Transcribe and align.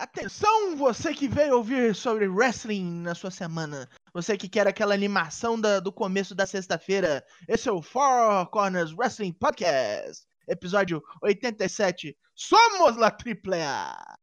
Atenção, 0.00 0.76
você 0.78 1.12
que 1.12 1.28
veio 1.28 1.56
ouvir 1.56 1.94
sobre 1.94 2.26
wrestling 2.26 3.02
na 3.02 3.14
sua 3.14 3.30
semana. 3.30 3.86
Você 4.14 4.34
que 4.34 4.48
quer 4.48 4.66
aquela 4.66 4.94
animação 4.94 5.60
da, 5.60 5.78
do 5.78 5.92
começo 5.92 6.34
da 6.34 6.46
sexta-feira. 6.46 7.22
Esse 7.46 7.68
é 7.68 7.72
o 7.72 7.82
Four 7.82 8.46
Corners 8.46 8.94
Wrestling 8.94 9.34
Podcast. 9.34 10.26
Episódio 10.48 11.02
87. 11.20 12.16
Somos 12.34 12.96
la 12.96 13.10
Triple 13.10 13.60
A! 13.60 14.16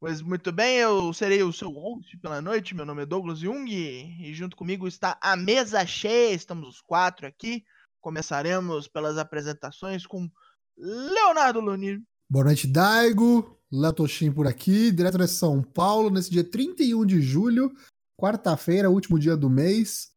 Pois 0.00 0.20
muito 0.20 0.50
bem, 0.50 0.78
eu 0.78 1.12
serei 1.12 1.44
o 1.44 1.52
seu 1.52 1.70
host 1.70 2.16
pela 2.16 2.42
noite. 2.42 2.74
Meu 2.74 2.84
nome 2.84 3.02
é 3.02 3.06
Douglas 3.06 3.38
Jung 3.38 3.70
e 3.70 4.34
junto 4.34 4.56
comigo 4.56 4.88
está 4.88 5.16
a 5.20 5.36
mesa 5.36 5.86
cheia. 5.86 6.34
Estamos 6.34 6.68
os 6.68 6.80
quatro 6.80 7.28
aqui. 7.28 7.64
Começaremos 8.00 8.88
pelas 8.88 9.18
apresentações 9.18 10.06
com 10.06 10.30
Leonardo 10.76 11.60
Luni. 11.60 12.02
Boa 12.28 12.44
noite, 12.44 12.66
Daigo. 12.66 13.58
Léo 13.70 13.92
Toshin 13.92 14.32
por 14.32 14.46
aqui, 14.46 14.90
direto 14.90 15.18
de 15.18 15.28
São 15.28 15.62
Paulo, 15.62 16.08
nesse 16.08 16.30
dia 16.30 16.42
31 16.42 17.04
de 17.04 17.20
julho, 17.20 17.70
quarta-feira, 18.16 18.88
último 18.88 19.18
dia 19.18 19.36
do 19.36 19.50
mês. 19.50 20.10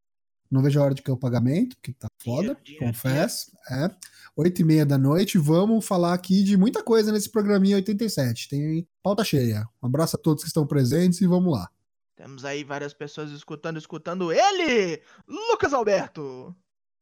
Não 0.49 0.62
vejo 0.62 0.80
a 0.80 0.84
hora 0.84 0.94
de 0.94 1.02
cair 1.02 1.13
o 1.13 1.17
pagamento, 1.17 1.75
porque 1.77 1.94
tá 1.94 2.08
foda, 2.22 2.58
dia, 2.63 2.77
dia, 2.77 2.80
confesso. 2.80 3.52
Dia. 3.70 3.86
É. 3.86 3.95
Oito 4.36 4.61
e 4.61 4.63
meia 4.63 4.86
da 4.86 4.98
noite, 4.98 5.38
vamos 5.38 5.86
falar 5.86 6.13
aqui 6.13 6.44
de 6.44 6.55
muita 6.55 6.81
coisa 6.81 7.11
nesse 7.11 7.30
programinha 7.30 7.75
87. 7.77 8.50
Tem 8.50 8.88
pauta 9.03 9.23
cheia. 9.23 9.67
Um 9.81 9.88
abraço 9.88 10.16
a 10.16 10.20
todos 10.20 10.44
que 10.44 10.48
estão 10.48 10.66
presentes 10.66 11.20
e 11.22 11.27
vamos 11.27 11.53
lá. 11.53 11.70
Temos 12.16 12.45
aí 12.45 12.63
várias 12.63 12.94
pessoas 12.94 13.31
escutando, 13.31 13.77
escutando 13.77 14.31
ele, 14.31 15.02
Lucas 15.27 15.73
Alberto. 15.73 16.55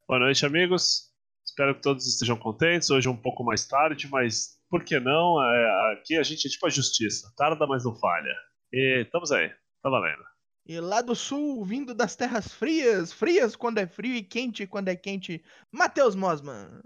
Boa 0.10 0.18
noite, 0.18 0.44
amigos. 0.44 1.12
Espero 1.46 1.76
que 1.76 1.84
todos 1.84 2.08
estejam 2.08 2.36
contentes. 2.36 2.90
Hoje 2.90 3.08
é 3.08 3.12
um 3.12 3.16
pouco 3.16 3.44
mais 3.44 3.68
tarde, 3.68 4.08
mas 4.10 4.58
por 4.68 4.84
que 4.84 5.00
não? 5.00 5.40
É, 5.40 5.94
aqui 5.94 6.18
a 6.18 6.24
gente 6.24 6.48
é 6.48 6.50
tipo 6.50 6.66
a 6.66 6.70
justiça. 6.72 7.32
Tarda, 7.38 7.68
mas 7.68 7.86
não 7.86 7.96
falha. 7.96 8.34
E 8.74 9.04
estamos 9.06 9.32
aí. 9.32 9.52
Tá 9.84 9.90
valendo. 9.92 10.24
E 10.66 10.80
lá 10.80 11.04
do 11.04 11.14
sul, 11.14 11.64
vindo 11.64 11.94
das 11.94 12.16
terras 12.16 12.48
frias, 12.48 13.14
frias 13.14 13.56
quando 13.56 13.78
é 13.78 13.86
frio 13.86 14.16
e 14.16 14.24
quente 14.24 14.66
quando 14.66 14.88
é 14.88 14.96
quente, 14.96 15.44
Matheus 15.72 16.16
Mosman. 16.16 16.82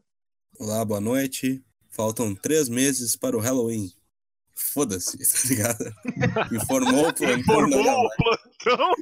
Olá, 0.59 0.83
boa 0.83 0.99
noite. 0.99 1.63
Faltam 1.91 2.35
três 2.35 2.67
meses 2.67 3.15
para 3.15 3.37
o 3.37 3.39
Halloween. 3.39 3.89
Foda-se, 4.53 5.17
tá 5.31 5.47
ligado? 5.47 5.85
Informou 6.53 7.07
o 7.07 7.13
plantão. 7.13 7.39
Informou 7.39 8.05
o 8.05 8.09
plantão. 8.17 8.93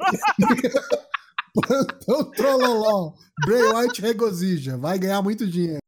plantão 1.53 2.31
Trololó. 2.31 3.13
Bray 3.45 3.61
White 3.73 4.01
regozija. 4.01 4.77
Vai 4.77 4.99
ganhar 4.99 5.21
muito 5.21 5.47
dinheiro. 5.47 5.79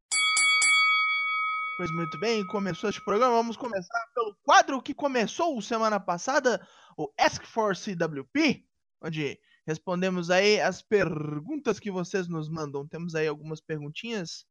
Pois 1.78 1.92
muito 1.92 2.19
bem, 2.19 2.45
começou 2.47 2.89
este 2.89 3.03
programa. 3.03 3.36
Vamos 3.36 3.58
começar 3.58 4.06
pelo 4.14 4.36
quadro 4.44 4.81
que 4.81 4.94
começou 4.94 5.61
semana 5.61 6.00
passada, 6.00 6.66
o 6.97 7.11
Ask 7.19 7.44
for 7.45 7.75
CWP, 7.75 8.64
onde 9.02 9.39
respondemos 9.66 10.30
aí 10.30 10.61
as 10.61 10.81
perguntas 10.81 11.80
que 11.80 11.89
vocês 11.89 12.28
nos 12.28 12.47
mandam. 12.50 12.88
Temos 12.88 13.16
aí 13.16 13.28
algumas 13.28 13.59
perguntinhas 13.59 14.45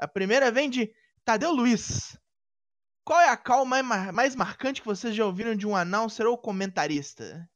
a 0.00 0.08
primeira 0.08 0.50
vem 0.50 0.70
de 0.70 0.90
Tadeu 1.26 1.52
Luiz. 1.52 2.18
Qual 3.04 3.20
é 3.20 3.28
a 3.28 3.36
call 3.36 3.66
mais, 3.66 3.84
mais 4.14 4.34
marcante 4.34 4.80
que 4.80 4.86
vocês 4.86 5.14
já 5.14 5.26
ouviram 5.26 5.54
de 5.54 5.66
um 5.66 5.76
announcer 5.76 6.26
ou 6.26 6.38
comentarista? 6.38 7.46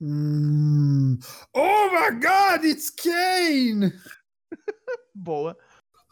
Hum... 0.00 1.18
Oh 1.54 1.90
my 1.92 2.18
god, 2.18 2.64
it's 2.64 2.90
Kane! 2.90 3.92
Boa. 5.14 5.56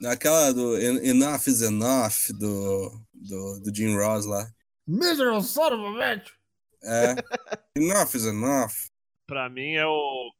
Aquela 0.04 0.52
do 0.52 0.76
Enough 0.76 1.46
is 1.46 1.62
Enough 1.62 2.32
do, 2.38 2.90
do, 3.12 3.60
do 3.60 3.74
Jim 3.74 3.94
Ross 3.96 4.26
lá. 4.26 4.46
Miserable 4.86 5.42
son 5.42 5.72
of 5.72 5.96
a 5.96 6.16
bitch! 6.16 6.30
É. 6.84 7.14
enough 7.76 8.14
is 8.14 8.26
Enough. 8.26 8.90
Pra 9.26 9.48
mim 9.48 9.74
é 9.74 9.86
o. 9.86 10.30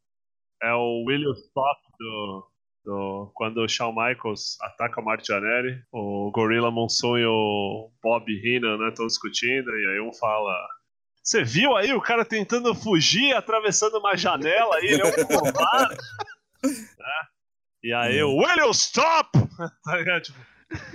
É 0.62 0.72
o 0.72 1.04
William 1.06 1.32
Stop 1.32 1.80
do, 1.98 2.46
do, 2.84 3.32
quando 3.34 3.58
o 3.58 3.68
Shawn 3.68 3.92
Michaels 3.92 4.58
ataca 4.62 5.00
o 5.00 5.04
Mark 5.04 5.22
Janelli, 5.24 5.82
o 5.92 6.30
Gorilla 6.30 6.70
Monsoon 6.70 7.18
e 7.18 7.26
o 7.26 7.90
Bob 8.02 8.24
Heenan 8.30 8.78
né, 8.78 8.88
estão 8.88 9.06
discutindo, 9.06 9.70
e 9.70 9.86
aí 9.92 10.00
um 10.00 10.12
fala. 10.14 10.52
Você 11.24 11.42
viu 11.42 11.74
aí 11.74 11.90
o 11.94 12.02
cara 12.02 12.22
tentando 12.22 12.74
fugir, 12.74 13.34
atravessando 13.34 13.98
uma 13.98 14.14
janela 14.14 14.78
e 14.82 14.88
ele 14.88 15.00
é 15.00 15.06
um 15.06 15.24
covarde? 15.24 15.96
né? 16.62 17.28
E 17.82 17.94
aí 17.94 18.22
o 18.22 18.36
Will 18.36 18.70
stop! 18.72 19.30
tá 19.82 20.20
tipo, 20.20 20.38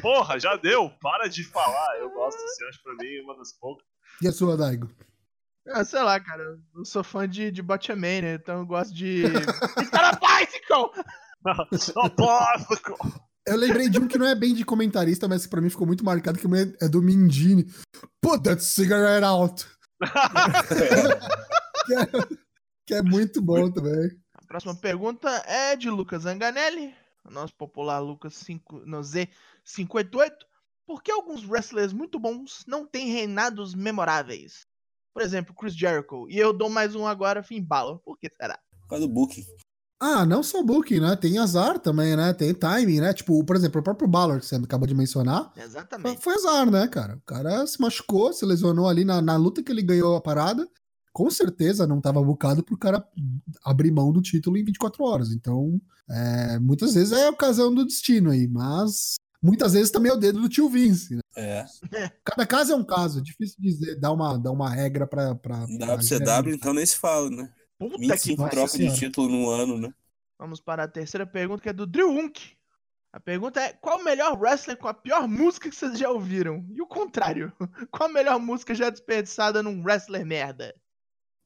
porra, 0.02 0.40
já 0.40 0.56
deu, 0.56 0.92
para 1.02 1.28
de 1.28 1.44
falar. 1.44 1.98
Eu 1.98 2.12
gosto 2.12 2.38
assim, 2.38 2.66
acho 2.70 2.84
pra 2.84 2.94
mim 2.94 3.22
uma 3.24 3.36
das 3.38 3.54
poucas. 3.54 3.84
E 4.22 4.28
a 4.28 4.32
sua, 4.32 4.56
Daigo? 4.56 4.88
Ah, 5.68 5.84
sei 5.84 6.04
lá, 6.04 6.20
cara, 6.20 6.44
eu 6.76 6.86
sou 6.86 7.04
fã 7.04 7.28
de, 7.28 7.50
de 7.50 7.64
Botchaman, 7.64 8.22
né? 8.22 8.34
Então 8.36 8.60
eu 8.60 8.66
gosto 8.68 8.94
de. 8.94 9.24
Está 9.82 10.02
na 10.02 10.12
bicycle! 10.12 10.92
Eu 13.48 13.58
lembrei 13.58 13.90
de 13.90 13.98
um 13.98 14.08
que 14.08 14.18
não 14.18 14.28
é 14.28 14.36
bem 14.36 14.54
de 14.54 14.64
comentarista, 14.64 15.28
mas 15.28 15.46
que 15.46 15.50
pra 15.50 15.62
mim 15.62 15.72
ficou 15.72 15.88
muito 15.88 16.06
marcado, 16.06 16.38
que 16.38 16.46
é 16.82 16.88
do 16.88 17.02
Mindini. 17.02 17.66
Put 18.22 18.44
that 18.44 18.64
cigarette 18.64 19.26
out! 19.26 19.79
Que, 20.00 21.94
é, 21.94 22.06
que, 22.86 22.94
é, 22.94 23.02
muito 23.02 23.42
bom 23.42 23.72
também. 23.72 24.20
A 24.34 24.46
próxima 24.46 24.76
pergunta 24.76 25.30
é 25.46 25.76
de 25.76 25.90
Lucas 25.90 26.26
Anganelli, 26.26 26.94
nosso 27.30 27.54
popular 27.56 28.00
Lucas 28.00 28.36
5, 28.36 28.80
no 28.86 29.02
Z588. 29.02 30.32
Por 30.86 31.04
que 31.04 31.12
alguns 31.12 31.46
wrestlers 31.46 31.94
muito 31.94 32.20
bons 32.20 32.64
não 32.66 32.86
têm 32.86 33.12
reinados 33.12 33.76
memoráveis? 33.76 34.66
Por 35.14 35.22
exemplo, 35.22 35.54
Chris 35.54 35.76
Jericho. 35.76 36.28
E 36.30 36.38
eu 36.38 36.54
dou 36.54 36.70
mais 36.70 36.96
um 36.96 37.06
agora, 37.06 37.44
Finn 37.44 37.64
Balor. 37.64 38.00
Por 38.00 38.18
que 38.18 38.30
será? 38.36 38.60
Por 38.81 38.90
causa 38.90 39.08
do 39.08 39.14
booking. 39.14 39.46
Ah, 40.00 40.26
não 40.26 40.42
só 40.42 40.64
booking, 40.64 41.02
né? 41.02 41.16
Tem 41.18 41.38
azar 41.38 41.78
também, 41.78 42.16
né? 42.16 42.34
Tem 42.34 42.54
timing, 42.54 43.02
né? 43.02 43.14
Tipo, 43.14 43.44
por 43.44 43.56
exemplo, 43.56 43.82
o 43.82 43.84
próprio 43.84 44.08
Ballard, 44.08 44.40
que 44.40 44.48
você 44.48 44.56
acabou 44.56 44.88
de 44.88 44.96
mencionar. 44.96 45.52
Exatamente. 45.58 46.22
Foi 46.22 46.34
azar, 46.36 46.72
né, 46.72 46.88
cara? 46.88 47.18
O 47.18 47.22
cara 47.22 47.68
se 47.68 47.82
machucou, 47.82 48.32
se 48.32 48.46
lesionou 48.46 48.88
ali 48.88 49.04
na, 49.04 49.22
na 49.22 49.36
luta 49.36 49.62
que 49.62 49.72
ele 49.72 49.82
ganhou 49.82 50.16
a 50.16 50.22
parada. 50.22 50.66
Com 51.12 51.30
certeza 51.30 51.86
não 51.86 51.98
estava 51.98 52.24
bucado 52.24 52.64
pro 52.64 52.78
cara 52.78 53.06
abrir 53.66 53.92
mão 53.92 54.14
do 54.14 54.22
título 54.22 54.56
em 54.58 54.64
24 54.64 55.04
horas. 55.04 55.32
Então, 55.32 55.82
é, 56.10 56.60
muitas 56.60 56.94
vezes 56.94 57.12
é 57.12 57.28
a 57.28 57.31
ocasião 57.31 57.74
do 57.74 57.86
destino 57.86 58.31
aí, 58.31 58.48
mas 58.48 59.16
muitas 59.44 59.74
vezes 59.74 59.92
também 59.92 60.12
é 60.12 60.16
o 60.16 60.20
dedo 60.20 60.40
do 60.40 60.48
tio 60.48 60.70
Vince. 60.70 61.16
Né? 61.16 61.22
É. 61.36 61.66
Cada 62.24 62.46
caso 62.46 62.72
é 62.72 62.76
um 62.76 62.86
caso, 62.86 63.20
é 63.20 63.22
difícil 63.22 63.58
dizer, 63.60 64.00
dar 64.00 64.14
uma, 64.14 64.38
dar 64.38 64.52
uma 64.52 64.70
regra 64.70 65.06
pra. 65.06 65.36
pra, 65.36 65.66
pra 65.68 65.96
WCW, 65.96 66.54
então 66.54 66.74
nem 66.74 66.86
se 66.86 66.96
fala, 66.96 67.30
né? 67.30 67.50
Puta 67.80 67.98
25 67.98 68.44
que 68.44 68.50
trocas 68.50 68.74
de 68.74 68.94
título 68.94 69.30
no 69.30 69.50
ano, 69.50 69.78
né? 69.78 69.94
Vamos 70.38 70.60
para 70.60 70.84
a 70.84 70.88
terceira 70.88 71.26
pergunta, 71.26 71.64
que 71.64 71.70
é 71.70 71.74
do 71.74 71.88
Drew 71.88 72.12
Unk. 72.12 72.52
A 73.12 73.20
pergunta 73.20 73.62
é: 73.62 73.74
qual 73.74 74.00
o 74.00 74.04
melhor 74.04 74.38
wrestler 74.38 74.78
com 74.78 74.90
a 74.90 74.94
pior 74.94 75.28
música 75.28 75.70
que 75.70 75.76
vocês 75.76 75.98
já 75.98 76.10
ouviram? 76.10 76.66
E 76.72 76.82
o 76.82 76.86
contrário, 76.86 77.54
qual 77.90 78.10
a 78.10 78.14
melhor 78.14 78.38
música 78.38 78.76
já 78.76 78.90
desperdiçada 78.90 79.64
num 79.64 79.82
wrestler 79.82 80.26
merda? 80.26 80.76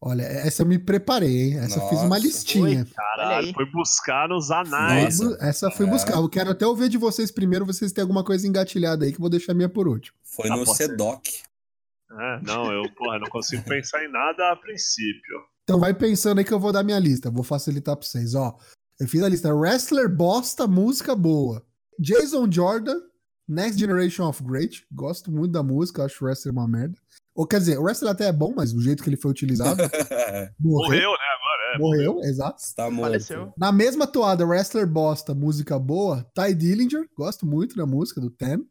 Olha, 0.02 0.24
essa 0.24 0.64
eu 0.64 0.66
me 0.66 0.78
preparei, 0.78 1.44
hein? 1.44 1.58
Essa 1.60 1.80
Nossa, 1.80 1.80
eu 1.80 1.90
fiz 1.90 2.00
uma 2.02 2.18
listinha. 2.18 2.86
Foi, 2.86 2.94
caralho, 2.94 3.54
foi 3.54 3.72
buscar 3.72 4.28
nos 4.28 4.52
anais. 4.52 5.20
Nossa, 5.20 5.38
essa 5.40 5.72
foi 5.72 5.86
é. 5.86 5.90
buscar. 5.90 6.16
Eu 6.16 6.28
quero 6.28 6.50
até 6.50 6.68
ouvir 6.68 6.90
de 6.90 6.98
vocês 6.98 7.32
primeiro, 7.32 7.66
vocês 7.66 7.94
têm 7.94 8.02
alguma 8.02 8.24
coisa 8.24 8.46
engatilhada 8.46 9.06
aí 9.06 9.12
que 9.12 9.18
eu 9.18 9.22
vou 9.22 9.30
deixar 9.30 9.54
a 9.54 9.56
minha 9.56 9.70
por 9.70 9.88
último. 9.88 10.18
Foi 10.24 10.50
ah, 10.50 10.58
no 10.58 10.66
CEDOC. 10.66 11.44
É, 12.12 12.42
não, 12.42 12.72
eu, 12.72 12.92
porra, 12.94 13.18
não 13.18 13.28
consigo 13.28 13.64
pensar 13.64 14.04
em 14.04 14.12
nada 14.12 14.52
a 14.52 14.56
princípio. 14.58 15.53
Então 15.64 15.80
vai 15.80 15.94
pensando 15.94 16.40
aí 16.40 16.44
que 16.44 16.54
eu 16.54 16.60
vou 16.60 16.72
dar 16.72 16.84
minha 16.84 17.00
lista. 17.00 17.32
Vou 17.32 17.44
facilitar 17.44 17.96
pra 17.96 18.06
vocês, 18.06 18.36
ó. 18.36 18.58
Eu 19.00 19.08
fiz 19.08 19.24
a 19.24 19.30
lista. 19.30 19.54
Wrestler 19.54 20.14
bosta, 20.14 20.68
música 20.68 21.16
boa. 21.16 21.66
Jason 22.00 22.52
Jordan, 22.52 23.00
Next 23.48 23.80
Generation 23.80 24.28
of 24.28 24.44
Great. 24.44 24.86
Gosto 24.92 25.32
muito 25.32 25.52
da 25.52 25.64
música, 25.64 26.04
acho 26.04 26.24
o 26.24 26.28
wrestler 26.28 26.54
uma 26.54 26.68
merda. 26.68 26.98
Ou 27.36 27.48
quer 27.48 27.60
dizer, 27.60 27.80
o 27.80 27.84
wrestler 27.84 28.12
até 28.12 28.28
é 28.28 28.32
bom, 28.32 28.54
mas 28.56 28.74
o 28.74 28.82
jeito 28.82 29.02
que 29.04 29.10
ele 29.10 29.18
foi 29.18 29.32
utilizado. 29.32 29.82
morreu, 30.60 30.88
morreu, 30.88 31.12
né? 31.12 31.18
Agora, 31.38 31.76
é. 31.76 31.80
Morreu, 31.80 32.20
exato. 32.24 32.62
Tá 32.76 32.92
morto. 32.92 33.54
Na 33.58 33.72
mesma 33.72 34.06
toada, 34.06 34.46
wrestler 34.46 34.86
bosta, 34.86 35.34
música 35.34 35.80
boa. 35.80 36.30
Ty 36.36 36.54
Dillinger, 36.54 37.10
gosto 37.18 37.46
muito 37.46 37.76
da 37.76 37.86
música 37.86 38.20
do 38.20 38.30
Ten. 38.30 38.66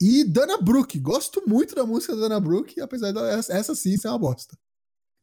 E 0.00 0.24
Dana 0.24 0.56
Brooke, 0.58 0.98
gosto 0.98 1.42
muito 1.46 1.74
da 1.74 1.84
música 1.84 2.14
da 2.14 2.22
Dana 2.22 2.40
Brooke, 2.40 2.80
apesar 2.80 3.12
dessa 3.12 3.52
essa 3.52 3.74
sim 3.74 3.96
ser 3.96 4.08
uma 4.08 4.18
bosta. 4.18 4.56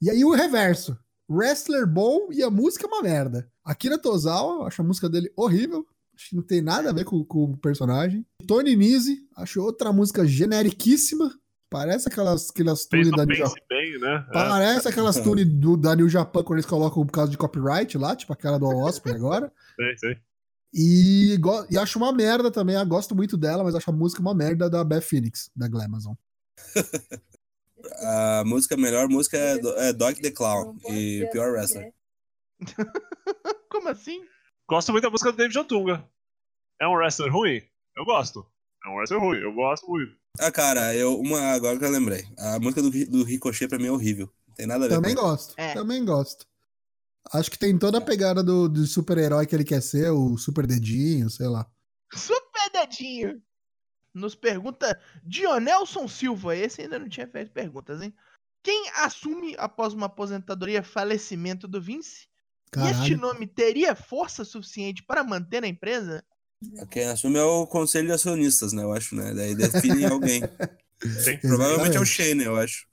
E 0.01 0.09
aí 0.09 0.23
o 0.23 0.31
reverso 0.31 0.97
wrestler 1.29 1.87
bom 1.87 2.29
e 2.31 2.43
a 2.43 2.49
música 2.49 2.85
é 2.85 2.87
uma 2.87 3.01
merda. 3.01 3.49
Akira 3.63 3.97
Tozawa, 3.97 4.67
acho 4.67 4.81
a 4.81 4.85
música 4.85 5.09
dele 5.09 5.31
horrível. 5.35 5.85
Acho 6.15 6.29
que 6.29 6.35
não 6.35 6.43
tem 6.43 6.61
nada 6.61 6.89
a 6.89 6.93
ver 6.93 7.03
com, 7.03 7.23
com 7.25 7.43
o 7.43 7.57
personagem. 7.57 8.25
Tony 8.47 8.75
Nese, 8.75 9.27
acho 9.35 9.61
outra 9.61 9.91
música 9.91 10.25
generiquíssima. 10.25 11.31
Parece 11.69 12.07
aquelas, 12.07 12.49
aquelas 12.49 12.85
tunes 12.85 13.11
da 13.11 13.25
New 13.25 13.35
Japan. 13.35 13.55
Né? 13.99 14.25
É. 14.29 14.31
Parece 14.31 14.87
é. 14.87 14.91
aquelas 14.91 15.19
tunes 15.19 15.45
do, 15.45 15.75
da 15.75 15.95
New 15.95 16.07
Japan 16.07 16.43
quando 16.43 16.59
eles 16.59 16.69
colocam 16.69 17.05
por 17.05 17.11
causa 17.11 17.31
de 17.31 17.37
copyright 17.37 17.97
lá, 17.97 18.15
tipo 18.15 18.31
aquela 18.31 18.57
do 18.57 18.67
Osprey 18.67 19.15
agora. 19.15 19.51
Sei, 19.75 19.97
sei. 19.97 20.17
E, 20.73 21.39
e 21.69 21.77
acho 21.77 21.97
uma 21.97 22.13
merda 22.13 22.51
também. 22.51 22.75
Eu 22.75 22.85
gosto 22.85 23.15
muito 23.15 23.35
dela, 23.35 23.63
mas 23.63 23.75
acho 23.75 23.89
a 23.89 23.93
música 23.93 24.21
uma 24.21 24.35
merda 24.35 24.69
da 24.69 24.83
Beth 24.83 25.01
Phoenix, 25.01 25.49
da 25.55 25.67
Glamazon. 25.67 26.15
A 28.01 28.43
música, 28.45 28.75
a 28.75 28.77
melhor 28.77 29.07
música 29.09 29.37
é, 29.37 29.57
do- 29.57 29.73
é 29.77 29.93
Dog 29.93 30.21
the 30.21 30.31
Clown 30.31 30.77
e 30.89 31.27
Pior 31.31 31.51
Wrestler. 31.51 31.93
Como 33.69 33.89
assim? 33.89 34.21
Gosto 34.67 34.91
muito 34.91 35.03
da 35.03 35.09
música 35.09 35.31
do 35.31 35.37
David 35.37 35.57
Otunga. 35.59 36.05
É 36.81 36.87
um 36.87 36.93
wrestler 36.93 37.31
ruim? 37.31 37.61
Eu 37.95 38.05
gosto. 38.05 38.45
É 38.85 38.89
um 38.89 38.95
wrestler 38.95 39.19
ruim, 39.19 39.37
eu 39.39 39.53
gosto 39.53 39.87
muito. 39.87 40.15
Ah, 40.39 40.51
cara, 40.51 40.93
eu, 40.95 41.17
uma, 41.19 41.39
agora 41.53 41.77
que 41.77 41.85
eu 41.85 41.89
lembrei. 41.89 42.25
A 42.37 42.59
música 42.59 42.81
do, 42.81 42.89
do 42.89 43.23
Ricochet 43.23 43.67
pra 43.67 43.77
mim 43.77 43.87
é 43.87 43.91
horrível. 43.91 44.29
Não 44.47 44.53
tem 44.55 44.67
nada 44.67 44.85
a 44.85 44.87
ver 44.89 44.95
Também 44.95 45.15
com 45.15 45.21
gosto. 45.21 45.53
É. 45.57 45.73
Também 45.73 46.03
gosto. 46.03 46.45
Acho 47.33 47.49
que 47.49 47.57
tem 47.57 47.77
toda 47.77 47.97
a 47.97 48.01
pegada 48.01 48.43
do, 48.43 48.67
do 48.69 48.85
super-herói 48.85 49.45
que 49.47 49.55
ele 49.55 49.63
quer 49.63 49.81
ser, 49.81 50.11
o 50.11 50.37
super 50.37 50.67
dedinho, 50.67 51.29
sei 51.29 51.47
lá. 51.47 51.65
Super 52.13 52.69
dedinho. 52.71 53.41
Nos 54.15 54.33
pergunta 54.33 54.99
Dionelson 55.23 56.07
Silva. 56.07 56.55
Esse 56.55 56.81
ainda 56.83 56.97
não 56.97 57.09
tinha 57.09 57.27
feito 57.27 57.51
perguntas, 57.51 58.01
hein? 58.01 58.13
Quem 58.63 58.89
assume 58.95 59.53
após 59.59 59.93
uma 59.93 60.05
aposentadoria 60.07 60.81
falecimento 60.81 61.67
do 61.67 61.81
Vince? 61.81 62.27
E 62.75 62.79
este 62.79 62.93
Caralho. 62.93 63.17
nome 63.17 63.45
teria 63.45 63.93
força 63.93 64.43
suficiente 64.43 65.03
para 65.03 65.23
manter 65.23 65.63
a 65.63 65.67
empresa? 65.67 66.23
Quem 66.89 67.05
assume 67.07 67.37
é 67.37 67.43
o 67.43 67.67
conselho 67.67 68.07
de 68.07 68.13
acionistas, 68.13 68.73
né? 68.73 68.83
Eu 68.83 68.93
acho, 68.93 69.15
né? 69.15 69.33
Daí 69.33 69.53
define 69.53 70.05
alguém. 70.07 70.41
Sim. 71.01 71.37
Provavelmente 71.37 71.97
é 71.97 71.99
o. 71.99 72.05
Shane, 72.05 72.43
eu 72.43 72.55
acho. 72.55 72.87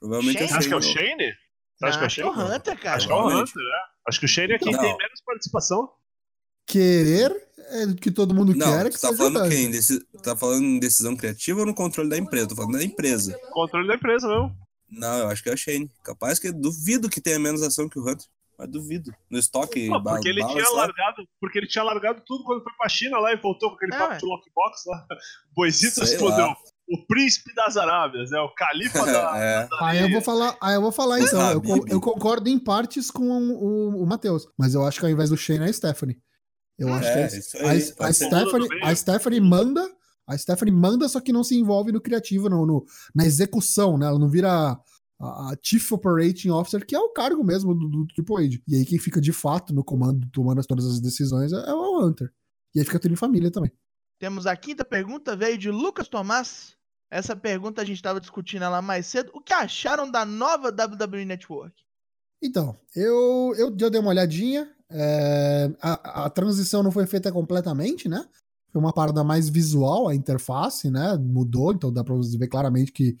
Provavelmente 0.00 0.42
é 0.42 0.44
o 0.44 0.48
Você 0.48 0.54
acha 0.54 0.68
Shane. 0.68 0.68
que 0.68 0.74
é 0.74 0.76
o 0.76 0.82
Shane? 0.82 1.34
Acha 1.82 1.98
que 1.98 2.04
é 2.04 2.06
o 2.06 2.10
Shane? 2.10 2.30
Hunter, 2.56 2.80
cara. 2.80 2.96
Acho 2.96 3.06
que 3.06 3.12
é 3.12 3.16
o. 3.16 3.26
Hunter, 3.28 3.54
né? 3.62 3.78
Acho 4.08 4.18
que 4.20 4.26
o 4.26 4.28
Shane 4.28 4.52
é 4.52 4.58
quem 4.58 4.72
Não. 4.72 4.80
tem 4.80 4.96
menos 4.98 5.20
participação. 5.24 5.90
Querer 6.66 7.34
é 7.70 7.84
o 7.84 7.94
que 7.94 8.10
todo 8.10 8.34
mundo 8.34 8.54
Não, 8.54 8.66
quer 8.66 8.86
é 8.86 8.90
que 8.90 9.00
tá 9.00 9.12
falando 9.14 9.48
quem? 9.48 9.70
Deci... 9.70 9.98
Tá 10.22 10.36
falando 10.36 10.62
em 10.64 10.78
decisão 10.78 11.16
criativa 11.16 11.60
ou 11.60 11.66
no 11.66 11.74
controle 11.74 12.08
da 12.08 12.16
empresa? 12.18 12.48
Tô 12.48 12.54
falando 12.56 12.72
da 12.78 12.84
empresa. 12.84 13.38
Controle 13.52 13.86
da 13.88 13.94
empresa 13.94 14.28
mesmo. 14.28 14.56
Não, 14.90 15.18
eu 15.18 15.28
acho 15.28 15.42
que 15.42 15.48
é 15.48 15.54
o 15.54 15.56
Shane. 15.56 15.90
Capaz 16.04 16.38
que 16.38 16.52
duvido 16.52 17.08
que 17.10 17.20
tenha 17.20 17.38
menos 17.38 17.62
ação 17.62 17.88
que 17.88 17.98
o 17.98 18.02
Hunter. 18.02 18.26
Mas 18.56 18.68
duvido. 18.70 19.12
No 19.28 19.36
estoque, 19.38 19.88
ba- 19.88 20.12
porque 20.14 20.28
ele 20.28 20.46
tinha 20.46 20.62
lá. 20.70 20.82
largado, 20.82 21.26
porque 21.40 21.58
ele 21.58 21.66
tinha 21.66 21.82
largado 21.82 22.22
tudo 22.24 22.44
quando 22.44 22.62
foi 22.62 22.72
pra 22.78 22.88
China 22.88 23.18
lá 23.18 23.32
e 23.32 23.36
voltou 23.36 23.70
com 23.70 23.76
aquele 23.76 23.94
É, 23.94 23.98
papo 23.98 24.16
de 24.18 24.26
lockbox 24.26 24.82
lá. 24.86 25.04
Boisito 25.56 26.04
explodeu. 26.04 26.46
lá. 26.46 26.56
O 26.88 27.04
príncipe 27.06 27.52
das 27.54 27.76
Arábias, 27.76 28.30
é 28.30 28.38
o 28.40 28.48
califa 28.54 29.04
da. 29.06 29.32
é. 29.42 29.68
Aí 29.80 30.02
eu 30.02 30.10
vou 30.10 30.20
falar, 30.20 30.56
aí 30.60 30.74
eu 30.76 30.82
vou 30.82 30.92
falar 30.92 31.18
então. 31.20 31.50
Eu, 31.50 31.84
eu 31.88 32.00
concordo 32.00 32.48
em 32.48 32.58
partes 32.58 33.10
com 33.10 33.26
o, 33.26 34.02
o 34.02 34.06
Matheus, 34.06 34.46
mas 34.56 34.74
eu 34.74 34.84
acho 34.84 35.00
que 35.00 35.06
ao 35.06 35.10
invés 35.10 35.30
do 35.30 35.36
Shane 35.36 35.64
é 35.64 35.70
a 35.70 35.72
Stephanie. 35.72 36.16
Eu 36.78 36.92
acho 36.92 37.08
É, 37.08 37.28
que 37.28 37.36
isso 37.38 37.56
a, 37.58 37.70
aí, 37.70 37.78
a, 38.00 38.12
ser. 38.12 38.24
Stephanie, 38.26 38.68
a 38.82 38.94
Stephanie 38.94 39.40
manda, 39.40 39.88
a 40.26 40.36
Stephanie 40.36 40.74
manda, 40.74 41.08
só 41.08 41.20
que 41.20 41.32
não 41.32 41.44
se 41.44 41.54
envolve 41.56 41.92
no 41.92 42.00
criativo, 42.00 42.48
no, 42.48 42.66
no- 42.66 42.84
na 43.14 43.24
execução, 43.24 43.96
né? 43.96 44.06
Ela 44.06 44.18
não 44.18 44.28
vira 44.28 44.50
a, 44.50 44.80
a 45.20 45.56
Chief 45.62 45.92
Operating 45.92 46.50
Officer, 46.50 46.84
que 46.84 46.94
é 46.94 46.98
o 46.98 47.10
cargo 47.10 47.44
mesmo 47.44 47.74
do, 47.74 47.88
do 47.88 48.06
Triple 48.08 48.44
H. 48.46 48.58
E 48.66 48.76
aí 48.76 48.84
quem 48.84 48.98
fica 48.98 49.20
de 49.20 49.32
fato 49.32 49.72
no 49.74 49.84
comando, 49.84 50.26
tomando 50.32 50.58
as- 50.58 50.66
todas 50.66 50.84
as 50.86 51.00
decisões, 51.00 51.52
é, 51.52 51.56
é 51.68 51.72
o 51.74 52.00
Hunter. 52.04 52.30
E 52.74 52.80
aí 52.80 52.84
fica 52.84 52.98
tudo 52.98 53.12
em 53.12 53.16
família 53.16 53.50
também. 53.50 53.70
Temos 54.18 54.46
a 54.46 54.56
quinta 54.56 54.84
pergunta, 54.84 55.36
veio 55.36 55.56
de 55.58 55.70
Lucas 55.70 56.08
Tomás. 56.08 56.74
Essa 57.10 57.36
pergunta 57.36 57.82
a 57.82 57.84
gente 57.84 57.96
estava 57.96 58.20
discutindo 58.20 58.64
ela 58.64 58.82
mais 58.82 59.06
cedo. 59.06 59.30
O 59.34 59.40
que 59.40 59.52
acharam 59.52 60.10
da 60.10 60.24
nova 60.24 60.70
WWE 60.72 61.24
Network? 61.24 61.84
Então, 62.42 62.76
eu, 62.96 63.52
eu, 63.56 63.76
eu 63.78 63.90
dei 63.90 64.00
uma 64.00 64.10
olhadinha. 64.10 64.73
É, 64.90 65.70
a, 65.80 66.24
a 66.24 66.30
transição 66.30 66.82
não 66.82 66.90
foi 66.90 67.06
feita 67.06 67.30
completamente, 67.32 68.08
né? 68.08 68.24
Foi 68.72 68.80
uma 68.80 68.92
parada 68.92 69.22
mais 69.22 69.48
visual, 69.48 70.08
a 70.08 70.14
interface, 70.14 70.90
né? 70.90 71.16
Mudou, 71.16 71.72
então 71.72 71.92
dá 71.92 72.02
pra 72.02 72.14
você 72.14 72.36
ver 72.36 72.48
claramente 72.48 72.92
que 72.92 73.16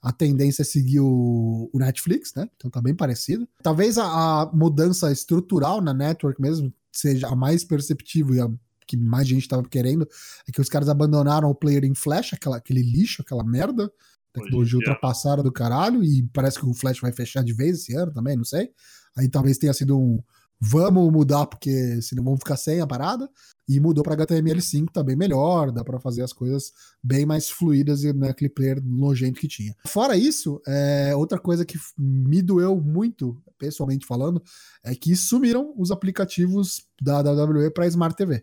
a 0.00 0.12
tendência 0.12 0.62
é 0.62 0.64
seguir 0.64 1.00
o, 1.00 1.70
o 1.72 1.78
Netflix, 1.78 2.34
né? 2.34 2.48
Então 2.56 2.70
tá 2.70 2.80
bem 2.80 2.94
parecido. 2.94 3.48
Talvez 3.62 3.98
a, 3.98 4.42
a 4.42 4.50
mudança 4.52 5.10
estrutural 5.10 5.80
na 5.80 5.92
network 5.92 6.40
mesmo 6.40 6.72
seja 6.92 7.28
a 7.28 7.36
mais 7.36 7.64
perceptível 7.64 8.34
e 8.34 8.40
a 8.40 8.50
que 8.88 8.96
mais 8.96 9.28
gente 9.28 9.46
tava 9.46 9.62
querendo, 9.68 10.08
é 10.48 10.50
que 10.50 10.60
os 10.60 10.68
caras 10.68 10.88
abandonaram 10.88 11.50
o 11.50 11.54
player 11.54 11.84
em 11.84 11.94
Flash, 11.94 12.32
aquela, 12.32 12.56
aquele 12.56 12.82
lixo, 12.82 13.20
aquela 13.20 13.44
merda. 13.44 13.92
Tecnologia 14.32 14.78
dia. 14.78 14.78
ultrapassada 14.78 15.42
do 15.42 15.52
caralho, 15.52 16.02
e 16.02 16.22
parece 16.32 16.58
que 16.58 16.66
o 16.66 16.72
Flash 16.72 17.00
vai 17.00 17.12
fechar 17.12 17.44
de 17.44 17.52
vez 17.52 17.80
esse 17.80 17.94
ano 17.94 18.12
também, 18.12 18.36
não 18.36 18.44
sei. 18.44 18.70
Aí 19.16 19.28
talvez 19.28 19.58
tenha 19.58 19.72
sido 19.72 19.98
um 19.98 20.22
vamos 20.60 21.12
mudar, 21.12 21.46
porque 21.46 22.00
senão 22.02 22.24
vamos 22.24 22.40
ficar 22.40 22.56
sem 22.56 22.80
a 22.80 22.86
parada. 22.86 23.28
E 23.68 23.78
mudou 23.78 24.02
pra 24.02 24.16
HTML5, 24.16 24.86
tá 24.90 25.02
bem 25.02 25.14
melhor, 25.14 25.70
dá 25.70 25.84
pra 25.84 26.00
fazer 26.00 26.22
as 26.22 26.32
coisas 26.32 26.72
bem 27.02 27.26
mais 27.26 27.50
fluídas 27.50 28.02
e 28.02 28.12
naquele 28.14 28.48
player 28.48 28.82
nojento 28.82 29.38
que 29.38 29.46
tinha. 29.46 29.76
Fora 29.86 30.16
isso, 30.16 30.60
é, 30.66 31.14
outra 31.14 31.38
coisa 31.38 31.66
que 31.66 31.78
me 31.98 32.40
doeu 32.40 32.80
muito, 32.80 33.40
pessoalmente 33.58 34.06
falando, 34.06 34.42
é 34.82 34.94
que 34.94 35.14
sumiram 35.14 35.74
os 35.76 35.90
aplicativos 35.90 36.82
da 37.00 37.20
WWE 37.20 37.70
pra 37.70 37.86
Smart 37.86 38.16
TV. 38.16 38.42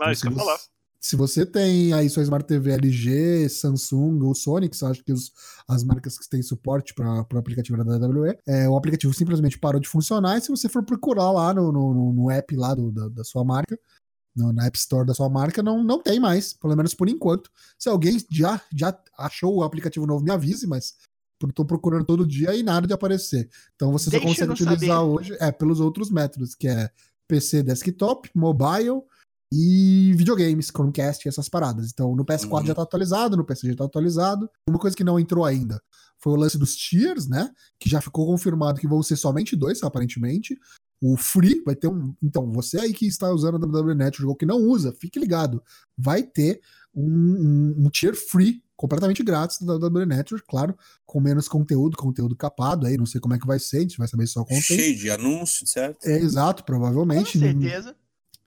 Ah, 0.00 0.10
isso 0.10 0.22
que 0.22 0.28
eu 0.28 0.36
falar. 0.36 0.58
Se 1.04 1.16
você 1.16 1.44
tem 1.44 1.92
aí 1.92 2.08
sua 2.08 2.22
Smart 2.22 2.46
TV 2.46 2.72
LG, 2.72 3.46
Samsung 3.50 4.22
ou 4.22 4.34
Sony, 4.34 4.70
que 4.70 4.76
são 4.76 4.90
acho 4.90 5.04
que 5.04 5.12
os, 5.12 5.30
as 5.68 5.84
marcas 5.84 6.18
que 6.18 6.26
têm 6.26 6.42
suporte 6.42 6.94
para 6.94 7.26
o 7.30 7.36
aplicativo 7.36 7.76
da 7.76 8.06
WWE, 8.06 8.38
é, 8.46 8.66
o 8.70 8.74
aplicativo 8.74 9.12
simplesmente 9.12 9.58
parou 9.58 9.78
de 9.78 9.86
funcionar 9.86 10.38
e 10.38 10.40
se 10.40 10.48
você 10.48 10.66
for 10.66 10.82
procurar 10.82 11.30
lá 11.30 11.52
no, 11.52 11.70
no, 11.70 12.12
no 12.14 12.30
app 12.30 12.56
lá 12.56 12.74
do, 12.74 12.90
da, 12.90 13.08
da 13.10 13.22
sua 13.22 13.44
marca, 13.44 13.78
no, 14.34 14.50
na 14.50 14.64
App 14.64 14.78
Store 14.78 15.06
da 15.06 15.12
sua 15.12 15.28
marca, 15.28 15.62
não, 15.62 15.84
não 15.84 16.02
tem 16.02 16.18
mais, 16.18 16.54
pelo 16.54 16.74
menos 16.74 16.94
por 16.94 17.06
enquanto. 17.06 17.50
Se 17.78 17.90
alguém 17.90 18.16
já, 18.30 18.58
já 18.74 18.98
achou 19.18 19.56
o 19.56 19.62
aplicativo 19.62 20.06
novo, 20.06 20.24
me 20.24 20.30
avise, 20.30 20.66
mas 20.66 20.94
tô 21.54 21.66
procurando 21.66 22.06
todo 22.06 22.26
dia 22.26 22.54
e 22.54 22.62
nada 22.62 22.86
de 22.86 22.94
aparecer. 22.94 23.50
Então 23.74 23.92
você 23.92 24.08
só 24.08 24.18
consegue 24.18 24.52
utilizar 24.52 24.96
saber. 24.96 25.10
hoje 25.10 25.36
é 25.38 25.52
pelos 25.52 25.80
outros 25.80 26.10
métodos, 26.10 26.54
que 26.54 26.66
é 26.66 26.90
PC 27.28 27.62
desktop, 27.62 28.30
mobile 28.34 29.02
e 29.56 30.12
videogames, 30.16 30.66
Chromecast 30.66 31.24
e 31.24 31.28
essas 31.28 31.48
paradas. 31.48 31.90
Então, 31.92 32.16
no 32.16 32.24
PS4 32.24 32.60
Uhum. 32.62 32.66
já 32.66 32.74
tá 32.74 32.82
atualizado, 32.82 33.36
no 33.36 33.44
PC 33.44 33.68
já 33.68 33.76
tá 33.76 33.84
atualizado. 33.84 34.50
Uma 34.68 34.78
coisa 34.78 34.96
que 34.96 35.04
não 35.04 35.18
entrou 35.20 35.44
ainda 35.44 35.80
foi 36.18 36.32
o 36.32 36.36
lance 36.36 36.58
dos 36.58 36.74
tiers, 36.74 37.28
né? 37.28 37.50
Que 37.78 37.88
já 37.88 38.00
ficou 38.00 38.26
confirmado 38.26 38.80
que 38.80 38.88
vão 38.88 39.02
ser 39.02 39.16
somente 39.16 39.54
dois, 39.54 39.80
aparentemente. 39.82 40.58
O 41.00 41.16
Free 41.16 41.62
vai 41.64 41.76
ter 41.76 41.86
um. 41.88 42.14
Então, 42.22 42.50
você 42.50 42.80
aí 42.80 42.92
que 42.92 43.06
está 43.06 43.30
usando 43.30 43.56
a 43.56 43.58
WWE 43.66 43.94
Network 43.94 44.26
ou 44.26 44.34
que 44.36 44.46
não 44.46 44.58
usa, 44.62 44.92
fique 44.98 45.18
ligado. 45.20 45.62
Vai 45.96 46.22
ter 46.22 46.60
um, 46.94 47.04
um- 47.04 47.74
um 47.86 47.90
tier 47.90 48.14
free, 48.16 48.62
completamente 48.76 49.22
grátis 49.22 49.60
da 49.60 49.74
WWE 49.76 50.06
Network, 50.06 50.46
claro, 50.48 50.74
com 51.04 51.20
menos 51.20 51.46
conteúdo, 51.46 51.96
conteúdo 51.96 52.34
capado 52.34 52.86
aí. 52.86 52.96
Não 52.96 53.06
sei 53.06 53.20
como 53.20 53.34
é 53.34 53.38
que 53.38 53.46
vai 53.46 53.58
ser, 53.58 53.78
a 53.78 53.80
gente 53.80 53.98
vai 53.98 54.08
saber 54.08 54.26
só 54.26 54.44
quando 54.44 54.62
tem. 54.66 54.78
Cheio 54.78 54.96
de 54.96 55.10
anúncio, 55.10 55.66
certo? 55.66 56.04
É, 56.06 56.16
exato, 56.18 56.62
Com 56.62 56.66
provavelmente. 56.66 57.38
certeza. 57.38 57.94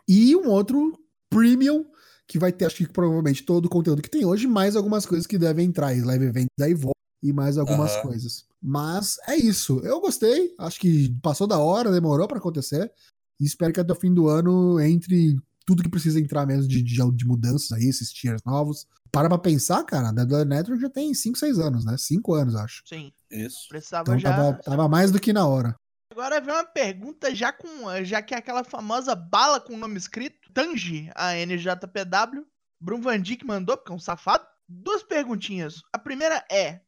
E 0.08 0.36
um 0.36 0.48
outro 0.48 0.98
premium, 1.30 1.86
que 2.28 2.40
vai 2.40 2.52
ter, 2.52 2.66
acho 2.66 2.78
que 2.78 2.88
provavelmente 2.90 3.44
todo 3.44 3.66
o 3.66 3.70
conteúdo 3.70 4.02
que 4.02 4.10
tem 4.10 4.26
hoje, 4.26 4.48
mais 4.48 4.76
algumas 4.76 5.06
coisas 5.06 5.26
que 5.26 5.38
devem 5.38 5.68
entrar, 5.68 5.94
e 5.96 6.02
live 6.02 6.26
event 6.26 6.48
da 6.58 6.70
Evolve 6.70 6.94
e 7.24 7.34
mais 7.34 7.58
algumas 7.58 7.94
Aham. 7.94 8.02
coisas. 8.04 8.46
Mas 8.62 9.18
é 9.28 9.36
isso. 9.36 9.80
Eu 9.84 10.00
gostei, 10.00 10.54
acho 10.60 10.80
que 10.80 11.14
passou 11.22 11.48
da 11.48 11.58
hora, 11.58 11.92
demorou 11.92 12.28
pra 12.28 12.38
acontecer. 12.38 12.92
E 13.40 13.46
espero 13.46 13.74
que 13.74 13.80
até 13.80 13.92
o 13.94 13.96
fim 13.96 14.14
do 14.14 14.28
ano 14.28 14.80
entre 14.80 15.36
tudo 15.66 15.84
que 15.84 15.90
precisa 15.90 16.20
entrar 16.20 16.46
mesmo 16.46 16.68
de, 16.68 16.82
de, 16.82 16.96
de 17.12 17.26
mudanças 17.26 17.72
aí, 17.72 17.88
esses 17.88 18.12
tiers 18.12 18.42
novos. 18.46 18.88
Para 19.12 19.28
pra 19.28 19.38
pensar, 19.38 19.84
cara, 19.84 20.10
a 20.10 20.12
WWE 20.12 20.46
Network 20.46 20.82
já 20.82 20.90
tem 20.90 21.14
5, 21.14 21.38
6 21.38 21.60
anos, 21.60 21.86
né? 21.86 21.96
5 21.98 22.34
anos, 22.34 22.56
acho. 22.56 22.84
Sim, 22.86 23.12
Isso. 23.30 23.68
precisava 23.70 24.04
Então 24.04 24.20
já. 24.20 24.34
tava, 24.34 24.54
tava 24.64 24.88
mais 24.88 25.12
do 25.12 25.20
que 25.20 25.34
na 25.34 25.46
hora. 25.46 25.76
Agora 26.18 26.42
vem 26.42 26.52
uma 26.52 26.64
pergunta 26.64 27.36
já 27.36 27.54
com. 27.54 27.68
Já 28.04 28.24
que 28.24 28.34
é 28.34 28.38
aquela 28.40 28.64
famosa 28.64 29.14
bala 29.14 29.62
com 29.62 29.76
o 29.76 29.78
nome 29.78 29.98
escrito. 29.98 30.52
Tangi, 30.52 31.12
a 31.14 31.34
NJPW. 31.36 32.44
Bruno 32.82 33.04
Van 33.04 33.22
Dijk 33.22 33.46
mandou, 33.46 33.78
porque 33.78 33.92
é 33.92 33.96
um 33.96 34.00
safado. 34.00 34.44
Duas 34.68 35.04
perguntinhas. 35.04 35.84
A 35.94 36.00
primeira 36.00 36.44
é: 36.52 36.82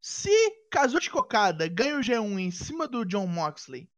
se 0.00 0.30
Kazuchi 0.70 1.10
Kokada 1.10 1.66
ganha 1.66 1.96
o 1.96 2.00
G1 2.00 2.38
em 2.38 2.52
cima 2.52 2.86
do 2.86 3.04
John 3.04 3.26
Moxley, 3.26 3.90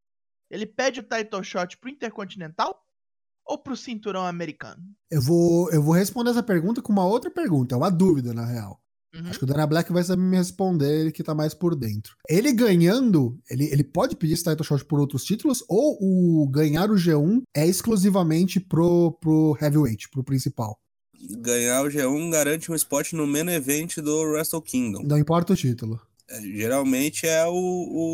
ele 0.50 0.64
pede 0.64 1.00
o 1.00 1.02
title 1.02 1.44
shot 1.44 1.76
pro 1.76 1.90
Intercontinental 1.90 2.82
ou 3.44 3.58
pro 3.58 3.76
cinturão 3.76 4.24
americano? 4.24 4.82
Eu 5.10 5.20
vou, 5.20 5.70
eu 5.72 5.82
vou 5.82 5.92
responder 5.92 6.30
essa 6.30 6.42
pergunta 6.42 6.80
com 6.80 6.90
uma 6.90 7.04
outra 7.04 7.30
pergunta, 7.30 7.74
é 7.74 7.78
uma 7.78 7.90
dúvida, 7.90 8.32
na 8.32 8.46
real. 8.46 8.82
Uhum. 9.14 9.28
Acho 9.28 9.38
que 9.38 9.44
o 9.44 9.46
Dana 9.46 9.66
Black 9.66 9.92
vai 9.92 10.04
saber 10.04 10.22
me 10.22 10.36
responder, 10.36 11.00
ele 11.00 11.12
que 11.12 11.22
tá 11.22 11.34
mais 11.34 11.52
por 11.52 11.74
dentro. 11.74 12.14
Ele 12.28 12.52
ganhando, 12.52 13.38
ele, 13.50 13.64
ele 13.64 13.82
pode 13.82 14.16
pedir 14.16 14.34
esse 14.34 14.44
title 14.44 14.64
shot 14.64 14.84
por 14.84 15.00
outros 15.00 15.24
títulos, 15.24 15.64
ou 15.68 15.98
o 16.00 16.48
ganhar 16.48 16.90
o 16.90 16.94
G1 16.94 17.42
é 17.54 17.66
exclusivamente 17.66 18.60
pro, 18.60 19.12
pro 19.20 19.56
heavyweight, 19.60 20.08
pro 20.10 20.22
principal. 20.22 20.78
Ganhar 21.38 21.82
o 21.82 21.88
G1 21.88 22.30
garante 22.30 22.72
um 22.72 22.74
spot 22.74 23.12
no 23.12 23.26
main 23.26 23.48
event 23.50 23.96
do 23.98 24.22
Wrestle 24.22 24.62
Kingdom. 24.62 25.02
Não 25.02 25.18
importa 25.18 25.52
o 25.52 25.56
título. 25.56 26.00
É, 26.30 26.40
Geralmente 26.40 27.26
é 27.26 27.44
o, 27.46 27.52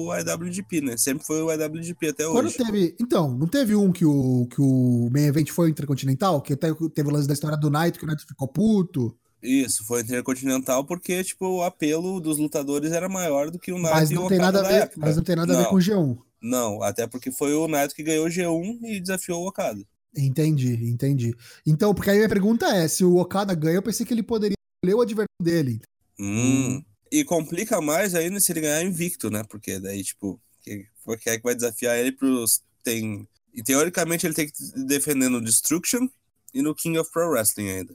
o 0.08 0.10
IWGP, 0.18 0.80
né? 0.80 0.96
Sempre 0.96 1.24
foi 1.24 1.42
o 1.42 1.52
IWGP 1.52 2.08
até 2.08 2.24
Quando 2.24 2.46
hoje. 2.46 2.56
teve. 2.56 2.96
Então, 2.98 3.36
não 3.36 3.46
teve 3.46 3.76
um 3.76 3.92
que 3.92 4.04
o, 4.04 4.46
que 4.46 4.60
o 4.60 5.10
main 5.12 5.26
event 5.26 5.50
foi 5.50 5.68
o 5.68 5.70
Intercontinental? 5.70 6.40
Que 6.40 6.54
até 6.54 6.72
teve 6.94 7.08
o 7.08 7.12
lance 7.12 7.28
da 7.28 7.34
história 7.34 7.56
do 7.56 7.70
Knight, 7.70 7.98
que 7.98 8.04
o 8.04 8.08
Knight 8.08 8.24
ficou 8.26 8.48
puto. 8.48 9.14
Isso, 9.42 9.84
foi 9.86 10.00
intercontinental 10.02 10.84
porque, 10.84 11.22
tipo, 11.22 11.46
o 11.46 11.62
apelo 11.62 12.20
dos 12.20 12.38
lutadores 12.38 12.90
era 12.92 13.08
maior 13.08 13.50
do 13.50 13.58
que 13.58 13.70
o 13.72 13.78
Naito 13.78 13.96
Mas 13.98 14.10
não, 14.10 14.28
tem 14.28 14.38
nada 14.38 14.60
a 14.60 14.62
ver, 14.62 14.74
época. 14.82 15.00
mas 15.00 15.16
não 15.16 15.22
tem 15.22 15.36
nada 15.36 15.52
a 15.52 15.56
ver 15.56 15.62
Não. 15.64 15.70
com 15.70 15.76
o 15.76 15.80
G1. 15.80 16.18
Não, 16.42 16.82
até 16.82 17.06
porque 17.06 17.30
foi 17.30 17.54
o 17.54 17.68
Naito 17.68 17.94
que 17.94 18.02
ganhou 18.02 18.26
o 18.26 18.30
G1 18.30 18.78
e 18.84 19.00
desafiou 19.00 19.44
o 19.44 19.48
Okada. 19.48 19.82
Entendi, 20.16 20.72
entendi. 20.88 21.34
Então, 21.66 21.94
porque 21.94 22.08
aí 22.10 22.16
a 22.16 22.20
minha 22.20 22.28
pergunta 22.28 22.66
é: 22.66 22.88
se 22.88 23.04
o 23.04 23.16
Okada 23.16 23.54
ganha, 23.54 23.76
eu 23.76 23.82
pensei 23.82 24.06
que 24.06 24.14
ele 24.14 24.22
poderia 24.22 24.54
escolher 24.82 24.96
o 24.98 25.02
adversário 25.02 25.28
dele. 25.42 25.80
Hum. 26.18 26.82
E 27.12 27.22
complica 27.24 27.80
mais 27.80 28.14
ainda 28.14 28.40
se 28.40 28.50
ele 28.50 28.62
ganhar 28.62 28.82
invicto, 28.82 29.30
né? 29.30 29.44
Porque 29.44 29.78
daí, 29.78 30.02
tipo, 30.02 30.40
que- 30.62 30.86
porque 31.04 31.28
é 31.30 31.36
que 31.36 31.42
vai 31.44 31.54
desafiar 31.54 31.98
ele 31.98 32.12
pros. 32.12 32.62
Tem. 32.82 33.28
E 33.52 33.62
teoricamente 33.62 34.26
ele 34.26 34.34
tem 34.34 34.46
que 34.46 34.52
defender 34.86 35.28
no 35.28 35.40
Destruction 35.42 36.08
e 36.54 36.62
no 36.62 36.74
King 36.74 36.98
of 36.98 37.10
Pro 37.12 37.28
Wrestling 37.30 37.68
ainda. 37.70 37.94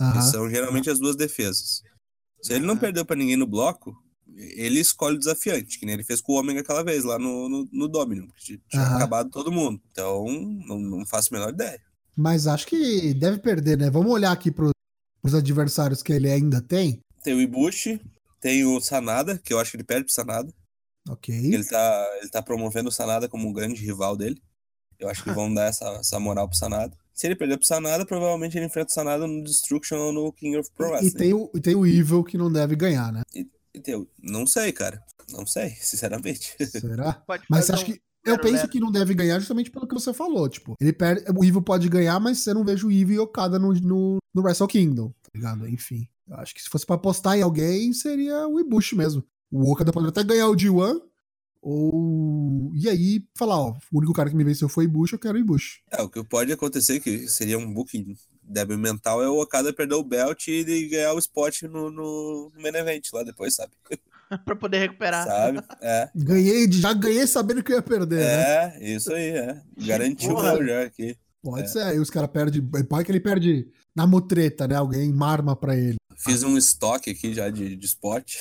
Aham. 0.00 0.22
são 0.22 0.50
geralmente 0.50 0.90
as 0.90 0.98
duas 0.98 1.16
defesas. 1.16 1.82
Se 2.42 2.52
ele 2.52 2.66
não 2.66 2.76
perdeu 2.76 3.04
pra 3.06 3.16
ninguém 3.16 3.36
no 3.36 3.46
bloco, 3.46 3.94
ele 4.36 4.80
escolhe 4.80 5.16
o 5.16 5.18
desafiante, 5.18 5.78
que 5.78 5.86
nem 5.86 5.94
ele 5.94 6.04
fez 6.04 6.20
com 6.20 6.32
o 6.32 6.38
Omega 6.40 6.60
aquela 6.60 6.82
vez 6.84 7.04
lá 7.04 7.18
no, 7.18 7.48
no, 7.48 7.68
no 7.72 7.88
Dominion, 7.88 8.26
que 8.36 8.58
tinha 8.68 8.82
Aham. 8.82 8.96
acabado 8.96 9.30
todo 9.30 9.52
mundo. 9.52 9.80
Então, 9.90 10.24
não, 10.66 10.78
não 10.78 11.06
faço 11.06 11.34
a 11.34 11.38
menor 11.38 11.52
ideia. 11.52 11.80
Mas 12.16 12.46
acho 12.46 12.66
que 12.66 13.14
deve 13.14 13.38
perder, 13.38 13.78
né? 13.78 13.90
Vamos 13.90 14.12
olhar 14.12 14.32
aqui 14.32 14.50
pro, 14.50 14.70
pros 15.22 15.34
adversários 15.34 16.02
que 16.02 16.12
ele 16.12 16.30
ainda 16.30 16.60
tem. 16.60 17.00
Tem 17.22 17.34
o 17.34 17.40
Ibushi, 17.40 18.00
tem 18.40 18.64
o 18.64 18.80
Sanada, 18.80 19.38
que 19.38 19.52
eu 19.52 19.58
acho 19.58 19.70
que 19.70 19.76
ele 19.78 19.84
perde 19.84 20.04
pro 20.04 20.12
Sanada. 20.14 20.52
Ok. 21.08 21.34
Ele 21.34 21.64
tá, 21.64 22.18
ele 22.20 22.30
tá 22.30 22.42
promovendo 22.42 22.88
o 22.88 22.92
Sanada 22.92 23.28
como 23.28 23.48
um 23.48 23.52
grande 23.52 23.80
rival 23.84 24.16
dele. 24.16 24.40
Eu 24.98 25.08
acho 25.08 25.22
que 25.24 25.30
vão 25.32 25.52
dar 25.52 25.64
essa, 25.66 25.84
essa 26.00 26.18
moral 26.20 26.48
pro 26.48 26.56
Sanada. 26.56 26.96
Se 27.12 27.26
ele 27.26 27.36
perder 27.36 27.56
pro 27.56 27.66
Sanada, 27.66 28.04
provavelmente 28.04 28.56
ele 28.58 28.66
enfrenta 28.66 28.90
o 28.90 28.94
Sanada 28.94 29.26
no 29.26 29.42
Destruction 29.44 29.96
ou 29.96 30.12
no 30.12 30.32
King 30.32 30.56
of 30.58 30.68
Pro 30.76 30.86
E 30.86 30.90
Wrestling. 30.90 31.10
tem, 31.12 31.32
o, 31.34 31.50
e 31.54 31.60
tem 31.60 31.74
o 31.74 31.86
Evil 31.86 32.24
que 32.24 32.36
não 32.36 32.50
deve 32.52 32.74
ganhar, 32.74 33.12
né? 33.12 33.22
E 33.34 33.80
tem 33.80 33.94
o- 33.94 34.08
Não 34.22 34.46
sei, 34.46 34.72
cara. 34.72 35.02
Não 35.30 35.46
sei, 35.46 35.70
sinceramente. 35.80 36.54
Será? 36.66 37.12
Pode 37.26 37.44
Mas 37.48 37.70
acho 37.70 37.82
um 37.82 37.86
que. 37.86 38.00
Eu 38.26 38.38
penso 38.38 38.66
que 38.68 38.80
não 38.80 38.90
deve 38.90 39.12
ganhar 39.12 39.38
justamente 39.38 39.70
pelo 39.70 39.86
que 39.86 39.92
você 39.94 40.12
falou. 40.14 40.48
Tipo, 40.48 40.74
ele 40.80 40.94
perde. 40.94 41.24
O 41.36 41.44
Evil 41.44 41.60
pode 41.60 41.90
ganhar, 41.90 42.18
mas 42.18 42.38
você 42.38 42.54
não 42.54 42.64
vejo 42.64 42.88
o 42.88 42.90
Evil 42.90 43.16
e 43.16 43.18
Okada 43.18 43.58
no, 43.58 43.74
no, 43.74 44.16
no 44.34 44.42
Wrestle 44.42 44.66
Kingdom, 44.66 45.08
tá 45.22 45.30
ligado? 45.34 45.68
Enfim. 45.68 46.08
Eu 46.26 46.36
acho 46.36 46.54
que 46.54 46.62
se 46.62 46.70
fosse 46.70 46.86
pra 46.86 46.94
apostar 46.96 47.36
em 47.36 47.42
alguém, 47.42 47.92
seria 47.92 48.48
o 48.48 48.58
Ibushi 48.58 48.96
mesmo. 48.96 49.22
O 49.52 49.70
Okada 49.70 49.92
poderia 49.92 50.08
até 50.08 50.24
ganhar 50.24 50.48
o 50.48 50.56
G1. 50.56 51.02
Ou. 51.66 52.70
E 52.74 52.88
aí, 52.88 53.24
falar, 53.34 53.58
ó, 53.58 53.70
o 53.90 53.98
único 53.98 54.12
cara 54.12 54.28
que 54.28 54.36
me 54.36 54.44
venceu 54.44 54.68
foi 54.68 54.84
o 54.84 54.88
Ibushi, 54.88 55.14
eu 55.14 55.18
quero 55.18 55.36
o 55.36 55.40
Ibushi. 55.40 55.80
É, 55.90 56.02
o 56.02 56.08
que 56.10 56.22
pode 56.22 56.52
acontecer, 56.52 57.00
que 57.00 57.26
seria 57.26 57.58
um 57.58 57.72
booking 57.72 58.14
débil 58.42 58.76
mental, 58.76 59.22
é 59.22 59.28
o 59.28 59.40
Okada 59.40 59.72
perder 59.72 59.94
o 59.94 60.04
belt 60.04 60.46
e 60.48 60.88
ganhar 60.88 61.14
o 61.14 61.18
spot 61.18 61.62
no, 61.62 61.90
no, 61.90 62.50
no 62.54 62.62
main 62.62 62.74
event 62.74 63.04
lá 63.14 63.22
depois, 63.22 63.54
sabe? 63.54 63.72
pra 64.44 64.54
poder 64.54 64.78
recuperar. 64.78 65.26
Sabe? 65.26 65.62
É. 65.80 66.10
Ganhei, 66.14 66.70
já 66.70 66.92
ganhei 66.92 67.26
sabendo 67.26 67.62
que 67.62 67.72
eu 67.72 67.76
ia 67.76 67.82
perder, 67.82 68.20
né? 68.20 68.42
É, 68.82 68.94
isso 68.94 69.12
aí, 69.12 69.30
é. 69.30 69.62
Garantiu 69.86 70.36
o 70.36 70.66
já 70.66 70.82
aqui. 70.82 71.16
Pode 71.42 71.64
É. 71.64 71.66
ser. 71.66 71.82
Aí 71.82 71.98
os 71.98 72.10
caras 72.10 72.30
perdem. 72.30 72.62
Pode 72.88 73.04
que 73.04 73.12
ele 73.12 73.20
perde 73.20 73.68
na 73.94 74.06
mutreta, 74.06 74.66
né? 74.68 74.76
Alguém 74.76 75.12
marma 75.12 75.54
pra 75.54 75.76
ele. 75.76 75.96
Fiz 76.16 76.42
um 76.42 76.56
estoque 76.56 77.10
aqui 77.10 77.34
já 77.34 77.50
de, 77.50 77.76
de 77.76 77.86
spot. 77.86 78.34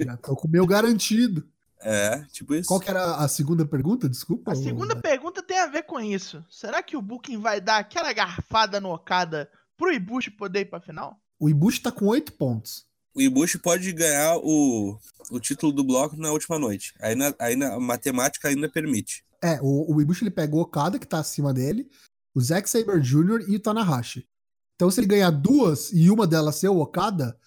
Já 0.00 0.16
tô 0.16 0.34
com 0.36 0.48
o 0.48 0.50
meu 0.50 0.66
garantido. 0.66 1.46
É, 1.80 2.24
tipo 2.32 2.54
isso. 2.54 2.68
Qual 2.68 2.80
que 2.80 2.90
era 2.90 3.16
a 3.16 3.28
segunda 3.28 3.64
pergunta? 3.64 4.08
Desculpa. 4.08 4.52
A 4.52 4.56
segunda 4.56 4.96
pergunta 4.96 5.42
tem 5.42 5.58
a 5.58 5.66
ver 5.66 5.82
com 5.82 6.00
isso. 6.00 6.44
Será 6.50 6.82
que 6.82 6.96
o 6.96 7.02
Booking 7.02 7.38
vai 7.38 7.60
dar 7.60 7.78
aquela 7.78 8.12
garfada 8.12 8.80
no 8.80 8.92
Okada 8.92 9.50
pro 9.76 9.92
Ibushi 9.92 10.30
poder 10.30 10.60
ir 10.60 10.64
pra 10.66 10.80
final? 10.80 11.18
O 11.38 11.48
Ibushi 11.48 11.82
tá 11.82 11.92
com 11.92 12.06
oito 12.06 12.32
pontos. 12.32 12.86
O 13.14 13.20
Ibushi 13.20 13.58
pode 13.58 13.92
ganhar 13.92 14.36
o, 14.38 14.98
o 15.30 15.40
título 15.40 15.72
do 15.72 15.84
bloco 15.84 16.16
na 16.16 16.32
última 16.32 16.58
noite. 16.58 16.94
Aí, 17.00 17.14
na, 17.14 17.34
aí 17.38 17.56
na 17.56 17.74
a 17.74 17.80
matemática 17.80 18.48
ainda 18.48 18.68
permite. 18.68 19.24
É, 19.42 19.58
o, 19.62 19.94
o 19.94 20.00
Ibushi 20.00 20.24
ele 20.24 20.30
pegou 20.30 20.60
o 20.60 20.62
Okada, 20.62 20.98
que 20.98 21.06
tá 21.06 21.18
acima 21.18 21.52
dele, 21.52 21.88
o 22.34 22.40
Zack 22.40 22.68
Saber 22.68 23.00
Jr. 23.00 23.44
e 23.48 23.56
o 23.56 23.60
Tanahashi. 23.60 24.26
Então, 24.74 24.90
se 24.90 25.00
ele 25.00 25.06
ganhar 25.06 25.30
duas 25.30 25.90
e 25.92 26.10
uma 26.10 26.26
delas 26.26 26.56
ser 26.56 26.68
o 26.68 26.78
Okada, 26.78 27.38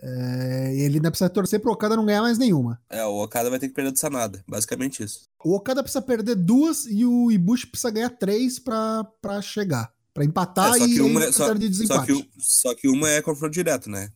é, 0.00 0.74
ele 0.76 0.96
ainda 0.96 1.10
precisa 1.10 1.28
torcer 1.30 1.60
pro 1.60 1.72
Okada 1.72 1.96
não 1.96 2.04
ganhar 2.06 2.22
mais 2.22 2.38
nenhuma. 2.38 2.80
É, 2.90 3.04
o 3.04 3.22
Okada 3.22 3.50
vai 3.50 3.58
ter 3.58 3.68
que 3.68 3.74
perder 3.74 3.92
do 3.92 3.98
Sanada. 3.98 4.42
Basicamente 4.48 5.02
isso. 5.02 5.22
O 5.44 5.54
Okada 5.54 5.82
precisa 5.82 6.02
perder 6.02 6.34
duas 6.36 6.86
e 6.86 7.04
o 7.04 7.30
Ibushi 7.30 7.66
precisa 7.66 7.90
ganhar 7.90 8.10
três 8.10 8.58
pra, 8.58 9.04
pra 9.20 9.40
chegar. 9.42 9.92
Pra 10.14 10.24
empatar 10.24 10.74
É, 10.74 10.78
só 10.78 10.86
e 10.86 10.94
que 10.94 11.00
uma 11.00 11.20
aí 11.20 11.26
é- 11.28 11.32
só- 11.32 11.52
de 11.54 11.64
Só 11.64 11.68
desempate. 11.68 12.06
que, 12.06 12.12
o- 12.12 12.26
só 12.38 12.74
que 12.74 12.88
uma 12.88 13.08
é 13.08 13.22
confronto 13.22 13.52
direto, 13.54 13.88
né? 13.90 14.10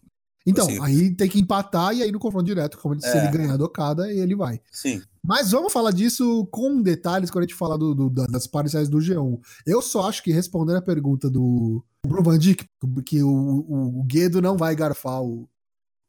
Então, 0.45 0.67
assim- 0.67 0.81
aí 0.83 1.15
tem 1.15 1.29
que 1.29 1.39
empatar 1.39 1.95
e 1.95 2.03
aí 2.03 2.11
no 2.11 2.19
confronto 2.19 2.47
direto, 2.47 2.77
como 2.79 3.01
se 3.01 3.07
É. 3.07 3.25
ele 3.29 3.37
ganhar 3.39 3.57
do 3.57 3.65
Okada, 3.65 4.11
ele 4.13 4.35
vai. 4.35 4.61
Sim. 4.73 5.01
Mas 5.25 5.53
vamos 5.53 5.73
falar 5.73 5.93
disso 5.93 6.45
com 6.51 6.83
detalhes 6.83 7.31
quando 7.31 7.45
a 7.45 7.47
gente 7.47 7.55
falar 7.57 7.77
do, 7.77 7.95
do- 7.95 8.11
da- 8.11 8.27
das 8.27 8.49
parciais 8.49 8.89
do 8.89 8.99
G1. 8.99 9.39
Eu 9.65 9.81
só 9.81 10.09
acho 10.09 10.21
que 10.21 10.33
respondendo 10.33 10.79
a 10.79 10.83
pergunta 10.83 11.31
do 11.31 11.85
Bruno 12.05 12.25
Van 12.25 12.37
Dijk, 12.37 12.65
que 13.07 13.23
o, 13.23 13.29
o, 13.31 14.01
o 14.01 14.03
Guedo 14.03 14.43
não 14.43 14.57
vai 14.57 14.75
garfar 14.75 15.23
o, 15.23 15.49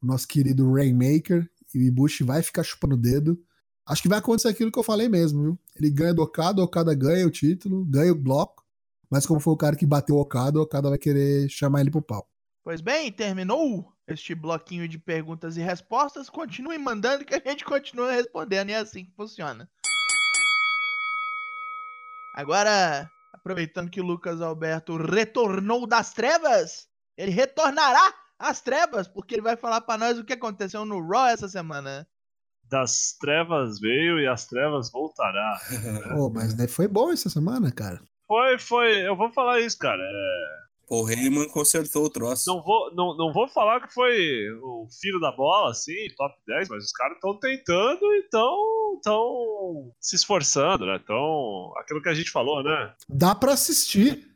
o 0.03 0.07
nosso 0.07 0.27
querido 0.27 0.72
Rainmaker 0.74 1.50
e 1.74 1.79
o 1.79 1.81
Ibushi 1.81 2.24
vai 2.24 2.43
ficar 2.43 2.63
chupando 2.63 2.95
o 2.95 2.98
dedo. 2.98 3.41
Acho 3.86 4.01
que 4.01 4.10
vai 4.10 4.19
acontecer 4.19 4.50
aquilo 4.50 4.72
que 4.72 4.77
eu 4.77 4.83
falei 4.83 5.07
mesmo, 5.07 5.41
viu? 5.41 5.60
Ele 5.75 5.89
ganha 5.89 6.13
do 6.13 6.22
Okada, 6.22 6.62
o 6.62 6.65
Okada 6.65 6.93
ganha 6.93 7.25
o 7.25 7.31
título, 7.31 7.86
ganha 7.86 8.12
o 8.12 8.15
bloco, 8.15 8.63
mas 9.10 9.25
como 9.25 9.39
foi 9.39 9.53
o 9.53 9.57
cara 9.57 9.75
que 9.75 9.86
bateu 9.86 10.15
o 10.15 10.19
Okada, 10.19 10.60
o 10.60 10.63
Okada 10.63 10.89
vai 10.89 10.98
querer 10.98 11.50
chamar 11.50 11.81
ele 11.81 11.91
pro 11.91 12.01
pau. 12.01 12.27
Pois 12.63 12.81
bem, 12.81 13.12
terminou 13.12 13.93
este 14.07 14.36
bloquinho 14.36 14.88
de 14.88 14.98
perguntas 14.98 15.57
e 15.57 15.62
respostas. 15.62 16.29
Continue 16.29 16.77
mandando 16.77 17.25
que 17.25 17.36
a 17.36 17.41
gente 17.45 17.65
continua 17.65 18.12
respondendo 18.12 18.69
e 18.69 18.74
é 18.74 18.77
assim 18.77 19.05
que 19.05 19.12
funciona. 19.15 19.69
Agora, 22.36 23.10
aproveitando 23.33 23.89
que 23.89 24.01
o 24.01 24.05
Lucas 24.05 24.41
Alberto 24.41 24.98
retornou 24.98 25.86
das 25.86 26.13
trevas, 26.13 26.88
ele 27.17 27.31
retornará 27.31 28.23
às 28.43 28.62
trevas, 28.62 29.07
porque 29.07 29.35
ele 29.35 29.41
vai 29.41 29.55
falar 29.55 29.81
pra 29.81 29.97
nós 29.97 30.19
o 30.19 30.23
que 30.23 30.33
aconteceu 30.33 30.83
no 30.85 31.00
Raw 31.05 31.27
essa 31.27 31.47
semana. 31.47 32.07
Das 32.69 33.15
trevas 33.19 33.79
veio 33.79 34.19
e 34.19 34.27
as 34.27 34.47
trevas 34.47 34.91
voltará. 34.91 35.59
Pô, 36.15 36.29
mas 36.29 36.55
né, 36.57 36.67
foi 36.67 36.88
bom 36.88 37.12
essa 37.12 37.29
semana, 37.29 37.71
cara. 37.71 38.01
Foi, 38.27 38.57
foi. 38.59 39.07
Eu 39.07 39.15
vou 39.15 39.31
falar 39.31 39.59
isso, 39.59 39.77
cara. 39.77 40.01
É, 40.01 40.63
O 40.89 41.07
Heyman 41.07 41.47
consertou 41.50 42.05
o 42.05 42.09
troço. 42.09 42.45
não, 42.47 42.63
vou, 42.63 42.93
não, 42.95 43.15
não 43.15 43.31
vou 43.33 43.47
falar 43.47 43.81
que 43.85 43.93
foi 43.93 44.50
o 44.62 44.88
filho 45.00 45.19
da 45.19 45.31
bola, 45.31 45.71
assim, 45.71 45.93
top 46.17 46.33
10, 46.47 46.69
mas 46.69 46.85
os 46.85 46.91
caras 46.91 47.15
estão 47.15 47.38
tentando 47.38 48.01
e 48.13 48.19
estão 48.19 49.91
se 50.00 50.15
esforçando, 50.15 50.85
né? 50.85 51.00
Então, 51.03 51.73
aquilo 51.77 52.01
que 52.01 52.09
a 52.09 52.13
gente 52.13 52.31
falou, 52.31 52.63
né? 52.63 52.93
Dá 53.07 53.35
pra 53.35 53.53
assistir. 53.53 54.32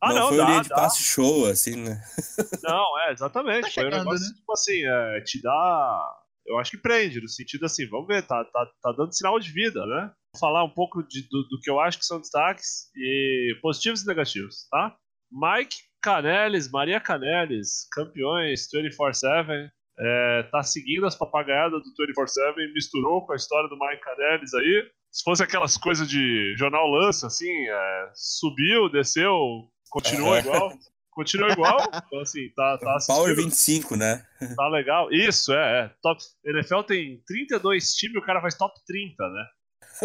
Ah, 0.00 0.08
não, 0.10 0.14
não, 0.20 0.28
foi 0.28 0.36
dá, 0.36 0.44
o 0.44 0.48
linha 0.50 0.62
de 0.62 0.68
dá. 0.68 0.74
passe 0.76 1.02
show, 1.02 1.46
assim, 1.46 1.76
né? 1.76 2.00
Não, 2.62 2.98
é, 3.00 3.12
exatamente. 3.12 3.62
Tá 3.62 3.70
foi 3.70 3.82
um 3.84 3.90
chegando, 3.90 4.04
negócio, 4.04 4.26
né? 4.28 4.34
tipo 4.36 4.52
assim, 4.52 4.84
é, 4.86 5.20
te 5.22 5.42
dá. 5.42 6.14
Eu 6.46 6.58
acho 6.58 6.70
que 6.70 6.78
prende, 6.78 7.20
no 7.20 7.28
sentido 7.28 7.66
assim, 7.66 7.86
vamos 7.88 8.06
ver, 8.06 8.22
tá, 8.22 8.42
tá, 8.44 8.66
tá 8.82 8.92
dando 8.96 9.12
sinal 9.12 9.38
de 9.40 9.50
vida, 9.50 9.84
né? 9.84 10.10
Vou 10.34 10.40
falar 10.40 10.64
um 10.64 10.70
pouco 10.70 11.02
de- 11.02 11.28
do, 11.28 11.42
do 11.48 11.58
que 11.60 11.68
eu 11.68 11.78
acho 11.80 11.98
que 11.98 12.06
são 12.06 12.20
destaques, 12.20 12.90
e 12.96 13.54
positivos 13.60 14.02
e 14.02 14.06
negativos, 14.06 14.66
tá? 14.70 14.96
Mike 15.30 15.76
Canelis, 16.00 16.70
Maria 16.70 17.00
Canelis, 17.00 17.86
campeões 17.92 18.66
24-7, 18.72 19.68
é, 20.00 20.42
tá 20.44 20.62
seguindo 20.62 21.06
as 21.06 21.16
papagaiadas 21.16 21.82
do 21.82 21.90
24-7, 21.90 22.72
misturou 22.72 23.26
com 23.26 23.32
a 23.32 23.36
história 23.36 23.68
do 23.68 23.76
Mike 23.78 24.00
Canelis 24.02 24.54
aí. 24.54 24.88
Se 25.12 25.24
fosse 25.24 25.42
aquelas 25.42 25.76
coisas 25.76 26.08
de 26.08 26.54
jornal 26.56 26.86
lança, 26.88 27.26
assim, 27.26 27.50
é, 27.68 28.10
subiu, 28.14 28.88
desceu, 28.88 29.68
continuou 29.90 30.36
É. 30.36 30.40
igual. 30.40 30.72
Continuou 31.10 31.50
igual, 31.50 31.80
então 32.06 32.20
assim, 32.20 32.48
tá, 32.54 32.78
tá 32.78 32.96
Power 33.08 33.32
assistindo. 33.32 33.44
25, 33.44 33.96
né? 33.96 34.24
Tá 34.54 34.68
legal. 34.68 35.10
Isso, 35.10 35.52
é, 35.52 35.80
é. 35.80 35.90
Top... 36.00 36.22
NFL 36.44 36.82
tem 36.82 37.20
32 37.26 37.92
times 37.94 38.14
e 38.14 38.18
o 38.18 38.24
cara 38.24 38.40
faz 38.40 38.54
top 38.54 38.72
30, 38.86 39.28
né? 39.28 39.46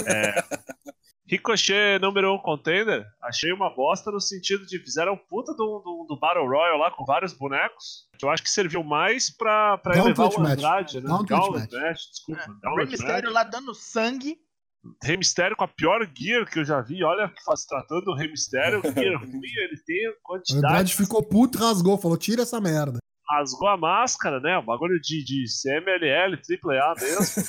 É. 0.07 0.43
Ricochet, 1.25 1.99
número 2.01 2.31
1 2.31 2.35
um 2.35 2.37
contender, 2.37 3.05
achei 3.21 3.53
uma 3.53 3.73
bosta 3.73 4.11
no 4.11 4.19
sentido 4.19 4.65
de 4.65 4.77
fizeram 4.79 5.15
puta 5.15 5.53
do, 5.53 5.79
do, 5.79 6.05
do 6.09 6.19
Battle 6.19 6.45
Royale 6.45 6.79
lá 6.79 6.91
com 6.91 7.05
vários 7.05 7.31
bonecos, 7.31 8.07
que 8.19 8.25
eu 8.25 8.29
acho 8.29 8.43
que 8.43 8.49
serviu 8.49 8.83
mais 8.83 9.29
pra, 9.29 9.77
pra 9.77 9.93
Gauntlet 9.95 10.19
elevar 10.19 10.37
o 10.37 10.41
match. 10.41 10.51
Andrade, 10.53 11.01
né? 11.01 11.07
Gauntlet 11.07 11.29
Gauntlet 11.29 11.71
match. 11.71 11.83
match, 11.83 12.01
desculpa. 12.09 12.41
É, 12.41 12.45
o 12.45 12.51
Rey 12.51 12.61
Gauntlet 12.61 12.89
Mysterio 12.91 13.23
match. 13.25 13.33
lá 13.33 13.43
dando 13.43 13.73
sangue. 13.73 14.37
Rey 15.01 15.17
Mysterio 15.17 15.55
com 15.55 15.63
a 15.63 15.67
pior 15.67 16.05
gear 16.13 16.45
que 16.45 16.59
eu 16.59 16.65
já 16.65 16.81
vi. 16.81 17.03
Olha, 17.03 17.31
se 17.55 17.67
tratando 17.67 18.01
do 18.05 18.15
Rey 18.15 18.29
Mysterio, 18.29 18.81
gear 18.81 19.19
ruim, 19.23 19.41
ele 19.63 19.77
tem 19.85 20.09
O 20.09 20.15
quantidade. 20.21 20.65
Andrade 20.65 20.95
ficou 20.95 21.23
puto 21.23 21.57
e 21.57 21.61
rasgou, 21.61 21.97
falou: 21.97 22.17
tira 22.17 22.41
essa 22.41 22.59
merda. 22.59 22.99
rasgou 23.29 23.67
a 23.67 23.77
máscara, 23.77 24.39
né? 24.39 24.57
O 24.57 24.63
bagulho 24.63 24.99
de, 24.99 25.23
de 25.23 25.45
CMLL, 25.45 26.35
AAA 26.35 26.93
mesmo. 26.99 27.43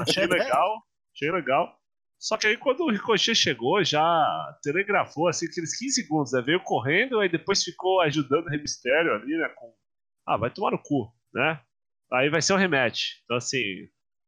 Achei 0.02 0.26
legal, 0.26 0.82
achei 1.14 1.30
legal. 1.30 1.78
Só 2.18 2.38
que 2.38 2.46
aí 2.46 2.56
quando 2.56 2.80
o 2.80 2.90
Ricochet 2.90 3.34
chegou, 3.34 3.84
já 3.84 4.58
telegrafou 4.62 5.28
assim 5.28 5.46
aqueles 5.46 5.76
15 5.76 5.94
segundos, 5.94 6.32
né? 6.32 6.40
Veio 6.40 6.62
correndo, 6.62 7.20
aí 7.20 7.28
depois 7.28 7.62
ficou 7.62 8.00
ajudando 8.00 8.46
o 8.46 8.50
Remistério 8.50 9.12
ali, 9.12 9.36
né? 9.36 9.46
Com... 9.56 9.70
Ah, 10.26 10.38
vai 10.38 10.48
tomar 10.48 10.70
no 10.70 10.78
cu, 10.78 11.12
né? 11.34 11.60
Aí 12.10 12.30
vai 12.30 12.40
ser 12.40 12.54
um 12.54 12.56
rematch. 12.56 13.20
Então, 13.24 13.36
assim, 13.36 13.60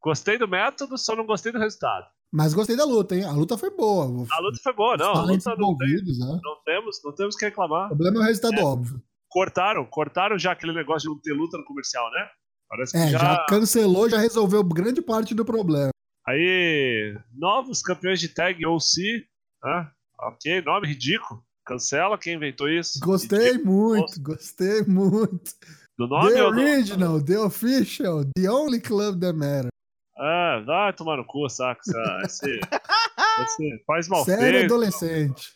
gostei 0.02 0.37
do 0.37 0.47
método, 0.47 0.99
só 0.99 1.16
não 1.16 1.25
gostei 1.25 1.52
do 1.52 1.59
resultado. 1.59 2.07
Mas 2.37 2.52
gostei 2.52 2.76
da 2.76 2.85
luta, 2.85 3.16
hein? 3.16 3.25
A 3.25 3.33
luta 3.33 3.57
foi 3.57 3.71
boa. 3.71 4.05
A 4.31 4.40
luta 4.40 4.59
foi 4.62 4.75
boa, 4.75 4.95
não. 4.99 5.12
A 5.14 5.23
luta 5.23 5.55
não, 5.57 5.75
tem, 5.75 5.88
né? 5.95 6.40
não 6.45 6.57
temos, 6.66 7.00
não 7.02 7.14
temos 7.14 7.35
que 7.35 7.47
reclamar. 7.47 7.87
O 7.87 7.88
problema 7.97 8.19
é 8.19 8.21
o 8.21 8.25
resultado 8.25 8.59
É. 8.61 8.62
óbvio. 8.62 9.02
Cortaram, 9.31 9.87
cortaram 9.87 10.38
já 10.38 10.52
aquele 10.52 10.75
negócio 10.75 11.09
de 11.09 11.14
não 11.14 11.21
ter 11.23 11.33
luta 11.33 11.57
no 11.57 11.64
comercial, 11.64 12.05
né? 12.11 12.28
Parece 12.69 12.93
que 12.93 12.99
É, 12.99 13.09
já... 13.09 13.19
já... 13.19 13.47
cancelou, 13.49 14.09
já 14.11 14.19
resolveu 14.19 14.62
grande 14.62 15.00
parte 15.00 15.35
do 15.35 15.47
problema. 15.47 15.88
Aí, 16.28 17.16
novos 17.35 17.81
campeões 17.81 18.21
de 18.21 18.28
tag 18.28 18.66
OC, 18.66 19.25
né? 19.64 19.90
Ok, 20.21 20.61
nome 20.62 20.88
ridículo. 20.88 21.43
Cancela 21.64 22.19
quem 22.19 22.35
inventou 22.35 22.69
isso. 22.69 23.00
Gostei 23.02 23.52
Ridículo. 23.52 23.75
muito, 23.75 24.23
gostei 24.23 24.83
muito. 24.83 25.52
Do 25.99 26.07
nome 26.07 26.33
The 26.33 26.45
ou 26.45 26.52
do... 26.52 26.61
original, 26.61 27.25
the 27.25 27.38
official, 27.38 28.25
the 28.37 28.49
only 28.50 28.78
club 28.81 29.21
that 29.21 29.37
matters. 29.37 29.71
Ah, 30.18 30.62
vai 30.64 30.92
tomar 30.92 31.16
no 31.18 31.25
cu, 31.25 31.49
saca? 31.49 31.80
Esse, 32.25 32.46
esse 33.44 33.85
faz 33.87 34.08
mal 34.08 34.25
Sério 34.25 34.58
feito. 34.61 34.64
adolescente. 34.75 35.54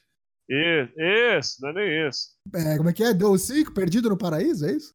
Isso, 0.48 0.92
isso, 1.38 1.56
não 1.62 1.68
é 1.70 1.72
nem 1.72 2.08
isso. 2.08 2.28
É, 2.54 2.76
como 2.76 2.90
é 2.90 2.92
que 2.92 3.04
é? 3.04 3.14
Deu 3.14 3.36
cinco, 3.38 3.72
perdido 3.72 4.08
no 4.10 4.18
paraíso, 4.18 4.66
é 4.66 4.72
isso? 4.72 4.92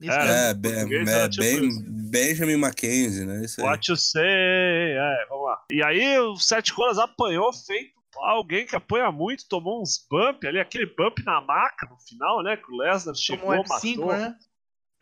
Isso 0.00 0.12
É. 0.12 0.50
É, 0.52 1.10
era 1.12 1.28
tipo 1.28 1.42
bem- 1.42 1.68
isso. 1.68 1.84
Benjamin 2.10 2.56
Mackenzie, 2.56 3.24
né? 3.26 3.44
Isso 3.44 3.60
aí. 3.60 3.66
What 3.66 3.90
you 3.90 3.96
say? 3.96 4.22
É, 4.22 5.26
vamos 5.28 5.44
lá. 5.46 5.62
E 5.72 5.82
aí 5.82 6.18
o 6.20 6.36
Sete 6.36 6.72
Colas 6.74 6.98
apanhou 6.98 7.52
feito 7.52 7.92
alguém 8.16 8.66
que 8.66 8.76
apanha 8.76 9.10
muito, 9.10 9.46
tomou 9.48 9.82
uns 9.82 10.04
bump 10.10 10.46
ali, 10.46 10.58
aquele 10.60 10.86
bump 10.86 11.22
na 11.24 11.40
maca 11.40 11.86
no 11.88 11.96
final, 11.98 12.42
né? 12.42 12.56
Que 12.56 12.70
o 12.70 12.76
Lesnar 12.76 13.14
chegou, 13.14 13.48
Tomou 13.50 13.60
um 13.60 13.64
F5, 13.64 13.96
matou. 13.96 14.12
né? 14.12 14.36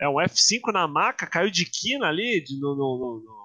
É 0.01 0.07
um 0.07 0.15
F5 0.15 0.71
na 0.71 0.87
maca, 0.87 1.27
caiu 1.27 1.49
de 1.51 1.65
quina 1.65 2.07
ali, 2.07 2.41
de- 2.41 2.57
no, 2.59 2.75
no- 2.75 2.97
no- 2.97 3.23
no- 3.25 3.38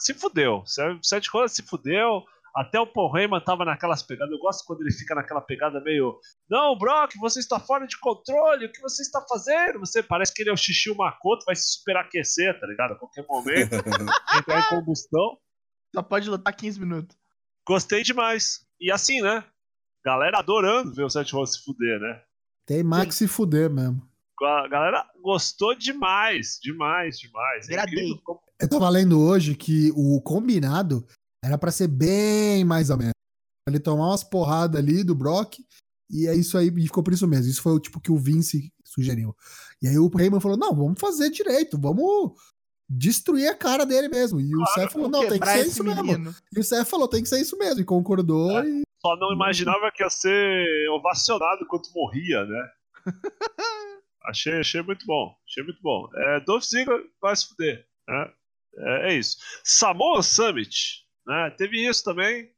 se 0.00 0.14
fudeu. 0.14 0.62
O 0.64 1.02
Sete 1.02 1.30
Colas 1.30 1.52
se 1.52 1.62
fudeu. 1.62 2.24
Até 2.54 2.80
o 2.80 2.86
Paul 2.86 3.16
Heyman 3.16 3.40
tava 3.40 3.64
naquelas 3.64 4.02
pegadas. 4.02 4.32
Eu 4.32 4.40
gosto 4.40 4.64
quando 4.66 4.80
ele 4.80 4.92
fica 4.92 5.14
naquela 5.14 5.40
pegada 5.40 5.80
meio. 5.80 6.18
Não, 6.48 6.76
Brock, 6.76 7.14
você 7.20 7.38
está 7.38 7.60
fora 7.60 7.86
de 7.86 7.98
controle. 7.98 8.66
O 8.66 8.72
que 8.72 8.80
você 8.80 9.02
está 9.02 9.24
fazendo? 9.28 9.78
Você 9.78 10.02
parece 10.02 10.34
que 10.34 10.42
ele 10.42 10.50
é 10.50 10.52
o 10.52 10.56
Xixi 10.56 10.92
Makoto, 10.94 11.44
vai 11.44 11.54
se 11.54 11.78
superaquecer, 11.78 12.58
tá 12.58 12.66
ligado? 12.66 12.92
A 12.92 12.96
qualquer 12.96 13.24
momento. 13.28 13.74
entrar 14.36 14.60
em 14.60 14.68
combustão. 14.68 15.38
Só 15.94 16.02
pode 16.02 16.28
lutar 16.28 16.54
15 16.54 16.80
minutos. 16.80 17.16
Gostei 17.66 18.02
demais. 18.02 18.66
E 18.80 18.90
assim, 18.90 19.20
né? 19.20 19.44
Galera 20.04 20.38
adorando 20.38 20.92
ver 20.92 21.04
o 21.04 21.10
Seth 21.10 21.30
Rollins 21.30 21.52
se 21.52 21.62
fuder, 21.62 22.00
né? 22.00 22.22
Tem 22.66 22.82
Max 22.82 23.16
se 23.16 23.28
fuder 23.28 23.70
mesmo. 23.70 24.09
A 24.44 24.68
galera 24.68 25.04
gostou 25.22 25.74
demais, 25.74 26.58
demais, 26.62 27.18
demais. 27.18 27.68
É 27.68 27.72
Gradei. 27.72 28.18
Eu 28.60 28.68
tava 28.68 28.88
lendo 28.88 29.20
hoje 29.20 29.54
que 29.54 29.92
o 29.94 30.20
combinado 30.22 31.06
era 31.44 31.56
pra 31.56 31.70
ser 31.70 31.88
bem 31.88 32.64
mais 32.64 32.90
ou 32.90 32.96
menos. 32.96 33.12
Ele 33.68 33.78
tomar 33.78 34.08
umas 34.08 34.24
porradas 34.24 34.80
ali 34.80 35.04
do 35.04 35.14
Brock 35.14 35.60
e 36.10 36.26
é 36.26 36.34
isso 36.34 36.58
aí, 36.58 36.68
e 36.68 36.82
ficou 36.82 37.02
por 37.02 37.12
isso 37.12 37.26
mesmo. 37.26 37.48
Isso 37.48 37.62
foi 37.62 37.72
o 37.72 37.78
tipo 37.78 38.00
que 38.00 38.10
o 38.10 38.18
Vince 38.18 38.72
sugeriu. 38.84 39.34
E 39.80 39.86
aí 39.86 39.98
o 39.98 40.10
Heyman 40.12 40.40
falou: 40.40 40.56
não, 40.56 40.74
vamos 40.74 41.00
fazer 41.00 41.30
direito, 41.30 41.78
vamos 41.80 42.32
destruir 42.88 43.46
a 43.48 43.54
cara 43.54 43.86
dele 43.86 44.08
mesmo. 44.08 44.40
E 44.40 44.56
o 44.56 44.66
Seth 44.66 44.90
falou: 44.90 45.08
não, 45.08 45.28
tem 45.28 45.38
que 45.38 45.46
ser 45.46 45.66
isso 45.66 45.84
mesmo. 45.84 46.02
menino. 46.02 46.34
E 46.54 46.58
o 46.58 46.64
Seth 46.64 46.86
falou: 46.86 47.06
tem 47.06 47.22
que 47.22 47.28
ser 47.28 47.40
isso 47.40 47.56
mesmo. 47.56 47.80
E 47.80 47.84
concordou. 47.84 48.50
É. 48.58 48.68
E 48.68 48.82
Só 49.00 49.16
não 49.16 49.32
imaginava 49.32 49.90
que 49.94 50.02
ia 50.02 50.10
ser 50.10 50.90
ovacionado 50.90 51.62
enquanto 51.62 51.92
morria, 51.94 52.44
né? 52.44 52.68
achei, 54.26 54.60
achei 54.60 54.82
muito 54.82 55.04
bom. 55.06 55.34
Achei 55.46 55.62
muito 55.62 55.80
bom. 55.82 56.08
É, 56.14 56.40
Dolph 56.40 56.64
Ziggler 56.64 57.02
vai 57.20 57.34
se 57.36 57.48
fuder. 57.48 57.86
Né? 58.08 58.32
É, 58.78 59.12
é 59.12 59.14
isso. 59.14 59.36
Samoa 59.64 60.22
Summit. 60.22 61.04
Né? 61.26 61.50
Teve 61.56 61.88
isso 61.88 62.04
também. 62.04 62.50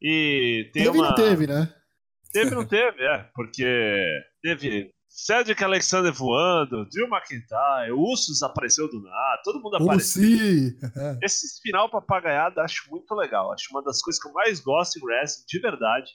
E 0.00 0.70
teve 0.72 0.88
uma... 0.88 1.08
não 1.08 1.14
teve, 1.14 1.46
né? 1.46 1.74
Teve 2.32 2.54
não 2.54 2.64
teve, 2.64 3.02
é. 3.04 3.28
Porque 3.34 4.04
teve 4.42 4.92
Cedric 5.08 5.62
Alexander 5.62 6.12
voando, 6.12 6.88
Drew 6.88 7.08
McIntyre, 7.08 7.90
o 7.92 8.00
Usos 8.00 8.42
apareceu 8.42 8.88
do 8.88 9.02
nada, 9.02 9.42
todo 9.42 9.60
mundo 9.60 9.76
apareceu. 9.76 10.22
se. 10.22 10.78
Esse 11.20 11.60
final 11.60 11.90
papagaiado 11.90 12.60
acho 12.60 12.88
muito 12.90 13.12
legal. 13.14 13.52
Acho 13.52 13.66
uma 13.72 13.82
das 13.82 14.00
coisas 14.00 14.22
que 14.22 14.28
eu 14.28 14.32
mais 14.32 14.60
gosto 14.60 14.98
em 14.98 15.04
wrestling, 15.04 15.44
de 15.48 15.60
verdade. 15.60 16.10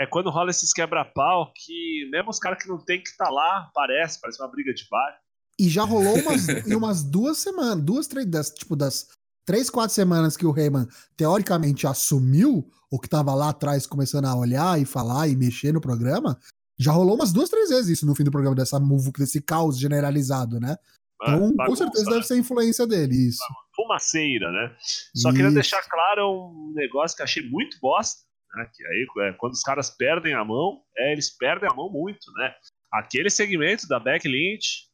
É 0.00 0.06
quando 0.06 0.30
rola 0.30 0.50
esses 0.50 0.72
quebra-pau 0.72 1.52
que 1.54 2.08
mesmo 2.10 2.30
os 2.30 2.38
caras 2.38 2.62
que 2.62 2.68
não 2.68 2.78
tem 2.78 3.02
que 3.02 3.10
estar 3.10 3.28
lá, 3.28 3.68
aparece, 3.68 4.18
parece 4.18 4.40
uma 4.40 4.50
briga 4.50 4.72
de 4.72 4.88
bar. 4.88 5.18
E 5.60 5.68
já 5.68 5.84
rolou 5.84 6.18
umas, 6.18 6.48
em 6.66 6.74
umas 6.74 7.04
duas 7.04 7.36
semanas, 7.36 7.84
duas, 7.84 8.06
três, 8.06 8.26
das, 8.26 8.48
tipo, 8.48 8.74
das 8.74 9.08
três, 9.44 9.68
quatro 9.68 9.94
semanas 9.94 10.38
que 10.38 10.46
o 10.46 10.58
Heyman 10.58 10.88
teoricamente 11.18 11.86
assumiu, 11.86 12.66
ou 12.90 12.98
que 12.98 13.10
tava 13.10 13.34
lá 13.34 13.50
atrás 13.50 13.86
começando 13.86 14.24
a 14.24 14.34
olhar 14.34 14.80
e 14.80 14.86
falar 14.86 15.28
e 15.28 15.36
mexer 15.36 15.70
no 15.70 15.82
programa, 15.82 16.38
já 16.78 16.92
rolou 16.92 17.14
umas 17.14 17.30
duas, 17.30 17.50
três 17.50 17.68
vezes 17.68 17.98
isso 17.98 18.06
no 18.06 18.14
fim 18.14 18.24
do 18.24 18.30
programa, 18.30 18.56
dessa 18.56 18.80
move, 18.80 19.12
desse 19.12 19.42
caos 19.42 19.78
generalizado, 19.78 20.58
né? 20.58 20.76
Então, 21.22 21.50
com 21.50 21.56
Bagunça, 21.56 21.84
certeza 21.84 22.06
né? 22.06 22.12
deve 22.12 22.26
ser 22.26 22.34
a 22.34 22.38
influência 22.38 22.86
dele, 22.86 23.28
isso. 23.28 23.44
Fumaceira, 23.76 24.50
né? 24.50 24.74
Só 25.14 25.30
queria 25.30 25.46
Isso. 25.46 25.54
deixar 25.54 25.82
claro 25.82 26.48
um 26.48 26.72
negócio 26.74 27.14
que 27.14 27.22
eu 27.22 27.24
achei 27.24 27.46
muito 27.46 27.78
bosta, 27.80 28.22
aí, 28.56 29.06
é, 29.20 29.32
quando 29.34 29.52
os 29.52 29.62
caras 29.62 29.90
perdem 29.90 30.34
a 30.34 30.44
mão, 30.44 30.82
é, 30.96 31.12
eles 31.12 31.30
perdem 31.36 31.68
a 31.70 31.74
mão 31.74 31.90
muito, 31.90 32.32
né? 32.32 32.54
Aquele 32.92 33.30
segmento 33.30 33.86
da 33.86 34.00
Beck 34.00 34.26
Lynch, 34.26 34.88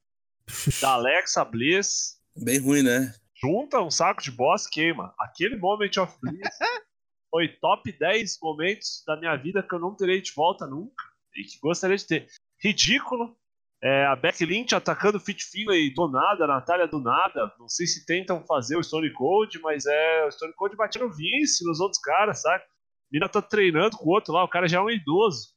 da 0.80 0.90
Alexa 0.90 1.44
Bliss, 1.44 2.16
Bem 2.36 2.58
ruim, 2.58 2.82
né? 2.82 3.14
junta 3.42 3.80
um 3.80 3.90
saco 3.90 4.22
de 4.22 4.30
boss 4.30 4.66
queima. 4.66 5.14
Aquele 5.18 5.56
Moment 5.56 5.90
of 5.98 6.14
Bliss 6.20 6.48
foi 7.30 7.48
top 7.48 7.90
10 7.90 8.38
momentos 8.42 9.02
da 9.06 9.16
minha 9.16 9.34
vida 9.36 9.62
que 9.62 9.74
eu 9.74 9.78
não 9.78 9.94
terei 9.94 10.20
de 10.20 10.32
volta 10.32 10.66
nunca 10.66 11.04
e 11.34 11.44
que 11.44 11.58
gostaria 11.60 11.96
de 11.96 12.06
ter. 12.06 12.26
Ridículo. 12.62 13.36
É, 13.82 14.06
a 14.06 14.16
Beck 14.16 14.44
Lynch 14.44 14.74
atacando 14.74 15.18
o 15.18 15.20
Fit 15.20 15.44
Finlay 15.44 15.92
do 15.92 16.08
nada, 16.08 16.44
a 16.44 16.48
Natália 16.48 16.88
do 16.88 16.98
nada. 16.98 17.52
Não 17.58 17.68
sei 17.68 17.86
se 17.86 18.06
tentam 18.06 18.44
fazer 18.46 18.76
o 18.76 18.82
Stone 18.82 19.12
Cold, 19.12 19.58
mas 19.60 19.84
é 19.86 20.24
o 20.26 20.30
Stone 20.30 20.54
Cold 20.54 20.76
batendo 20.76 21.12
Vince 21.12 21.64
nos 21.64 21.78
outros 21.78 22.00
caras, 22.00 22.40
sabe? 22.40 22.64
Mina 23.12 23.28
tá 23.28 23.40
treinando 23.42 23.96
com 23.96 24.06
o 24.08 24.12
outro 24.12 24.32
lá, 24.34 24.44
o 24.44 24.48
cara 24.48 24.68
já 24.68 24.78
é 24.78 24.80
um 24.80 24.90
idoso. 24.90 25.48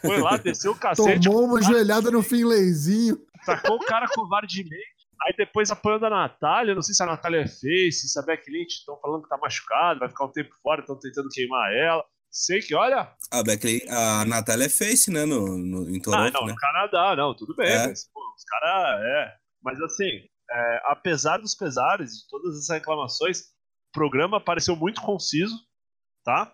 Foi 0.00 0.20
lá, 0.20 0.36
desceu 0.36 0.72
o 0.72 0.78
cacete, 0.78 1.24
Tomou 1.24 1.44
uma 1.44 1.62
joelhada 1.62 2.10
no 2.10 2.22
Finlayzinho. 2.22 3.16
Sacou 3.44 3.76
o 3.76 3.84
cara 3.86 4.06
covardemente. 4.14 4.96
Aí 5.22 5.34
depois 5.36 5.70
apanhando 5.70 6.04
a 6.06 6.10
Natália, 6.10 6.74
não 6.74 6.82
sei 6.82 6.94
se 6.94 7.02
a 7.02 7.06
Natália 7.06 7.40
é 7.40 7.46
face, 7.48 8.08
se 8.08 8.18
a 8.18 8.22
Lynch 8.22 8.74
estão 8.80 8.98
falando 9.00 9.22
que 9.22 9.28
tá 9.28 9.38
machucada, 9.38 10.00
vai 10.00 10.08
ficar 10.10 10.26
um 10.26 10.32
tempo 10.32 10.54
fora, 10.62 10.82
estão 10.82 10.98
tentando 10.98 11.28
queimar 11.30 11.72
ela. 11.72 12.04
Sei 12.30 12.60
que, 12.60 12.74
olha. 12.74 13.10
A 13.30 13.42
Beckley, 13.42 13.82
a 13.88 14.24
Natália 14.26 14.66
é 14.66 14.68
face, 14.68 15.10
né? 15.10 15.24
No, 15.24 15.56
no, 15.56 15.88
em 15.88 15.96
Ah, 15.98 16.02
Toronto, 16.02 16.32
não, 16.34 16.46
né? 16.46 16.52
no 16.52 16.58
Canadá, 16.58 17.16
não, 17.16 17.34
tudo 17.34 17.56
bem, 17.56 17.66
É. 17.70 17.86
mas 17.88 18.10
pô, 18.12 18.20
os 18.36 18.44
caras. 18.44 19.00
É. 19.02 19.34
Mas 19.62 19.80
assim, 19.80 20.20
é, 20.50 20.82
apesar 20.84 21.38
dos 21.38 21.54
pesares, 21.54 22.10
de 22.10 22.28
todas 22.28 22.54
essas 22.56 22.68
reclamações, 22.68 23.40
o 23.40 23.92
programa 23.92 24.38
pareceu 24.38 24.76
muito 24.76 25.00
conciso, 25.00 25.56
tá? 26.26 26.52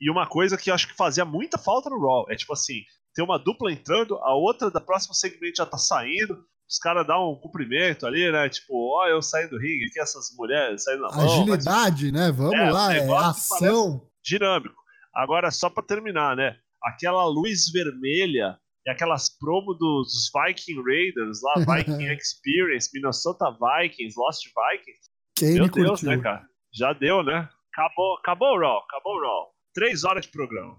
E 0.00 0.10
uma 0.10 0.26
coisa 0.26 0.56
que 0.58 0.70
eu 0.70 0.74
acho 0.74 0.86
que 0.86 0.94
fazia 0.94 1.24
muita 1.24 1.56
falta 1.56 1.88
no 1.88 1.98
Raw 1.98 2.26
é 2.30 2.36
tipo 2.36 2.52
assim: 2.52 2.82
ter 3.14 3.22
uma 3.22 3.38
dupla 3.38 3.72
entrando, 3.72 4.16
a 4.18 4.34
outra 4.34 4.70
da 4.70 4.80
próxima 4.80 5.14
segmento 5.14 5.56
já 5.56 5.66
tá 5.66 5.78
saindo. 5.78 6.44
Os 6.68 6.78
caras 6.78 7.06
dão 7.06 7.32
um 7.32 7.36
cumprimento 7.40 8.06
ali, 8.06 8.30
né? 8.30 8.48
Tipo, 8.48 8.72
ó, 8.98 9.06
eu 9.06 9.20
saindo 9.22 9.50
do 9.50 9.58
ringue, 9.58 9.86
aqui 9.86 10.00
essas 10.00 10.26
mulheres 10.36 10.82
saindo 10.84 11.02
na 11.02 11.08
mão. 11.08 11.16
mas 11.16 11.32
Agilidade, 11.32 12.12
né? 12.12 12.30
Vamos 12.32 12.54
É, 12.54 12.70
lá, 12.70 12.94
é 12.94 13.06
ação. 13.16 14.06
dinâmico. 14.24 14.74
Agora, 15.14 15.50
só 15.50 15.68
pra 15.70 15.82
terminar, 15.82 16.36
né? 16.36 16.56
Aquela 16.82 17.24
luz 17.26 17.70
vermelha 17.72 18.58
e 18.86 18.90
aquelas 18.90 19.28
promo 19.38 19.72
dos, 19.74 20.30
Viking 20.34 20.82
Raiders 20.82 21.40
lá, 21.42 21.54
Viking 21.76 22.12
Experience, 22.12 22.90
Minnesota 22.92 23.46
Vikings, 23.52 24.14
Lost 24.18 24.44
Vikings. 24.46 25.00
Quem 25.36 25.54
Meu 25.54 25.64
me 25.64 25.70
Deus, 25.70 26.00
curtiu? 26.00 26.08
né, 26.10 26.18
cara? 26.22 26.46
Já 26.72 26.92
deu, 26.92 27.22
né? 27.22 27.48
Acabou, 27.76 28.16
acabou 28.18 28.54
o 28.54 28.60
Raw, 28.60 28.78
acabou 28.88 29.16
o 29.16 29.20
Raw. 29.20 29.50
Três 29.74 30.04
horas 30.04 30.26
de 30.26 30.30
programa. 30.30 30.78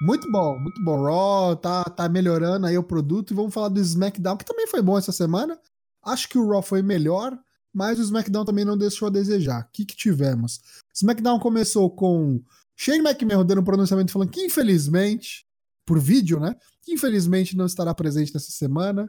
Muito 0.00 0.28
bom, 0.28 0.58
muito 0.58 0.82
bom. 0.82 1.04
Raw 1.04 1.54
tá, 1.54 1.84
tá 1.84 2.08
melhorando 2.08 2.66
aí 2.66 2.76
o 2.76 2.82
produto 2.82 3.30
e 3.30 3.36
vamos 3.36 3.54
falar 3.54 3.68
do 3.68 3.78
SmackDown, 3.78 4.36
que 4.36 4.44
também 4.44 4.66
foi 4.66 4.82
bom 4.82 4.98
essa 4.98 5.12
semana. 5.12 5.56
Acho 6.04 6.28
que 6.28 6.36
o 6.36 6.50
Raw 6.50 6.62
foi 6.62 6.82
melhor, 6.82 7.38
mas 7.72 8.00
o 8.00 8.02
SmackDown 8.02 8.44
também 8.44 8.64
não 8.64 8.76
deixou 8.76 9.06
a 9.06 9.10
desejar. 9.12 9.62
O 9.62 9.72
que, 9.72 9.84
que 9.84 9.94
tivemos? 9.94 10.60
SmackDown 10.92 11.38
começou 11.38 11.88
com 11.88 12.42
Shane 12.74 13.06
McMahon 13.06 13.44
dando 13.44 13.60
um 13.60 13.64
pronunciamento 13.64 14.10
falando 14.10 14.30
que 14.30 14.44
infelizmente, 14.44 15.46
por 15.86 16.00
vídeo, 16.00 16.40
né? 16.40 16.56
Que 16.82 16.94
infelizmente 16.94 17.56
não 17.56 17.66
estará 17.66 17.94
presente 17.94 18.34
nessa 18.34 18.50
semana. 18.50 19.08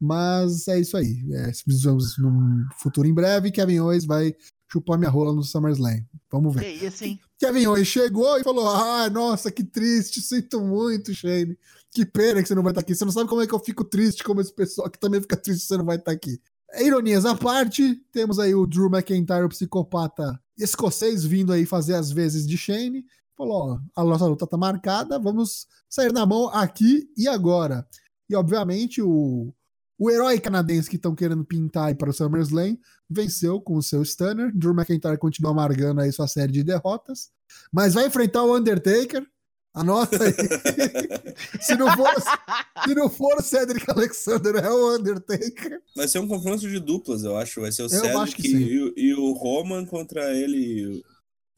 Mas 0.00 0.66
é 0.66 0.80
isso 0.80 0.96
aí. 0.96 1.22
É, 1.30 1.52
vamos 1.84 2.16
num 2.16 2.64
futuro 2.78 3.06
em 3.06 3.12
breve, 3.12 3.50
Kevin 3.50 3.80
Owens 3.80 4.06
vai 4.06 4.34
chupar 4.70 4.98
minha 4.98 5.10
rola 5.10 5.32
no 5.32 5.42
SummerSlam. 5.42 6.04
Vamos 6.30 6.54
ver. 6.54 6.62
Que 6.62 6.86
isso, 6.86 7.04
hein? 7.04 7.20
Kevin 7.38 7.66
Owens 7.66 7.88
chegou 7.88 8.38
e 8.38 8.44
falou: 8.44 8.68
Ah, 8.68 9.08
nossa, 9.10 9.50
que 9.50 9.64
triste, 9.64 10.20
sinto 10.22 10.60
muito, 10.60 11.14
Shane. 11.14 11.58
Que 11.90 12.06
pena 12.06 12.40
que 12.40 12.48
você 12.48 12.54
não 12.54 12.62
vai 12.62 12.70
estar 12.70 12.82
aqui. 12.82 12.94
Você 12.94 13.04
não 13.04 13.12
sabe 13.12 13.28
como 13.28 13.42
é 13.42 13.46
que 13.46 13.54
eu 13.54 13.58
fico 13.58 13.84
triste, 13.84 14.22
como 14.22 14.40
esse 14.40 14.52
pessoal 14.52 14.88
que 14.88 14.98
também 14.98 15.20
fica 15.20 15.36
triste 15.36 15.62
que 15.62 15.68
você 15.68 15.76
não 15.76 15.84
vai 15.84 15.96
estar 15.96 16.12
aqui. 16.12 16.40
Ironias 16.78 17.24
à 17.24 17.34
parte, 17.34 17.96
temos 18.12 18.38
aí 18.38 18.54
o 18.54 18.64
Drew 18.64 18.88
McIntyre, 18.88 19.42
o 19.42 19.48
psicopata 19.48 20.40
escocês, 20.56 21.24
vindo 21.24 21.52
aí 21.52 21.66
fazer 21.66 21.94
as 21.94 22.12
vezes 22.12 22.46
de 22.46 22.56
Shane. 22.56 23.04
Falou: 23.36 23.80
Ó, 23.96 24.00
a 24.00 24.04
nossa 24.04 24.26
luta 24.26 24.46
tá 24.46 24.56
marcada, 24.56 25.18
vamos 25.18 25.66
sair 25.88 26.12
na 26.12 26.24
mão 26.24 26.48
aqui 26.48 27.10
e 27.16 27.26
agora. 27.26 27.86
E 28.28 28.36
obviamente 28.36 29.02
o, 29.02 29.52
o 30.00 30.10
herói 30.10 30.40
canadense 30.40 30.88
que 30.88 30.96
estão 30.96 31.14
querendo 31.14 31.44
pintar 31.44 31.88
aí 31.88 31.94
para 31.94 32.08
o 32.08 32.12
SummerSlam 32.12 32.76
venceu 33.08 33.60
com 33.60 33.74
o 33.76 33.82
seu 33.82 34.02
stunner. 34.02 34.50
Drew 34.56 34.72
McIntyre 34.74 35.18
continua 35.18 35.50
amargando 35.52 36.00
aí 36.00 36.10
sua 36.10 36.26
série 36.26 36.50
de 36.52 36.64
derrotas, 36.64 37.28
mas 37.70 37.92
vai 37.92 38.06
enfrentar 38.06 38.42
o 38.44 38.56
Undertaker. 38.56 39.22
Anota 39.74 40.16
aí. 40.24 40.32
se, 41.60 41.76
não 41.76 41.94
for, 41.96 42.08
se 42.84 42.94
não 42.94 43.08
for 43.10 43.36
o 43.38 43.42
Cedric 43.42 43.88
Alexander, 43.90 44.56
é 44.56 44.70
o 44.70 44.96
Undertaker. 44.96 45.80
Vai 45.94 46.08
ser 46.08 46.18
um 46.18 46.26
confronto 46.26 46.68
de 46.68 46.80
duplas, 46.80 47.22
eu 47.22 47.36
acho. 47.36 47.60
Vai 47.60 47.70
ser 47.70 47.82
o 47.82 47.84
Eu 47.84 47.90
Cedric 47.90 48.48
e, 48.48 48.82
o- 48.82 48.94
e 48.96 49.14
o 49.14 49.32
Roman 49.34 49.84
contra 49.86 50.34
ele, 50.34 51.02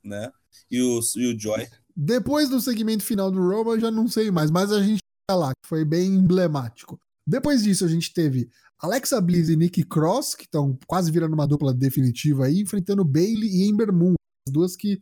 né? 0.04 0.30
E 0.70 0.82
o, 0.82 1.00
e 1.16 1.32
o 1.32 1.38
Joy. 1.40 1.66
Depois 1.96 2.48
do 2.48 2.60
segmento 2.60 3.04
final 3.04 3.30
do 3.30 3.38
Roman, 3.40 3.74
eu 3.76 3.80
já 3.80 3.90
não 3.90 4.08
sei 4.08 4.30
mais, 4.30 4.50
mas 4.50 4.70
a 4.72 4.82
gente 4.82 5.00
tá 5.26 5.34
lá, 5.36 5.52
que 5.62 5.68
foi 5.68 5.84
bem 5.84 6.06
emblemático. 6.14 7.00
Depois 7.26 7.62
disso, 7.62 7.84
a 7.84 7.88
gente 7.88 8.12
teve 8.12 8.48
Alexa 8.78 9.20
Bliss 9.20 9.48
e 9.48 9.56
Nikki 9.56 9.84
Cross, 9.84 10.34
que 10.34 10.44
estão 10.44 10.78
quase 10.86 11.10
virando 11.10 11.34
uma 11.34 11.46
dupla 11.46 11.72
definitiva 11.72 12.46
aí, 12.46 12.60
enfrentando 12.60 13.04
Bailey 13.04 13.48
e 13.48 13.68
Ember 13.68 13.92
Moon, 13.92 14.14
as 14.46 14.52
duas 14.52 14.74
que 14.74 15.00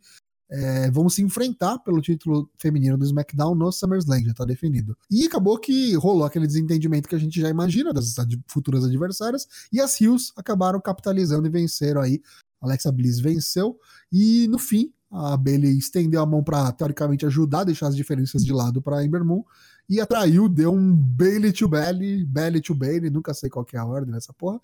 é, 0.51 0.91
vão 0.91 1.09
se 1.09 1.21
enfrentar 1.21 1.79
pelo 1.79 2.01
título 2.01 2.49
feminino 2.59 2.97
do 2.97 3.05
SmackDown 3.05 3.55
no 3.55 3.71
SummerSlam, 3.71 4.23
já 4.23 4.33
tá 4.33 4.45
definido. 4.45 4.97
E 5.09 5.25
acabou 5.25 5.57
que 5.57 5.95
rolou 5.95 6.25
aquele 6.25 6.45
desentendimento 6.45 7.07
que 7.07 7.15
a 7.15 7.19
gente 7.19 7.39
já 7.39 7.49
imagina 7.49 7.93
das 7.93 8.19
ad- 8.19 8.39
futuras 8.47 8.83
adversárias, 8.83 9.47
e 9.71 9.79
as 9.79 9.99
Hills 9.99 10.31
acabaram 10.35 10.79
capitalizando 10.79 11.47
e 11.47 11.49
venceram 11.49 12.01
aí. 12.01 12.21
Alexa 12.61 12.91
Bliss 12.91 13.19
venceu, 13.19 13.79
e 14.11 14.47
no 14.47 14.59
fim, 14.59 14.93
a 15.09 15.35
Bailey 15.35 15.77
estendeu 15.77 16.21
a 16.21 16.25
mão 16.25 16.43
pra, 16.43 16.71
teoricamente, 16.71 17.25
ajudar 17.25 17.61
a 17.61 17.63
deixar 17.65 17.87
as 17.87 17.95
diferenças 17.95 18.45
de 18.45 18.53
lado 18.53 18.81
pra 18.81 19.03
Ember 19.03 19.25
Moon, 19.25 19.43
e 19.89 19.99
atraiu, 19.99 20.47
deu 20.47 20.73
um 20.73 20.95
Bailey 20.95 21.51
to 21.51 21.67
Bailey, 21.67 22.25
Bailey 22.25 22.61
to 22.61 22.73
Bailey, 22.73 23.09
nunca 23.09 23.33
sei 23.33 23.49
qual 23.49 23.65
que 23.65 23.75
é 23.75 23.79
a 23.79 23.85
ordem 23.85 24.13
dessa 24.13 24.33
porra, 24.33 24.59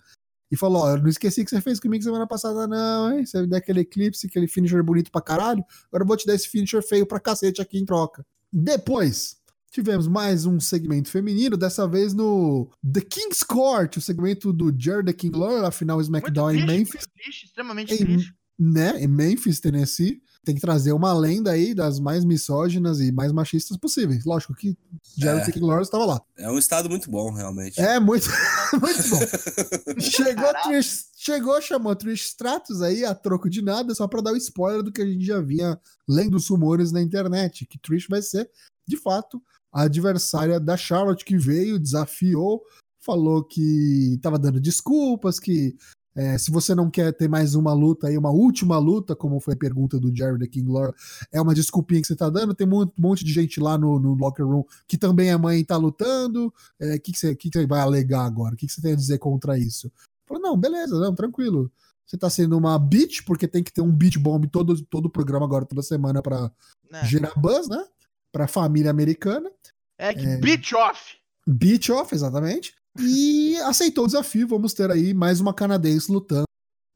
e 0.50 0.56
falou: 0.56 0.82
Ó, 0.82 0.90
eu 0.90 1.02
não 1.02 1.08
esqueci 1.08 1.44
que 1.44 1.50
você 1.50 1.60
fez 1.60 1.78
comigo 1.78 2.02
semana 2.02 2.26
passada, 2.26 2.66
não, 2.66 3.12
hein? 3.12 3.26
Você 3.26 3.40
me 3.42 3.46
deu 3.46 3.58
aquele 3.58 3.80
eclipse, 3.80 4.26
aquele 4.26 4.48
finisher 4.48 4.82
bonito 4.82 5.10
pra 5.10 5.20
caralho. 5.20 5.62
Agora 5.88 6.02
eu 6.04 6.06
vou 6.06 6.16
te 6.16 6.26
dar 6.26 6.34
esse 6.34 6.48
finisher 6.48 6.82
feio 6.82 7.06
pra 7.06 7.20
cacete 7.20 7.60
aqui 7.60 7.78
em 7.78 7.84
troca. 7.84 8.24
Depois, 8.50 9.36
tivemos 9.70 10.08
mais 10.08 10.46
um 10.46 10.58
segmento 10.58 11.10
feminino, 11.10 11.56
dessa 11.56 11.86
vez 11.86 12.14
no 12.14 12.70
The 12.82 13.02
King's 13.02 13.42
Court, 13.42 13.98
o 13.98 14.00
segmento 14.00 14.52
do 14.52 14.74
Jared 14.76 15.04
the 15.04 15.12
King 15.12 15.38
Lawler, 15.38 15.64
a 15.64 15.70
final 15.70 16.00
SmackDown 16.00 16.50
em 16.52 16.54
triste, 16.54 16.66
Memphis, 16.66 16.94
muito 16.94 17.08
triste, 17.22 17.44
extremamente 17.44 17.92
Em- 17.94 17.98
triste. 17.98 18.34
né? 18.58 19.02
Em 19.02 19.06
Memphis, 19.06 19.60
Tennessee. 19.60 20.22
Tem 20.48 20.54
que 20.54 20.62
trazer 20.62 20.92
uma 20.92 21.12
lenda 21.12 21.50
aí 21.50 21.74
das 21.74 22.00
mais 22.00 22.24
misóginas 22.24 23.00
e 23.00 23.12
mais 23.12 23.32
machistas 23.32 23.76
possíveis. 23.76 24.24
Lógico 24.24 24.54
que 24.54 24.78
Jared 25.14 25.46
É. 25.46 25.52
King 25.52 25.66
Lawler 25.66 25.82
estava 25.82 26.06
lá. 26.06 26.22
É 26.38 26.50
um 26.50 26.56
estado 26.56 26.88
muito 26.88 27.10
bom, 27.10 27.30
realmente. 27.30 27.78
É 27.78 28.00
muito, 28.00 28.26
muito 28.80 29.08
bom. 29.10 30.00
Chegou, 30.00 30.50
Trish, 30.64 31.08
chegou, 31.14 31.60
chamou 31.60 31.94
Trish 31.94 32.28
Stratus 32.28 32.80
aí 32.80 33.04
a 33.04 33.14
troco 33.14 33.50
de 33.50 33.60
nada, 33.60 33.94
só 33.94 34.08
pra 34.08 34.22
dar 34.22 34.32
o 34.32 34.38
spoiler 34.38 34.82
do 34.82 34.90
que 34.90 35.02
a 35.02 35.06
gente 35.06 35.22
já 35.22 35.38
vinha 35.38 35.78
lendo 36.08 36.38
os 36.38 36.48
rumores 36.48 36.92
na 36.92 37.02
internet, 37.02 37.66
que 37.66 37.78
Trish 37.78 38.06
vai 38.08 38.22
ser, 38.22 38.50
de 38.86 38.96
fato, 38.96 39.42
a 39.70 39.82
adversária 39.82 40.58
da 40.58 40.78
Charlotte 40.78 41.26
que 41.26 41.36
veio, 41.36 41.78
desafiou, 41.78 42.62
falou 43.00 43.44
que 43.44 44.18
tava 44.22 44.38
dando 44.38 44.58
desculpas, 44.58 45.38
que 45.38 45.76
é, 46.18 46.36
se 46.36 46.50
você 46.50 46.74
não 46.74 46.90
quer 46.90 47.12
ter 47.12 47.28
mais 47.28 47.54
uma 47.54 47.72
luta 47.72 48.08
aí, 48.08 48.18
uma 48.18 48.32
última 48.32 48.76
luta, 48.76 49.14
como 49.14 49.38
foi 49.38 49.54
a 49.54 49.56
pergunta 49.56 50.00
do 50.00 50.12
Jared 50.12 50.44
the 50.44 50.50
King 50.50 50.68
Lawler, 50.68 50.92
é 51.30 51.40
uma 51.40 51.54
desculpinha 51.54 52.00
que 52.00 52.08
você 52.08 52.16
tá 52.16 52.28
dando, 52.28 52.56
tem 52.56 52.66
um 52.66 52.90
monte- 52.98 53.24
de 53.24 53.32
gente 53.32 53.60
lá 53.60 53.78
no, 53.78 54.00
no 54.00 54.14
locker 54.14 54.44
room 54.44 54.64
que 54.88 54.98
também 54.98 55.30
é 55.30 55.36
mãe 55.36 55.60
e 55.60 55.64
tá 55.64 55.76
lutando, 55.76 56.48
o 56.48 56.52
é, 56.80 56.98
que, 56.98 57.12
que, 57.12 57.18
você, 57.18 57.36
que, 57.36 57.48
que 57.48 57.56
você 57.60 57.68
vai 57.68 57.78
alegar 57.78 58.24
agora? 58.24 58.54
O 58.54 58.56
que, 58.56 58.66
que 58.66 58.72
você 58.72 58.82
tem 58.82 58.94
a 58.94 58.96
dizer 58.96 59.18
contra 59.18 59.56
isso? 59.56 59.92
Falou, 60.26 60.42
não, 60.42 60.56
beleza, 60.56 60.98
não, 60.98 61.14
tranquilo. 61.14 61.70
Você 62.04 62.18
tá 62.18 62.28
sendo 62.28 62.58
uma 62.58 62.76
beat, 62.80 63.24
porque 63.24 63.46
tem 63.46 63.62
que 63.62 63.72
ter 63.72 63.82
um 63.82 63.92
beat 63.92 64.18
bomb 64.18 64.44
todo, 64.48 64.80
todo 64.86 65.06
o 65.06 65.10
programa 65.10 65.46
agora, 65.46 65.66
toda 65.66 65.82
semana, 65.82 66.20
pra 66.20 66.50
né? 66.90 67.04
gerar 67.04 67.32
buzz, 67.36 67.68
né? 67.68 67.84
Pra 68.32 68.48
família 68.48 68.90
americana. 68.90 69.48
É 69.96 70.12
que 70.12 70.26
beat 70.38 70.72
off. 70.72 71.16
Beat 71.46 71.90
off, 71.90 72.12
exatamente. 72.12 72.74
E 73.00 73.56
aceitou 73.58 74.04
o 74.04 74.06
desafio. 74.06 74.46
Vamos 74.48 74.72
ter 74.74 74.90
aí 74.90 75.12
mais 75.14 75.40
uma 75.40 75.54
canadense 75.54 76.10
lutando 76.10 76.44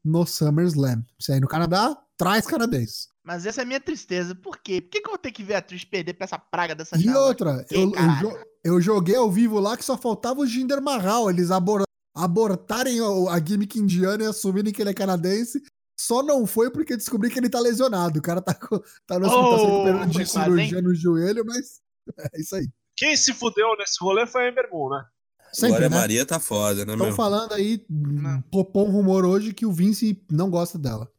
no 0.03 0.25
SummerSlam. 0.25 1.03
Se 1.19 1.31
aí 1.31 1.39
no 1.39 1.47
Canadá, 1.47 1.97
traz 2.17 2.45
canadense. 2.45 3.07
Mas 3.23 3.45
essa 3.45 3.61
é 3.61 3.63
a 3.63 3.65
minha 3.65 3.79
tristeza. 3.79 4.35
Por 4.35 4.57
quê? 4.57 4.81
Por 4.81 4.89
que, 4.89 4.99
que 5.01 5.07
eu 5.07 5.11
vou 5.11 5.17
ter 5.17 5.31
que 5.31 5.43
ver 5.43 5.55
a 5.55 5.59
atriz 5.59 5.83
perder 5.85 6.13
pra 6.13 6.25
essa 6.25 6.37
praga 6.37 6.75
dessa 6.75 6.97
E 6.97 7.09
outra, 7.09 7.63
Que 7.63 7.75
eu, 7.75 7.91
eu, 8.21 8.43
eu 8.63 8.81
joguei 8.81 9.15
ao 9.15 9.31
vivo 9.31 9.59
lá 9.59 9.77
que 9.77 9.85
só 9.85 9.97
faltava 9.97 10.41
o 10.41 10.45
Jinder 10.45 10.81
Mahal. 10.81 11.29
Eles 11.29 11.49
abor- 11.51 11.83
abortarem 12.15 12.99
o- 13.01 13.29
a 13.29 13.39
gimmick 13.39 13.79
indiana 13.79 14.23
e 14.23 14.27
assumirem 14.27 14.73
que 14.73 14.81
ele 14.81 14.89
é 14.89 14.93
canadense. 14.93 15.61
Só 15.97 16.21
não 16.21 16.45
foi 16.45 16.69
porque 16.71 16.97
descobri 16.97 17.29
que 17.29 17.39
ele 17.39 17.49
tá 17.49 17.59
lesionado. 17.61 18.19
O 18.19 18.21
cara 18.21 18.41
tá, 18.41 18.53
tá 18.53 19.19
no 19.19 19.25
hospital 19.25 19.53
Oh, 19.53 19.65
recuperando 19.65 20.11
de 20.11 20.25
cirurgia 20.25 20.81
no 20.81 20.93
joelho, 20.93 21.45
mas 21.45 21.79
é 22.33 22.41
isso 22.41 22.55
aí. 22.55 22.67
Quem 22.97 23.15
se 23.15 23.33
fudeu 23.33 23.75
nesse 23.77 23.95
rolê 24.01 24.27
foi 24.27 24.45
a 24.45 24.49
Ember 24.49 24.67
Moon, 24.71 24.89
né? 24.89 25.05
Sempre, 25.53 25.69
Glória 25.77 25.89
né? 25.89 25.95
Maria 25.97 26.25
tá 26.25 26.39
foda, 26.39 26.85
né, 26.85 26.93
Estão 26.93 27.07
meu? 27.07 27.15
falando 27.15 27.53
aí, 27.53 27.85
Não. 27.89 28.41
popou 28.43 28.87
um 28.87 28.91
rumor 28.91 29.23
hoje 29.25 29.53
que 29.53 29.65
o 29.65 29.71
Vince 29.71 30.21
não 30.31 30.49
gosta 30.49 30.77
dela. 30.79 31.09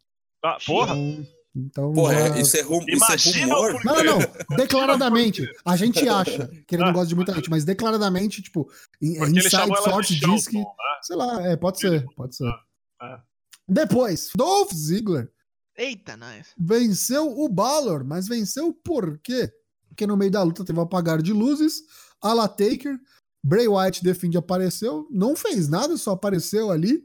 Ah, 0.44 0.58
porra, 0.66 0.94
Então, 0.96 1.26
então 1.54 1.92
Porra, 1.92 2.14
já- 2.30 2.38
isso 2.40 2.56
é, 2.56 2.62
rum, 2.62 2.84
isso 2.88 3.04
é 3.04 3.06
Imagina 3.06 3.54
rumor. 3.54 3.84
Não, 3.84 3.94
não, 4.04 4.18
não. 4.18 4.56
Declaradamente. 4.56 5.48
A 5.64 5.76
gente 5.76 6.06
acha 6.08 6.48
que 6.66 6.74
ele 6.74 6.84
não 6.84 6.92
gosta 6.92 7.06
de 7.08 7.14
muita 7.14 7.32
gente, 7.32 7.48
mas 7.48 7.64
declaradamente, 7.64 8.42
tipo, 8.42 8.64
porque 8.64 9.06
ele 9.22 9.38
inside 9.38 9.82
source 9.84 10.14
de 10.14 10.20
diz 10.26 10.48
que. 10.48 10.58
Né? 10.58 10.64
Sei 11.02 11.16
lá, 11.16 11.42
é, 11.42 11.56
pode 11.56 11.78
ser, 11.78 12.04
pode 12.16 12.34
ser. 12.36 12.48
Ah, 13.00 13.22
Depois, 13.68 14.30
Dolph 14.36 14.72
Ziggler 14.74 15.30
Eita, 15.76 16.16
nós. 16.16 16.48
venceu 16.58 17.26
o 17.38 17.48
Balor, 17.48 18.04
mas 18.04 18.26
venceu 18.28 18.72
por 18.84 19.18
quê? 19.18 19.50
Porque 19.88 20.06
no 20.06 20.16
meio 20.16 20.30
da 20.30 20.42
luta 20.42 20.64
teve 20.64 20.78
um 20.78 20.82
apagar 20.82 21.22
de 21.22 21.32
luzes, 21.32 21.82
Ala 22.20 22.48
Taker, 22.48 22.98
Bray 23.44 23.68
Wyatt 23.68 24.02
de 24.02 24.14
fim 24.14 24.30
de 24.30 24.38
apareceu, 24.38 25.06
não 25.10 25.36
fez 25.36 25.68
nada, 25.68 25.98
só 25.98 26.12
apareceu 26.12 26.70
ali, 26.70 27.04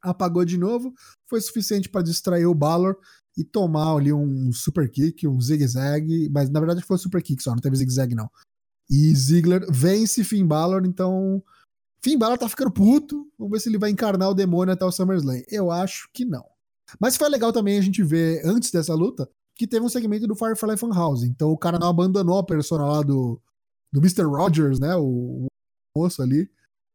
apagou 0.00 0.44
de 0.44 0.56
novo, 0.56 0.94
foi 1.26 1.40
suficiente 1.40 1.88
para 1.88 2.02
distrair 2.02 2.46
o 2.46 2.54
Balor 2.54 2.96
e 3.36 3.42
tomar 3.42 3.96
ali 3.96 4.12
um 4.12 4.52
super 4.52 4.88
kick, 4.88 5.26
um 5.26 5.40
zigue-zague, 5.40 6.30
mas 6.30 6.48
na 6.48 6.60
verdade 6.60 6.82
foi 6.82 6.96
super 6.98 7.20
kick 7.20 7.42
só, 7.42 7.50
não 7.50 7.58
teve 7.58 7.74
zigue-zague 7.74 8.14
não. 8.14 8.30
E 8.88 9.12
Ziggler 9.14 9.66
vence 9.70 10.22
Finn 10.22 10.46
Balor, 10.46 10.84
então 10.86 11.42
Finn 12.00 12.18
Balor 12.18 12.38
tá 12.38 12.48
ficando 12.48 12.70
puto, 12.70 13.26
vamos 13.36 13.52
ver 13.52 13.60
se 13.60 13.68
ele 13.68 13.78
vai 13.78 13.90
encarnar 13.90 14.30
o 14.30 14.34
demônio 14.34 14.74
até 14.74 14.84
o 14.84 14.92
SummerSlam. 14.92 15.42
Eu 15.50 15.70
acho 15.70 16.08
que 16.12 16.24
não. 16.24 16.44
Mas 17.00 17.16
foi 17.16 17.28
legal 17.28 17.52
também 17.52 17.78
a 17.78 17.82
gente 17.82 18.02
ver, 18.04 18.42
antes 18.44 18.70
dessa 18.70 18.94
luta, 18.94 19.28
que 19.56 19.66
teve 19.66 19.84
um 19.84 19.88
segmento 19.88 20.26
do 20.26 20.36
Firefly 20.36 20.76
Funhouse. 20.76 21.26
Então 21.26 21.50
o 21.50 21.58
cara 21.58 21.78
não 21.78 21.88
abandonou 21.88 22.38
a 22.38 22.44
persona 22.44 22.84
lá 22.84 23.02
do, 23.02 23.40
do 23.92 24.00
Mr. 24.00 24.24
Rogers, 24.24 24.78
né? 24.78 24.94
O, 24.96 25.46
o 25.94 26.00
moço 26.00 26.22
ali. 26.22 26.50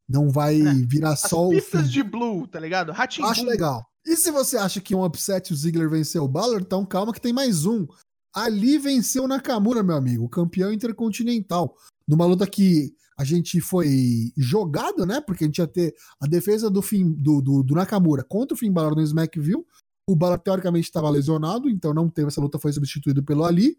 Não 0.07 0.29
vai 0.29 0.61
É. 0.61 0.73
virar 0.73 1.11
As 1.13 1.21
só 1.21 1.47
o 1.47 1.49
pistas 1.49 1.91
de 1.91 2.01
Blue, 2.01 2.47
tá 2.47 2.59
ligado? 2.59 2.91
Ratinho. 2.91 3.27
Acho 3.27 3.45
legal. 3.45 3.85
E 4.05 4.15
se 4.15 4.31
você 4.31 4.57
acha 4.57 4.79
que 4.79 4.95
um 4.95 5.03
upset 5.03 5.51
o 5.51 5.55
Ziggler 5.55 5.89
venceu 5.89 6.23
o 6.23 6.29
Balor, 6.29 6.61
então 6.61 6.85
calma 6.85 7.13
que 7.13 7.19
tem 7.19 7.33
mais 7.33 7.65
um. 7.65 7.85
Ali 8.33 8.77
venceu 8.77 9.23
o 9.23 9.27
Nakamura, 9.27 9.83
meu 9.83 9.95
amigo, 9.97 10.23
o 10.25 10.29
campeão 10.29 10.71
intercontinental. 10.71 11.75
Numa 12.07 12.25
luta 12.25 12.47
que 12.47 12.93
a 13.17 13.25
gente 13.25 13.59
foi 13.59 14.31
jogado, 14.37 15.05
né? 15.05 15.19
Porque 15.19 15.43
a 15.43 15.47
gente 15.47 15.57
ia 15.57 15.67
ter 15.67 15.93
a 16.21 16.27
defesa 16.27 16.69
do, 16.69 16.81
Finn, 16.81 17.11
do, 17.11 17.41
do, 17.41 17.63
do 17.63 17.75
Nakamura 17.75 18.23
contra 18.23 18.55
o 18.55 18.57
Finn 18.57 18.71
Balor 18.71 18.95
no 18.95 19.01
Smackville. 19.01 19.65
O 20.09 20.15
Balor 20.15 20.39
teoricamente 20.39 20.87
estava 20.87 21.09
lesionado, 21.09 21.69
então 21.69 21.93
não 21.93 22.09
teve 22.09 22.29
essa 22.29 22.39
luta, 22.39 22.57
foi 22.57 22.71
substituído 22.71 23.21
pelo 23.23 23.43
Ali. 23.43 23.77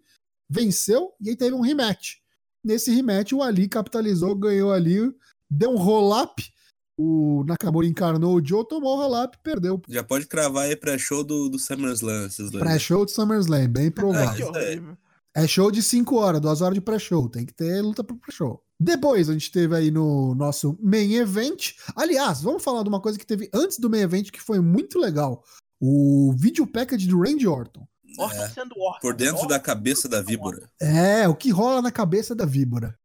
Venceu 0.50 1.12
e 1.20 1.31
aí 1.31 1.37
teve 1.37 1.54
um 1.54 1.61
rematch. 1.62 2.16
Nesse 2.64 2.90
rematch, 2.94 3.33
o 3.33 3.42
Ali 3.42 3.68
capitalizou, 3.68 4.35
ganhou 4.35 4.73
ali, 4.73 4.99
deu 5.51 5.71
um 5.71 5.77
roll-up. 5.77 6.42
O 6.97 7.44
Nakamura 7.47 7.87
encarnou 7.87 8.35
o 8.37 8.44
Joe, 8.44 8.66
tomou 8.66 8.97
o 8.97 9.01
roll-up, 9.01 9.38
perdeu. 9.42 9.81
Já 9.88 10.03
pode 10.03 10.27
cravar 10.27 10.64
aí 10.64 10.75
pré-show 10.75 11.23
do, 11.23 11.49
do 11.49 11.59
SummerSlam. 11.59 12.29
Pré-show 12.59 13.05
de 13.05 13.12
SummerSlam, 13.12 13.68
bem 13.68 13.85
Que 13.85 13.92
provável. 13.92 14.49
horrível. 14.49 14.97
É 15.37 15.47
show 15.47 15.71
de 15.71 15.83
5 15.83 16.16
horas, 16.16 16.40
2 16.40 16.61
horas 16.61 16.75
de 16.75 16.81
pré-show. 16.81 17.29
Tem 17.29 17.47
que 17.47 17.55
ter 17.55 17.81
luta 17.81 18.03
pro 18.03 18.16
pré-show. 18.16 18.61
Depois 18.81 19.29
a 19.29 19.33
gente 19.33 19.51
teve 19.53 19.75
aí 19.77 19.90
no 19.90 20.35
nosso 20.35 20.77
main 20.83 21.14
event. 21.14 21.75
Aliás, 21.94 22.42
vamos 22.42 22.62
falar 22.64 22.83
de 22.83 22.88
uma 22.88 23.01
coisa 23.01 23.18
que 23.18 23.27
teve 23.27 23.49
antes 23.55 23.79
do 23.79 23.88
main 23.88 24.01
event 24.01 24.31
que 24.31 24.40
foi 24.40 24.61
muito 24.61 24.99
legal. 24.99 25.44
O 25.81 26.33
vídeo 26.37 26.66
package 26.66 27.07
do 27.07 27.21
Randy 27.21 27.47
Orton. 27.47 27.87
É, 28.18 28.49
sendo. 28.49 28.75
Por 29.01 29.14
dentro 29.14 29.47
da 29.47 29.61
cabeça 29.61 30.09
da 30.09 30.23
víbora. 30.23 30.68
É, 30.81 31.29
o 31.29 31.35
que 31.35 31.51
rola 31.51 31.83
na 31.83 31.92
cabeça 31.92 32.35
da 32.35 32.47
víbora. 32.47 32.99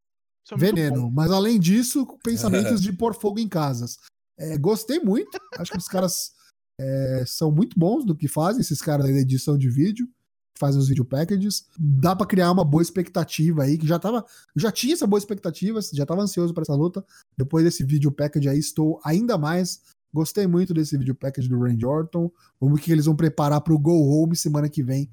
É 0.52 0.58
Veneno. 0.58 1.10
Mas 1.12 1.32
além 1.32 1.60
disso, 1.60 2.06
pensamentos 2.24 2.82
de 2.82 2.92
pôr 2.94 3.13
fogo 3.13 3.39
em 3.39 3.48
casas. 3.48 3.98
É, 4.38 4.58
gostei 4.58 5.00
muito. 5.00 5.38
Acho 5.58 5.72
que 5.72 5.78
os 5.78 5.88
caras 5.88 6.34
é, 6.80 7.24
são 7.26 7.52
muito 7.52 7.78
bons 7.78 8.06
do 8.06 8.16
que 8.16 8.28
fazem, 8.28 8.62
esses 8.62 8.82
caras 8.82 9.06
aí 9.06 9.13
da 9.13 9.20
edição 9.20 9.58
de 9.58 9.70
vídeo, 9.70 10.08
que 10.54 10.60
fazem 10.60 10.80
os 10.80 10.88
video 10.88 11.06
packages. 11.06 11.66
Dá 11.78 12.16
pra 12.16 12.26
criar 12.26 12.52
uma 12.52 12.66
boa 12.66 12.82
expectativa 12.82 13.63
aí, 13.63 13.78
que 13.78 13.88
já 13.88 14.00
tava. 14.00 14.26
Já 14.56 14.72
tinha 14.72 14.94
essa 14.94 15.08
boa 15.08 15.20
expectativa, 15.20 15.80
já 15.94 16.06
tava 16.06 16.22
ansioso 16.22 16.54
pra 16.54 16.63
essa 16.63 16.76
luta. 16.76 17.06
Depois 17.38 17.63
desse 17.63 17.84
video 17.84 18.12
package 18.12 18.50
aí, 18.50 18.60
estou 18.60 19.00
ainda 19.04 19.38
mais. 19.38 19.82
Gostei 20.13 20.45
muito 20.45 20.73
desse 20.73 20.97
video 20.97 21.15
package 21.15 21.49
do 21.49 21.60
Randy 21.60 21.86
Orton. 21.86 22.32
Vamos 22.60 22.76
ver 22.76 22.82
o 22.82 22.84
que 22.84 22.91
eles 22.91 23.06
vão 23.06 23.15
preparar 23.15 23.62
pro 23.62 23.80
Go 23.80 24.10
Home 24.10 24.36
semana 24.36 24.69
que 24.69 24.84
vem. 24.84 25.10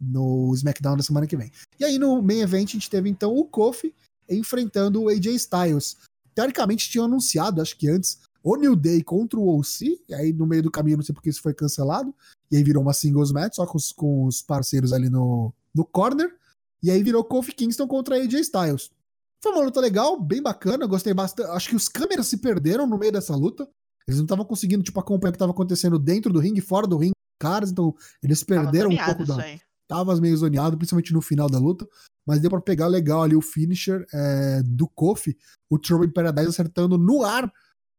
No 0.00 0.52
SmackDown 0.54 0.96
da 0.96 1.02
semana 1.02 1.26
que 1.26 1.36
vem. 1.36 1.50
E 1.78 1.84
aí 1.84 1.98
no 1.98 2.22
main 2.22 2.40
event 2.40 2.70
a 2.70 2.72
gente 2.72 2.90
teve 2.90 3.08
então 3.08 3.34
o 3.34 3.44
Kofi 3.44 3.94
enfrentando 4.28 5.02
o 5.02 5.08
AJ 5.08 5.26
Styles. 5.34 5.96
Teoricamente 6.34 6.90
tinham 6.90 7.04
anunciado, 7.04 7.60
acho 7.60 7.76
que 7.76 7.88
antes, 7.88 8.18
o 8.42 8.56
New 8.56 8.74
Day 8.76 9.02
contra 9.02 9.38
o 9.38 9.58
OC, 9.58 10.02
e 10.08 10.14
aí 10.14 10.32
no 10.32 10.46
meio 10.46 10.62
do 10.62 10.70
caminho, 10.70 10.96
não 10.96 11.04
sei 11.04 11.14
porque 11.14 11.30
isso 11.30 11.40
foi 11.40 11.54
cancelado, 11.54 12.14
e 12.50 12.56
aí 12.56 12.62
virou 12.62 12.82
uma 12.82 12.92
singles 12.92 13.32
match, 13.32 13.54
só 13.54 13.66
com 13.66 13.78
os, 13.78 13.92
com 13.92 14.24
os 14.26 14.42
parceiros 14.42 14.92
ali 14.92 15.08
no, 15.08 15.52
no 15.74 15.84
corner, 15.84 16.34
e 16.82 16.90
aí 16.90 17.02
virou 17.02 17.24
Kofi 17.24 17.52
Kingston 17.52 17.86
contra 17.86 18.16
AJ 18.16 18.34
Styles. 18.40 18.90
Foi 19.42 19.52
uma 19.52 19.62
luta 19.62 19.80
legal, 19.80 20.20
bem 20.20 20.42
bacana, 20.42 20.86
gostei 20.86 21.14
bastante. 21.14 21.50
Acho 21.50 21.68
que 21.68 21.76
os 21.76 21.88
câmeras 21.88 22.26
se 22.26 22.38
perderam 22.38 22.86
no 22.86 22.98
meio 22.98 23.12
dessa 23.12 23.36
luta. 23.36 23.68
Eles 24.08 24.18
não 24.18 24.24
estavam 24.24 24.44
conseguindo, 24.44 24.82
tipo, 24.82 25.00
acompanhar 25.00 25.30
o 25.30 25.32
que 25.32 25.36
estava 25.36 25.52
acontecendo 25.52 25.98
dentro 25.98 26.32
do 26.32 26.38
ringue, 26.38 26.60
fora 26.60 26.86
do 26.86 26.96
ringue, 26.96 27.14
caras, 27.40 27.70
então 27.70 27.94
eles 28.22 28.42
perderam 28.44 28.90
um 28.90 28.96
pouco 28.96 29.24
da, 29.24 29.42
aí. 29.42 29.60
tava 29.88 30.14
meio 30.20 30.36
zoneado, 30.36 30.76
principalmente 30.76 31.12
no 31.12 31.22
final 31.22 31.48
da 31.48 31.58
luta, 31.58 31.88
mas 32.26 32.40
deu 32.40 32.50
pra 32.50 32.60
pegar 32.60 32.86
legal 32.86 33.22
ali 33.22 33.34
o 33.34 33.40
finisher 33.40 34.06
é, 34.12 34.62
do 34.62 34.86
Kofi, 34.88 35.36
o 35.70 35.78
Trouble 35.78 36.06
in 36.06 36.12
Paradise 36.12 36.48
acertando 36.48 36.98
no 36.98 37.22
ar 37.22 37.50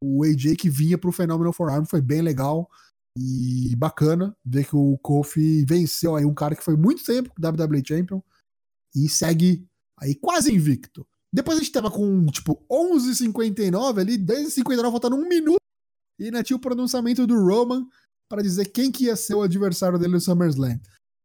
o 0.03 0.23
AJ 0.23 0.55
que 0.57 0.69
vinha 0.69 0.97
pro 0.97 1.11
Phenomenal 1.11 1.53
Forearm, 1.53 1.85
foi 1.85 2.01
bem 2.01 2.21
legal 2.21 2.69
e 3.17 3.73
bacana 3.77 4.35
ver 4.45 4.67
que 4.67 4.75
o 4.75 4.97
Kofi 4.97 5.63
venceu 5.65 6.15
aí 6.15 6.25
um 6.25 6.33
cara 6.33 6.55
que 6.55 6.63
foi 6.63 6.75
muito 6.75 7.03
tempo 7.03 7.33
WWE 7.39 7.83
Champion 7.85 8.21
e 8.93 9.07
segue 9.09 9.67
aí 9.97 10.15
quase 10.15 10.53
invicto. 10.53 11.07
Depois 11.33 11.57
a 11.57 11.61
gente 11.61 11.71
tava 11.71 11.89
com, 11.89 12.25
tipo, 12.27 12.63
11h59 12.71 13.99
ali, 13.99 14.17
10h59 14.17 14.91
faltando 14.91 15.15
um 15.15 15.27
minuto, 15.27 15.59
e 16.19 16.25
ainda 16.25 16.43
tinha 16.43 16.57
o 16.57 16.59
pronunciamento 16.59 17.25
do 17.27 17.35
Roman 17.35 17.85
para 18.29 18.41
dizer 18.41 18.65
quem 18.65 18.91
que 18.91 19.05
ia 19.05 19.15
ser 19.15 19.35
o 19.35 19.41
adversário 19.41 19.99
dele 19.99 20.13
no 20.13 20.21
SummerSlam. 20.21 20.79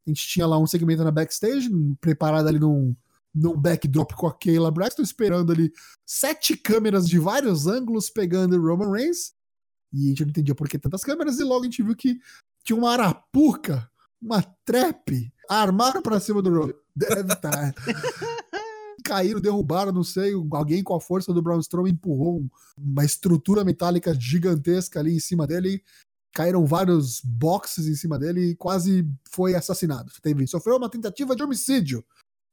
A 0.07 0.11
gente 0.11 0.27
tinha 0.27 0.47
lá 0.47 0.59
um 0.59 0.67
segmento 0.67 1.05
na 1.05 1.11
backstage, 1.11 1.69
preparado 2.01 2.49
ali 2.49 2.59
num, 2.59 2.95
num 3.35 3.57
backdrop 3.57 4.13
com 4.15 4.27
a 4.27 4.35
Kayla 4.35 4.71
Braxton, 4.71 5.03
esperando 5.03 5.53
ali 5.53 5.73
sete 6.07 6.57
câmeras 6.57 7.09
de 7.09 7.19
vários 7.19 7.67
ângulos 7.67 8.11
pegando 8.11 8.57
o 8.57 8.67
Roman 8.67 8.91
Reigns. 8.91 9.33
E 9.93 10.07
a 10.07 10.09
gente 10.09 10.23
não 10.23 10.31
entendia 10.31 10.55
por 10.55 10.69
que 10.69 10.79
tantas 10.79 11.03
câmeras, 11.03 11.39
e 11.39 11.45
logo 11.45 11.63
a 11.63 11.65
gente 11.65 11.83
viu 11.83 11.97
que 11.97 12.21
tinha 12.65 12.77
uma 12.77 12.93
arapuca, 12.93 13.91
uma 14.21 14.43
trap, 14.65 15.33
armaram 15.49 16.03
pra 16.03 16.21
cima 16.21 16.43
do 16.43 16.51
Roman. 16.51 16.75
Deve 16.95 17.33
estar. 17.33 17.75
Caíram, 19.11 19.41
derrubaram, 19.41 19.91
não 19.91 20.05
sei, 20.05 20.33
alguém 20.53 20.85
com 20.85 20.95
a 20.95 21.01
força 21.01 21.35
do 21.35 21.43
Braun 21.43 21.59
Strowman 21.59 21.93
empurrou 21.93 22.39
um- 22.39 22.51
uma 22.79 23.05
estrutura 23.05 23.65
metálica 23.65 24.15
gigantesca 24.15 25.01
ali 25.01 25.17
em 25.17 25.21
cima 25.21 25.49
dele 25.49 25.83
caíram 26.33 26.65
vários 26.65 27.21
boxes 27.25 27.89
em 27.89 27.95
cima 27.97 28.17
dele 28.17 28.51
e 28.51 28.55
quase 28.55 29.05
foi 29.33 29.57
assassinado. 29.57 30.13
Teve, 30.23 30.47
sofreu 30.47 30.77
uma 30.77 30.89
tentativa 30.89 31.35
de 31.35 31.43
homicídio. 31.43 32.05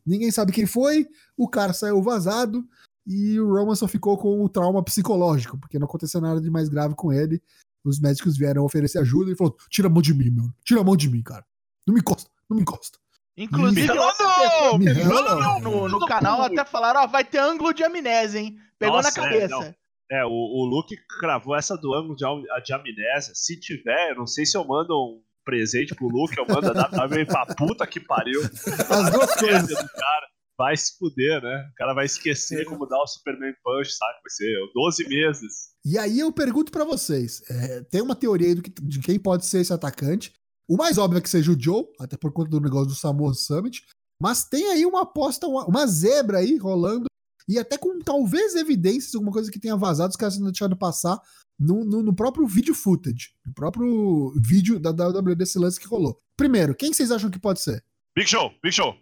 Ninguém 0.04 0.32
sabe 0.32 0.52
quem 0.52 0.66
foi, 0.66 1.08
o 1.38 1.48
cara 1.48 1.74
saiu 1.74 2.02
vazado 2.02 2.68
e 3.06 3.40
o 3.40 3.54
Roman 3.54 3.76
só 3.76 3.88
ficou 3.88 4.18
com 4.18 4.44
o 4.44 4.50
trauma 4.50 4.84
psicológico, 4.84 5.60
porque 5.60 5.78
não 5.78 5.86
aconteceu 5.86 6.20
nada 6.20 6.42
de 6.42 6.50
mais 6.50 6.70
grave 6.70 6.96
com 6.96 7.14
ele. 7.14 7.40
Os 7.84 8.00
médicos 8.00 8.36
vieram 8.36 8.66
oferecer 8.66 8.98
ajuda 8.98 9.32
e 9.32 9.36
falou: 9.36 9.56
tira 9.70 9.88
a 9.88 9.92
mão 9.92 10.02
de 10.02 10.12
mim, 10.12 10.32
meu. 10.32 10.50
Tira 10.66 10.82
a 10.82 10.84
mão 10.84 10.98
de 10.98 11.08
mim, 11.08 11.22
cara. 11.22 11.46
Não 11.86 11.94
me 11.94 12.00
encosta, 12.00 12.32
não 12.50 12.56
me 12.58 12.64
encosta. 12.64 12.98
Inclusive, 13.38 13.88
no, 13.94 15.60
no, 15.60 15.90
no 15.90 16.06
canal 16.08 16.42
até 16.42 16.66
falaram, 16.66 17.02
ó, 17.02 17.08
vai 17.08 17.24
ter 17.24 17.38
ângulo 17.40 17.74
de 17.74 17.84
amnésia, 17.84 18.40
hein? 18.40 18.58
Pegou 18.80 18.96
Nossa, 18.98 19.10
na 19.10 19.28
cabeça. 19.28 19.76
é. 20.10 20.20
É, 20.20 20.26
o, 20.26 20.30
o 20.30 20.66
Luke 20.66 20.96
cravou 21.20 21.54
essa 21.56 21.76
do 21.78 21.94
ângulo 21.94 22.16
de, 22.16 22.24
de 22.64 22.74
amnésia. 22.74 23.34
Se 23.36 23.60
tiver, 23.60 24.12
eu 24.12 24.16
não 24.16 24.26
sei 24.28 24.46
se 24.46 24.56
eu 24.56 24.64
mando 24.66 24.94
um 24.94 25.22
presente 25.44 25.94
pro 25.94 26.08
Luke, 26.08 26.38
eu 26.38 26.46
mando 26.48 26.68
a 26.68 26.88
WWE 26.88 27.26
pra 27.26 27.46
puta 27.46 27.86
que 27.86 28.00
pariu. 28.00 28.42
As 28.42 29.12
duas 29.12 29.36
coisas. 29.36 29.68
do 29.68 29.76
cara 29.76 30.28
vai 30.58 30.78
se 30.78 30.98
fuder, 30.98 31.42
né? 31.44 31.70
O 31.72 31.76
cara 31.76 31.94
vai 31.94 32.06
esquecer 32.06 32.64
como 32.66 32.86
dar 32.86 33.00
o 33.02 33.08
Superman 33.08 33.54
Punch, 33.62 33.92
sabe? 33.92 34.14
Vai 34.14 34.30
ser 34.30 34.56
12 34.74 35.08
meses. 35.10 35.54
E 35.86 35.98
aí 35.98 36.20
eu 36.20 36.32
pergunto 36.32 36.72
pra 36.72 36.86
vocês: 36.86 37.42
é, 37.50 37.82
tem 37.84 38.02
uma 38.02 38.16
teoria 38.16 38.48
aí 38.48 38.56
do 38.56 38.62
que- 38.64 38.72
de 38.82 39.00
quem 39.00 39.20
pode 39.20 39.46
ser 39.46 39.60
esse 39.60 39.74
atacante. 39.74 40.32
O 40.68 40.76
mais 40.76 40.98
óbvio 40.98 41.20
é 41.20 41.22
que 41.22 41.30
seja 41.30 41.52
o 41.52 41.60
Joe, 41.60 41.86
até 42.00 42.18
por 42.18 42.32
conta 42.32 42.50
do 42.50 42.60
negócio 42.60 42.88
do 42.88 42.96
Samoa 42.96 43.34
Summit. 43.34 43.86
Mas 44.22 44.44
tem 44.44 44.68
aí 44.72 44.86
uma 44.86 45.04
aposta, 45.04 45.48
uma, 45.48 45.66
uma 45.66 45.88
zebra 45.88 46.40
aí 46.40 46.58
rolando. 46.58 47.06
E 47.48 47.58
até 47.58 47.78
com 47.78 48.00
talvez 48.00 48.56
evidências, 48.56 49.16
alguma 49.16 49.32
coisa 49.32 49.50
que 49.50 49.60
tenha 49.60 49.78
vazado, 49.78 50.10
os 50.10 50.18
caras 50.18 50.34
sendo 50.34 50.52
deixado 50.52 50.76
passar 50.76 51.22
no, 51.58 51.86
no, 51.86 52.04
no 52.04 52.14
próprio 52.14 52.46
vídeo 52.46 52.76
footage. 52.76 53.32
No 53.46 53.54
próprio 53.54 54.34
vídeo 54.36 54.80
da 54.80 54.90
WWE 54.90 55.36
desse 55.36 55.58
lance 55.58 55.80
que 55.80 55.88
rolou. 55.88 56.20
Primeiro, 56.36 56.76
quem 56.76 56.92
vocês 56.92 57.12
acham 57.12 57.30
que 57.32 57.40
pode 57.40 57.62
ser? 57.62 57.84
Big 58.16 58.30
Show, 58.30 58.52
Big 58.62 58.76
Show. 58.76 58.96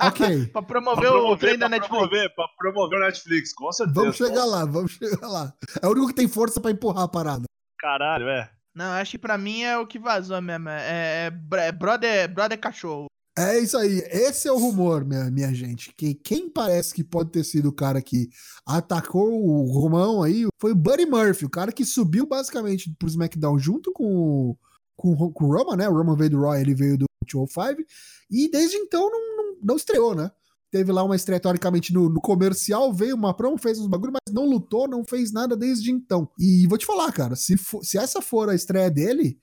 Ok. 0.00 0.46
Pra 0.48 0.60
Pra 0.60 0.62
promover, 0.62 1.10
o 1.10 1.36
trem 1.38 1.56
da 1.56 1.68
Netflix. 1.68 1.96
promover, 1.96 2.34
pra 2.34 2.48
promover 2.58 2.98
o 2.98 3.02
Netflix, 3.02 3.54
com 3.54 3.72
certeza. 3.72 3.98
Vamos 3.98 4.16
chegar 4.16 4.44
lá, 4.44 4.64
vamos 4.66 4.92
chegar 4.92 5.26
lá. 5.26 5.54
É 5.80 5.86
o 5.86 5.90
único 5.92 6.08
que 6.08 6.14
tem 6.14 6.28
força 6.28 6.60
pra 6.60 6.70
empurrar 6.70 7.04
a 7.04 7.08
parada. 7.08 7.44
Caralho, 7.78 8.28
é. 8.28 8.50
Não, 8.74 8.92
acho 8.92 9.12
que 9.12 9.18
pra 9.18 9.36
mim 9.36 9.62
é 9.62 9.76
o 9.76 9.86
que 9.86 9.98
vazou 9.98 10.40
mesmo. 10.40 10.68
É, 10.68 11.26
é 11.26 11.56
é 11.56 11.72
brother, 11.72 12.32
brother 12.32 12.58
cachorro. 12.58 13.06
É 13.38 13.56
isso 13.56 13.78
aí. 13.78 14.02
Esse 14.10 14.48
é 14.48 14.52
o 14.52 14.58
rumor, 14.58 15.04
minha, 15.04 15.30
minha 15.30 15.54
gente. 15.54 15.94
Que 15.96 16.12
quem 16.12 16.50
parece 16.50 16.92
que 16.92 17.04
pode 17.04 17.30
ter 17.30 17.44
sido 17.44 17.68
o 17.68 17.72
cara 17.72 18.02
que 18.02 18.28
atacou 18.66 19.32
o 19.32 19.72
Romão 19.72 20.24
aí 20.24 20.44
foi 20.60 20.72
o 20.72 20.74
Buddy 20.74 21.06
Murphy, 21.06 21.44
o 21.44 21.50
cara 21.50 21.70
que 21.70 21.84
subiu 21.84 22.26
basicamente 22.26 22.92
pro 22.98 23.06
SmackDown 23.06 23.56
junto 23.56 23.92
com, 23.92 24.56
com, 24.96 25.32
com 25.32 25.44
o 25.44 25.56
Roman, 25.56 25.76
né? 25.76 25.88
O 25.88 25.92
Roman 25.94 26.16
veio 26.16 26.30
do 26.30 26.40
Raw, 26.40 26.56
ele 26.56 26.74
veio 26.74 26.98
do 26.98 27.06
205. 27.24 27.82
E 28.28 28.50
desde 28.50 28.76
então 28.76 29.08
não, 29.08 29.36
não, 29.36 29.56
não 29.62 29.76
estreou, 29.76 30.16
né? 30.16 30.32
Teve 30.70 30.92
lá 30.92 31.02
uma 31.02 31.16
estreia 31.16 31.40
teoricamente 31.40 31.94
no, 31.94 32.08
no 32.10 32.20
comercial, 32.20 32.92
veio 32.92 33.14
uma 33.16 33.32
promo, 33.34 33.56
fez 33.56 33.78
uns 33.78 33.86
bagulho, 33.86 34.12
mas 34.12 34.34
não 34.34 34.44
lutou, 34.44 34.86
não 34.86 35.02
fez 35.04 35.32
nada 35.32 35.56
desde 35.56 35.90
então. 35.90 36.28
E 36.38 36.66
vou 36.66 36.76
te 36.76 36.84
falar, 36.84 37.10
cara, 37.12 37.34
se, 37.36 37.56
for- 37.56 37.82
se 37.82 37.96
essa 37.96 38.20
for 38.20 38.50
a 38.50 38.54
estreia 38.54 38.90
dele, 38.90 39.38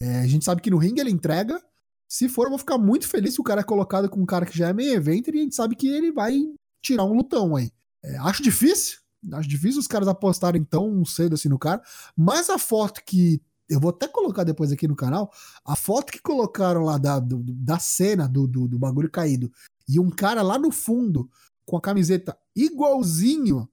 é, 0.00 0.20
a 0.20 0.26
gente 0.26 0.44
sabe 0.44 0.62
que 0.62 0.70
no 0.70 0.78
ringue 0.78 1.00
ele 1.00 1.10
entrega. 1.10 1.60
Se 2.08 2.28
for, 2.28 2.44
eu 2.44 2.50
vou 2.50 2.58
ficar 2.58 2.78
muito 2.78 3.06
feliz 3.08 3.34
se 3.34 3.40
o 3.40 3.44
cara 3.44 3.60
é 3.60 3.64
colocado 3.64 4.08
com 4.08 4.20
um 4.20 4.24
cara 4.26 4.46
que 4.46 4.56
já 4.56 4.68
é 4.68 4.72
meio 4.72 4.94
evento 4.94 5.28
e 5.28 5.38
a 5.38 5.42
gente 5.42 5.54
sabe 5.54 5.74
que 5.74 5.88
ele 5.88 6.12
vai 6.12 6.40
tirar 6.80 7.04
um 7.04 7.12
lutão 7.12 7.56
aí. 7.56 7.70
É, 8.04 8.16
acho 8.18 8.40
difícil, 8.42 8.98
acho 9.32 9.48
difícil 9.48 9.80
os 9.80 9.88
caras 9.88 10.06
apostarem 10.06 10.62
tão 10.62 11.04
cedo 11.04 11.34
assim 11.34 11.48
no 11.48 11.58
cara, 11.58 11.82
mas 12.16 12.48
a 12.48 12.58
foto 12.58 13.02
que. 13.04 13.42
Eu 13.68 13.78
vou 13.80 13.90
até 13.90 14.08
colocar 14.08 14.44
depois 14.44 14.72
aqui 14.72 14.88
no 14.88 14.96
canal. 14.96 15.30
A 15.62 15.76
foto 15.76 16.10
que 16.10 16.22
colocaram 16.22 16.84
lá 16.84 16.96
da, 16.96 17.18
do- 17.18 17.42
da 17.46 17.78
cena 17.78 18.26
do, 18.26 18.46
do, 18.46 18.66
do 18.66 18.78
bagulho 18.78 19.10
caído 19.10 19.52
e 19.88 19.98
um 19.98 20.10
cara 20.10 20.42
lá 20.42 20.58
no 20.58 20.70
fundo 20.70 21.28
com 21.64 21.76
a 21.76 21.80
camiseta 21.80 22.36
igualzinho 22.54 23.68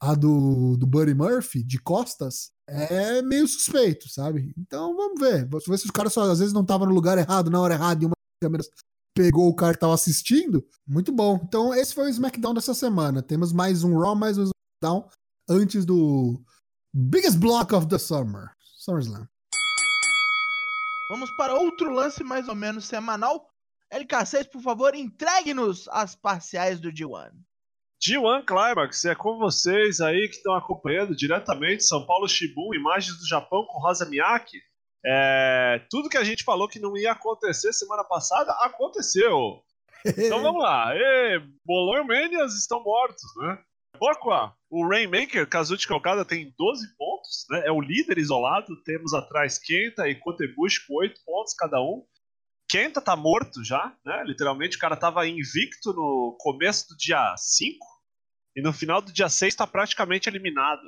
a 0.00 0.14
do, 0.14 0.76
do 0.76 0.86
Buddy 0.86 1.14
Murphy, 1.14 1.62
de 1.62 1.78
costas, 1.78 2.50
é 2.66 3.20
meio 3.20 3.46
suspeito, 3.46 4.08
sabe? 4.08 4.54
Então 4.56 4.96
vamos 4.96 5.20
ver. 5.20 5.46
Vamos 5.46 5.66
ver 5.66 5.78
se 5.78 5.84
os 5.84 5.90
caras 5.90 6.16
às 6.16 6.38
vezes 6.38 6.54
não 6.54 6.62
estavam 6.62 6.86
no 6.86 6.94
lugar 6.94 7.18
errado, 7.18 7.50
na 7.50 7.60
hora 7.60 7.74
errada, 7.74 8.02
e 8.02 8.06
uma 8.06 8.14
das 8.16 8.48
câmeras 8.48 8.70
pegou 9.14 9.48
o 9.48 9.54
cara 9.54 9.74
que 9.74 9.80
tava 9.80 9.92
assistindo. 9.92 10.66
Muito 10.86 11.12
bom. 11.12 11.38
Então 11.44 11.74
esse 11.74 11.94
foi 11.94 12.04
o 12.04 12.08
SmackDown 12.08 12.54
dessa 12.54 12.72
semana. 12.72 13.22
Temos 13.22 13.52
mais 13.52 13.84
um 13.84 13.98
Raw, 13.98 14.16
mais 14.16 14.38
um 14.38 14.44
SmackDown 14.44 15.08
antes 15.48 15.84
do 15.84 16.40
Biggest 16.94 17.38
Block 17.38 17.74
of 17.74 17.86
the 17.86 17.98
Summer. 17.98 18.50
SummerSlam. 18.78 19.28
Vamos 21.10 21.30
para 21.36 21.54
outro 21.54 21.92
lance 21.92 22.24
mais 22.24 22.48
ou 22.48 22.54
menos 22.54 22.86
semanal. 22.86 23.50
LK6, 23.92 24.48
por 24.48 24.62
favor, 24.62 24.94
entregue-nos 24.94 25.88
as 25.88 26.14
parciais 26.14 26.78
do 26.78 26.92
G1. 26.92 27.32
G1 28.02 28.46
Climax, 28.46 29.04
é 29.04 29.14
com 29.14 29.38
vocês 29.38 30.00
aí 30.00 30.28
que 30.28 30.36
estão 30.36 30.54
acompanhando 30.54 31.14
diretamente 31.14 31.84
São 31.84 32.06
Paulo 32.06 32.26
Shibun, 32.26 32.72
imagens 32.74 33.18
do 33.18 33.28
Japão 33.28 33.66
com 33.66 33.78
Rosa 33.78 34.06
Miyake. 34.06 34.58
É, 35.04 35.84
tudo 35.90 36.08
que 36.08 36.16
a 36.16 36.24
gente 36.24 36.44
falou 36.44 36.68
que 36.68 36.78
não 36.78 36.96
ia 36.96 37.12
acontecer 37.12 37.72
semana 37.72 38.04
passada, 38.04 38.52
aconteceu. 38.60 39.62
Então 40.16 40.40
vamos 40.40 40.62
lá. 40.62 40.94
E, 40.96 41.42
Bolão 41.62 42.02
e 42.02 42.06
Manias 42.06 42.54
estão 42.54 42.82
mortos, 42.82 43.22
né? 43.36 43.58
Bloco 43.98 44.30
A. 44.30 44.54
O 44.70 44.88
Rainmaker, 44.88 45.46
Kazuchi 45.46 45.92
Okada, 45.92 46.24
tem 46.24 46.54
12 46.56 46.96
pontos, 46.96 47.44
né? 47.50 47.64
É 47.66 47.70
o 47.70 47.82
líder 47.82 48.16
isolado. 48.16 48.82
Temos 48.82 49.12
atrás 49.12 49.58
Kenta 49.58 50.08
e 50.08 50.14
Kotebushi 50.14 50.86
com 50.86 50.94
8 50.94 51.20
pontos 51.22 51.52
cada 51.52 51.82
um. 51.82 52.02
Kenta 52.70 53.00
tá 53.00 53.16
morto 53.16 53.64
já, 53.64 53.92
né? 54.04 54.22
Literalmente, 54.24 54.76
o 54.76 54.80
cara 54.80 54.96
tava 54.96 55.26
invicto 55.26 55.92
no 55.92 56.36
começo 56.38 56.88
do 56.88 56.96
dia 56.96 57.34
5 57.36 57.84
e 58.54 58.62
no 58.62 58.72
final 58.72 59.02
do 59.02 59.12
dia 59.12 59.28
6 59.28 59.56
tá 59.56 59.66
praticamente 59.66 60.28
eliminado. 60.28 60.80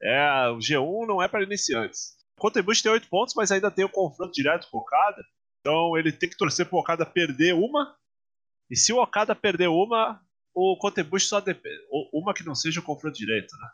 É, 0.00 0.48
o 0.48 0.58
G1 0.58 1.06
não 1.06 1.22
é 1.22 1.28
para 1.28 1.42
iniciantes. 1.42 2.16
O 2.38 2.40
Kotebushi 2.40 2.82
tem 2.82 2.92
8 2.92 3.08
pontos, 3.08 3.34
mas 3.34 3.52
ainda 3.52 3.70
tem 3.70 3.84
o 3.84 3.90
confronto 3.90 4.32
direto 4.32 4.70
com 4.70 4.78
o 4.78 4.80
Okada. 4.80 5.22
Então 5.60 5.98
ele 5.98 6.12
tem 6.12 6.30
que 6.30 6.36
torcer 6.36 6.66
pro 6.66 6.78
Okada 6.78 7.04
perder 7.04 7.52
uma. 7.52 7.94
E 8.70 8.76
se 8.76 8.90
o 8.92 9.02
Okada 9.02 9.34
perder 9.34 9.68
uma, 9.68 10.18
o 10.54 10.78
Kotebushi 10.78 11.26
só 11.26 11.40
depende. 11.40 11.82
Uma 12.10 12.32
que 12.32 12.44
não 12.44 12.54
seja 12.54 12.80
o 12.80 12.82
confronto 12.82 13.18
direto, 13.18 13.54
né? 13.60 13.70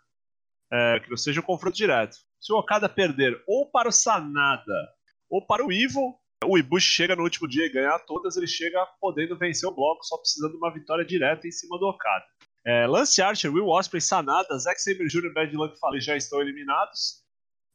É, 0.73 1.01
que 1.01 1.09
não 1.11 1.17
seja 1.17 1.39
o 1.39 1.45
confronto 1.45 1.77
direto. 1.77 2.17
Se 2.41 2.53
o 2.53 2.57
Okada 2.57 2.89
perder 2.89 3.41
ou 3.47 3.71
para 3.71 3.89
o 3.89 3.93
Sanada 3.93 4.93
ou 5.31 5.47
para 5.47 5.65
o 5.65 5.71
Evil, 5.71 6.19
o 6.45 6.59
Ibushi 6.59 6.89
chega 6.89 7.17
no 7.17 7.23
último 7.23 7.49
dia 7.49 7.67
e 7.67 7.73
ganhar 7.73 7.99
todas, 8.01 8.37
ele 8.37 8.47
chega 8.47 8.85
podendo 9.01 9.37
vencer 9.37 9.69
o 9.69 9.75
bloco, 9.75 10.05
só 10.05 10.17
precisando 10.19 10.53
de 10.53 10.59
uma 10.59 10.73
vitória 10.73 11.05
direta 11.05 11.47
em 11.47 11.51
cima 11.51 11.79
do 11.79 11.87
Okada. 11.87 12.25
É, 12.67 12.87
Lance 12.87 13.21
Archer, 13.21 13.53
Will 13.53 13.69
Osprey, 13.69 14.01
Sanada, 14.01 14.59
Zack 14.59 14.81
Sabre 14.81 15.07
Jr. 15.07 15.27
e 15.27 15.35
Bad 15.35 15.57
Luck 15.57 15.79
Fale 15.79 16.01
já 16.01 16.17
estão 16.17 16.41
eliminados. 16.41 17.23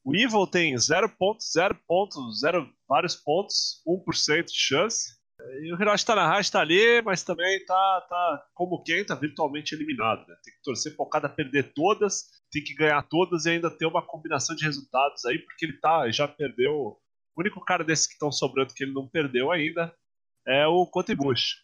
O 0.04 0.16
Evil 0.16 0.48
tem 0.48 0.76
0 0.78 1.10
pontos, 1.10 1.52
0 1.54 1.78
pontos, 1.88 2.40
0 2.40 2.68
vários 2.88 3.16
pontos, 3.16 3.84
1% 3.88 4.46
de 4.46 4.58
chance. 4.60 5.20
E 5.62 5.72
o 5.72 5.80
Hiroshi 5.80 6.06
Tanahashi 6.06 6.52
tá 6.52 6.62
ali, 6.62 7.02
mas 7.04 7.24
também 7.24 7.64
tá, 7.66 8.08
tá 8.10 8.46
como 8.54 8.84
quem 8.84 9.06
tá 9.06 9.16
virtualmente 9.16 9.74
eliminado. 9.74 10.28
Né? 10.28 10.36
Tem 10.44 10.54
que 10.54 10.62
torcer 10.64 10.96
pro 10.96 11.06
Okada 11.06 11.30
perder 11.30 11.72
todas, 11.74 12.26
tem 12.52 12.64
que 12.64 12.74
ganhar 12.74 13.02
todas 13.04 13.46
e 13.46 13.52
ainda 13.52 13.70
ter 13.70 13.86
uma 13.86 14.06
combinação 14.06 14.56
de 14.56 14.66
resultados 14.66 15.24
aí, 15.26 15.38
porque 15.40 15.66
ele 15.66 15.80
tá, 15.80 16.10
já 16.12 16.28
perdeu. 16.28 16.98
O 17.36 17.42
único 17.42 17.64
cara 17.64 17.84
desses 17.84 18.08
que 18.08 18.14
estão 18.14 18.32
sobrando 18.32 18.74
que 18.74 18.84
ele 18.84 18.94
não 18.94 19.08
perdeu 19.08 19.52
ainda 19.52 19.96
é 20.46 20.68
o 20.68 20.86
Kotebushi. 20.86 21.58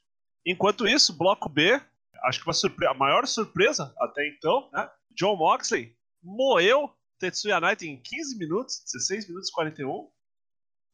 Enquanto 0.45 0.87
isso, 0.87 1.17
bloco 1.17 1.49
B, 1.49 1.81
acho 2.23 2.39
que 2.39 2.47
uma 2.47 2.53
surpre 2.53 2.87
a 2.87 2.93
maior 2.93 3.25
surpresa 3.25 3.93
até 3.99 4.27
então, 4.27 4.69
né? 4.71 4.89
John 5.11 5.35
Moxley 5.35 5.95
moeu 6.21 6.91
Tetsuya 7.19 7.59
Naito 7.59 7.85
em 7.85 8.01
15 8.01 8.37
minutos, 8.37 8.83
16 8.91 9.27
minutos 9.27 9.49
e 9.49 9.53
41. 9.53 10.09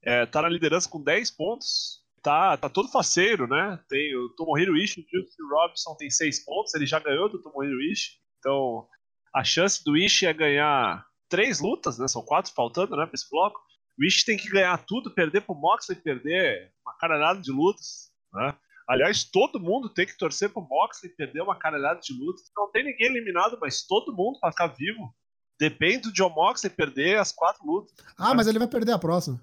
É, 0.03 0.25
tá 0.25 0.41
na 0.41 0.49
liderança 0.49 0.89
com 0.89 1.01
10 1.01 1.31
pontos. 1.31 2.01
Tá, 2.21 2.55
tá 2.55 2.69
todo 2.69 2.91
faceiro, 2.91 3.47
né? 3.47 3.79
Tem 3.89 4.15
o 4.15 4.29
Tomohiro 4.36 4.77
Ishii, 4.77 5.03
o 5.03 5.17
Justin 5.17 5.41
Robinson 5.49 5.95
tem 5.95 6.10
6 6.10 6.45
pontos, 6.45 6.73
ele 6.75 6.86
já 6.86 6.99
ganhou 6.99 7.27
do 7.27 7.41
Tomohiro 7.41 7.81
Ishii. 7.81 8.19
Então, 8.38 8.88
a 9.34 9.43
chance 9.43 9.84
do 9.84 9.97
Ishii 9.97 10.27
é 10.27 10.34
ganhar 10.34 11.05
3 11.29 11.60
lutas, 11.60 11.97
né? 11.97 12.07
São 12.07 12.23
4 12.23 12.53
faltando, 12.53 12.95
né, 12.95 13.05
pra 13.05 13.15
esse 13.15 13.27
bloco. 13.29 13.60
O 14.02 14.26
tem 14.26 14.36
que 14.36 14.50
ganhar 14.50 14.78
tudo, 14.80 15.14
perder 15.14 15.42
pro 15.42 15.54
Moxley, 15.54 15.96
perder 15.96 16.72
uma 16.84 16.98
caralhada 16.98 17.40
de 17.40 17.52
lutas, 17.52 18.12
né? 18.34 18.56
Aliás, 18.90 19.24
todo 19.24 19.60
mundo 19.60 19.94
tem 19.94 20.06
que 20.06 20.18
torcer 20.18 20.50
pro 20.50 20.62
Moxley 20.62 21.14
perder 21.16 21.42
uma 21.42 21.56
caralhada 21.56 22.00
de 22.02 22.12
lutas. 22.12 22.52
Não 22.58 22.70
tem 22.72 22.84
ninguém 22.84 23.08
eliminado, 23.08 23.58
mas 23.62 23.86
todo 23.86 24.16
mundo 24.16 24.40
pra 24.40 24.52
ficar 24.52 24.68
vivo. 24.68 25.14
Depende 25.60 26.10
do 26.10 26.14
John 26.14 26.30
Moxley 26.30 26.74
perder 26.74 27.20
as 27.20 27.32
quatro 27.32 27.64
lutas. 27.66 27.94
Ah, 28.18 28.34
mas 28.34 28.48
ele 28.48 28.58
vai 28.58 28.68
perder 28.68 28.94
a 28.94 29.00
próxima. 29.00 29.40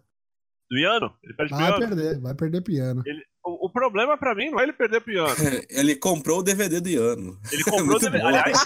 Do 0.70 0.78
Iano? 0.78 1.14
Ele 1.22 1.34
perde 1.34 1.52
Vai 1.54 1.72
pro 1.72 1.80
Iano. 1.82 1.96
perder, 1.96 2.20
vai 2.20 2.34
perder 2.34 2.60
piano. 2.62 3.02
Ele- 3.06 3.24
o, 3.44 3.66
o 3.66 3.70
problema 3.72 4.18
pra 4.18 4.34
mim 4.34 4.50
não 4.50 4.60
é 4.60 4.64
ele 4.64 4.72
perder 4.74 5.00
pro 5.00 5.12
Iano. 5.12 5.34
Ele 5.70 5.96
comprou 5.96 6.40
o 6.40 6.42
DVD 6.42 6.80
do 6.80 6.88
Iano. 6.88 7.40
Ele 7.50 7.64
comprou 7.64 7.82
o 7.96 8.00
Muito 8.00 8.00
DVD. 8.10 8.22
bom. 8.22 8.28
Aliás, 8.28 8.64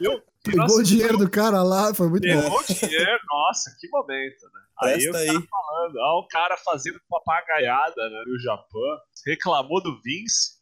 viu? 0.00 0.22
Pegou 0.42 0.60
Nossa, 0.60 0.80
o 0.80 0.82
dinheiro 0.82 1.16
do 1.16 1.30
cara 1.30 1.62
lá, 1.62 1.94
foi 1.94 2.08
muito 2.08 2.26
bom. 2.28 2.42
Pegou 2.42 2.58
o 2.60 2.64
dinheiro, 2.64 3.18
nossa, 3.30 3.74
que 3.80 3.88
momento, 3.88 4.42
né? 4.52 4.60
Aí 4.82 4.92
Presta 5.08 5.12
o 5.12 5.16
aí. 5.16 5.26
falando, 5.48 5.96
ó, 6.00 6.18
o 6.20 6.28
cara 6.28 6.56
fazendo 6.58 7.00
papagaiada 7.08 8.10
né, 8.10 8.22
no 8.26 8.38
Japão, 8.40 8.98
reclamou 9.26 9.80
do 9.82 9.98
Vince, 10.02 10.54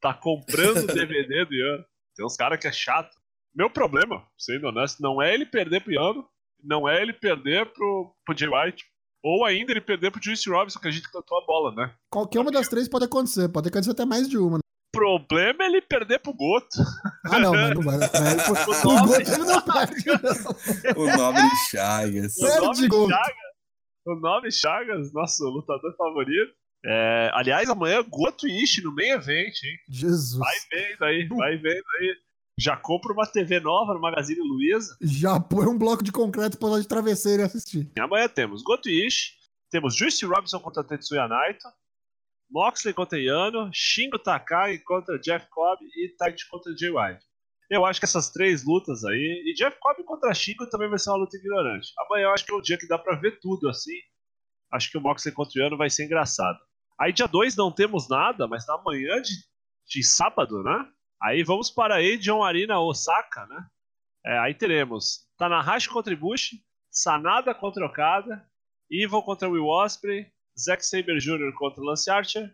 tá 0.00 0.12
comprando 0.14 0.78
o 0.84 0.86
DVD 0.92 1.44
do 1.44 1.54
Iano. 1.54 1.84
Tem 2.16 2.24
uns 2.26 2.34
caras 2.36 2.58
que 2.58 2.66
é 2.66 2.72
chato. 2.72 3.14
Meu 3.54 3.70
problema, 3.70 4.24
sendo 4.38 4.66
honesto, 4.68 5.00
não 5.02 5.20
é 5.22 5.32
ele 5.34 5.44
perder 5.46 5.82
pro 5.82 5.92
Iano, 5.92 6.26
não 6.64 6.88
é 6.88 7.00
ele 7.00 7.12
perder 7.12 7.66
pro, 7.66 8.12
pro 8.24 8.36
Jay 8.36 8.48
White, 8.48 8.84
ou 9.22 9.44
ainda 9.44 9.72
ele 9.72 9.80
perder 9.80 10.10
pro 10.10 10.22
Juice 10.22 10.48
Robinson, 10.48 10.78
que 10.80 10.88
a 10.88 10.90
gente 10.90 11.10
cantou 11.10 11.38
a 11.38 11.44
bola, 11.46 11.74
né? 11.74 11.92
Qualquer 12.10 12.40
uma 12.40 12.50
das 12.50 12.68
três 12.68 12.88
pode 12.88 13.04
acontecer, 13.04 13.48
pode 13.48 13.68
acontecer 13.68 13.90
até 13.90 14.04
mais 14.04 14.28
de 14.28 14.38
uma. 14.38 14.58
né? 14.58 14.60
O 14.94 14.98
problema 14.98 15.64
é 15.64 15.66
ele 15.66 15.82
perder 15.82 16.18
pro 16.18 16.32
Goto. 16.32 16.78
Ah, 17.26 17.38
não, 17.38 17.52
mas 17.52 17.74
não 17.74 17.82
vai. 17.82 17.98
vai 17.98 18.08
o 18.48 18.94
Nobre- 18.94 19.24
Goto 19.24 19.30
ele 19.30 19.44
não 19.44 19.62
perde, 19.62 20.04
não. 20.06 21.02
O 21.04 21.16
Nobre 21.16 21.42
Chagas. 21.70 22.36
O 22.38 22.64
nome. 22.64 22.88
Chagas, 23.08 23.34
o 24.06 24.14
nome 24.16 24.50
Chagas, 24.52 25.12
nosso 25.12 25.44
lutador 25.44 25.94
favorito. 25.96 26.52
É, 26.84 27.30
aliás, 27.34 27.68
amanhã 27.68 28.02
Goto 28.08 28.46
e 28.48 28.62
Ishi 28.62 28.82
no 28.82 28.94
main 28.94 29.10
event, 29.10 29.52
hein? 29.62 29.76
Jesus. 29.88 30.38
Vai 30.38 30.56
vendo 30.72 31.04
aí, 31.04 31.28
vai 31.28 31.56
vendo 31.56 31.84
aí. 32.00 32.16
Já 32.58 32.76
compra 32.76 33.12
uma 33.12 33.24
TV 33.24 33.60
nova 33.60 33.94
no 33.94 34.00
Magazine 34.00 34.40
Luiza. 34.40 34.96
Já 35.00 35.38
põe 35.38 35.66
um 35.66 35.78
bloco 35.78 36.02
de 36.02 36.10
concreto 36.10 36.58
pra 36.58 36.70
lá 36.70 36.80
de 36.80 36.88
travesseiro 36.88 37.40
e 37.40 37.44
assistir. 37.44 37.88
E 37.96 38.00
amanhã 38.00 38.28
temos 38.28 38.62
Goto 38.62 38.88
Ishi, 38.88 39.34
temos 39.70 39.94
Juice 39.94 40.26
Robinson 40.26 40.58
contra 40.58 40.82
Tetsuya 40.82 41.28
Naito, 41.28 41.68
Moxley 42.50 42.92
contra 42.92 43.16
Yano, 43.16 43.70
Shingo 43.72 44.18
Takai 44.18 44.78
contra 44.78 45.20
Jeff 45.20 45.46
Cobb 45.50 45.80
e 45.84 46.08
Taichi 46.18 46.48
contra 46.48 46.76
Jay 46.76 46.90
White. 46.90 47.24
Eu 47.70 47.86
acho 47.86 48.00
que 48.00 48.06
essas 48.06 48.30
três 48.30 48.64
lutas 48.64 49.04
aí, 49.04 49.44
e 49.46 49.54
Jeff 49.54 49.76
Cobb 49.78 50.02
contra 50.02 50.34
Shingo 50.34 50.68
também 50.68 50.88
vai 50.88 50.98
ser 50.98 51.10
uma 51.10 51.18
luta 51.18 51.36
ignorante. 51.36 51.92
Amanhã 51.96 52.24
eu 52.24 52.30
acho 52.32 52.44
que 52.44 52.52
é 52.52 52.56
o 52.56 52.60
dia 52.62 52.76
que 52.76 52.88
dá 52.88 52.98
pra 52.98 53.14
ver 53.14 53.38
tudo 53.38 53.68
assim. 53.68 53.94
Acho 54.72 54.90
que 54.90 54.98
o 54.98 55.00
Moxley 55.00 55.32
contra 55.32 55.60
o 55.60 55.62
Yano 55.62 55.76
vai 55.76 55.90
ser 55.90 56.06
engraçado. 56.06 56.58
Aí 56.98 57.12
dia 57.12 57.28
2 57.28 57.54
não 57.54 57.70
temos 57.70 58.08
nada, 58.08 58.48
mas 58.48 58.66
na 58.66 58.82
manhã 58.82 59.22
de, 59.22 59.32
de 59.86 60.02
sábado, 60.02 60.60
né? 60.64 60.90
Aí 61.22 61.42
vamos 61.42 61.70
para 61.70 61.96
aí 61.96 62.16
John 62.16 62.42
Arena 62.42 62.80
Osaka, 62.80 63.46
né? 63.46 63.66
É, 64.24 64.38
aí 64.38 64.54
teremos 64.54 65.26
Tanahashi 65.36 65.88
contra 65.88 66.12
Ibushi, 66.12 66.62
Sanada 66.90 67.54
contra 67.54 67.86
Okada, 67.86 68.44
Evil 68.90 69.22
contra 69.22 69.48
Will 69.48 69.66
Ospreay, 69.66 70.30
Zack 70.58 70.84
Saber 70.84 71.18
Jr. 71.18 71.52
contra 71.56 71.82
Lance 71.82 72.10
Archer 72.10 72.52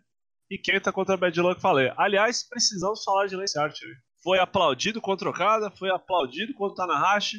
e 0.49 0.57
Kenta 0.57 0.91
contra 0.91 1.17
Bad 1.17 1.39
Luck 1.39 1.59
Fale. 1.59 1.93
Aliás, 1.97 2.47
precisamos 2.47 3.03
falar 3.03 3.27
de 3.27 3.35
Lance 3.35 3.57
Archer. 3.57 3.89
Foi 4.23 4.39
aplaudido 4.39 5.01
contra 5.01 5.29
Okada, 5.29 5.71
foi 5.71 5.89
aplaudido 5.89 6.53
contra 6.53 6.85
Tanahashi. 6.85 7.37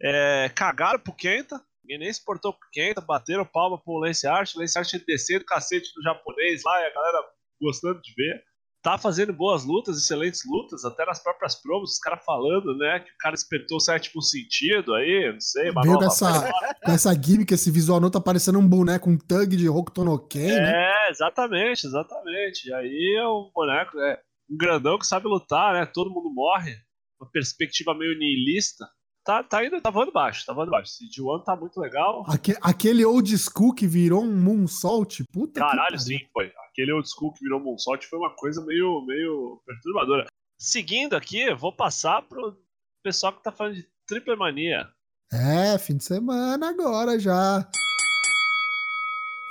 É, 0.00 0.48
cagaram 0.54 0.98
pro 0.98 1.12
Kenta, 1.12 1.60
ninguém 1.82 1.98
nem 1.98 2.12
se 2.12 2.24
portou 2.24 2.52
pro 2.52 2.68
Kenta, 2.72 3.00
bateram 3.00 3.44
palma 3.44 3.80
pro 3.80 3.98
Lance 3.98 4.26
Archer, 4.26 4.60
Lance 4.60 4.78
Archer 4.78 5.04
descendo 5.06 5.42
o 5.42 5.46
cacete 5.46 5.92
do 5.94 6.02
japonês 6.02 6.62
lá 6.64 6.80
e 6.82 6.86
a 6.86 6.94
galera 6.94 7.24
gostando 7.60 8.00
de 8.00 8.12
ver. 8.14 8.44
Tá 8.84 8.98
fazendo 8.98 9.32
boas 9.32 9.64
lutas, 9.64 9.96
excelentes 9.96 10.42
lutas, 10.46 10.84
até 10.84 11.06
nas 11.06 11.22
próprias 11.22 11.54
promos, 11.54 11.92
os 11.92 11.98
caras 11.98 12.22
falando, 12.22 12.76
né, 12.76 13.00
que 13.00 13.10
o 13.10 13.18
cara 13.18 13.34
despertou 13.34 13.78
o 13.78 13.80
sétimo 13.80 14.20
sentido 14.20 14.94
aí, 14.94 15.32
não 15.32 15.40
sei, 15.40 15.70
uma 15.70 15.80
Veio 15.80 15.94
nova 15.94 16.06
com 16.06 16.12
essa, 16.12 16.52
com 16.84 16.92
essa 16.92 17.14
gimmick, 17.14 17.54
esse 17.54 17.70
visual 17.70 17.98
não 17.98 18.10
tá 18.10 18.20
parecendo 18.20 18.58
um 18.58 18.68
boneco, 18.68 19.08
um 19.08 19.16
thug 19.16 19.56
de 19.56 19.70
Hokuto 19.70 20.04
no 20.04 20.18
Ken, 20.18 20.60
né? 20.60 21.06
É, 21.06 21.10
exatamente, 21.10 21.86
exatamente. 21.86 22.68
E 22.68 22.74
aí 22.74 23.16
é 23.18 23.26
um 23.26 23.50
boneco, 23.54 23.98
é 23.98 24.20
um 24.50 24.56
grandão 24.56 24.98
que 24.98 25.06
sabe 25.06 25.28
lutar, 25.28 25.72
né? 25.72 25.86
Todo 25.86 26.12
mundo 26.12 26.30
morre. 26.30 26.76
Uma 27.18 27.30
perspectiva 27.30 27.94
meio 27.94 28.18
niilista. 28.18 28.84
Tá, 29.24 29.42
tá 29.42 29.64
indo, 29.64 29.80
tá 29.80 29.88
voando 29.90 30.12
baixo, 30.12 30.44
tá 30.44 30.52
voando 30.52 30.70
baixo. 30.70 30.92
Esse 30.92 31.08
G1 31.08 31.42
tá 31.44 31.56
muito 31.56 31.80
legal. 31.80 32.24
Aque- 32.28 32.58
aquele 32.60 33.04
old 33.04 33.36
school 33.38 33.72
que 33.74 33.86
virou 33.86 34.22
um 34.22 34.36
moonsault, 34.36 35.24
puta 35.32 35.54
que 35.54 35.66
Caralho, 35.66 35.98
sim, 35.98 36.18
foi. 36.32 36.52
Aquele 36.70 36.92
old 36.92 37.08
school 37.08 37.32
que 37.32 37.40
virou 37.40 37.60
Moonsault 37.60 38.04
foi 38.06 38.18
uma 38.18 38.34
coisa 38.34 38.60
meio, 38.66 39.00
meio 39.06 39.62
perturbadora. 39.64 40.26
Seguindo 40.58 41.14
aqui, 41.14 41.54
vou 41.54 41.72
passar 41.72 42.20
pro 42.22 42.58
pessoal 43.02 43.32
que 43.32 43.42
tá 43.44 43.52
falando 43.52 43.76
de 43.76 43.88
Triple 44.06 44.34
Mania. 44.36 44.88
É, 45.32 45.78
fim 45.78 45.96
de 45.96 46.02
semana 46.04 46.68
agora 46.68 47.18
já. 47.18 47.66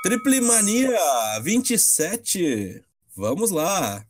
Triple 0.04 0.42
Mania 0.42 1.40
27. 1.42 2.84
Vamos 3.16 3.52
lá. 3.52 4.06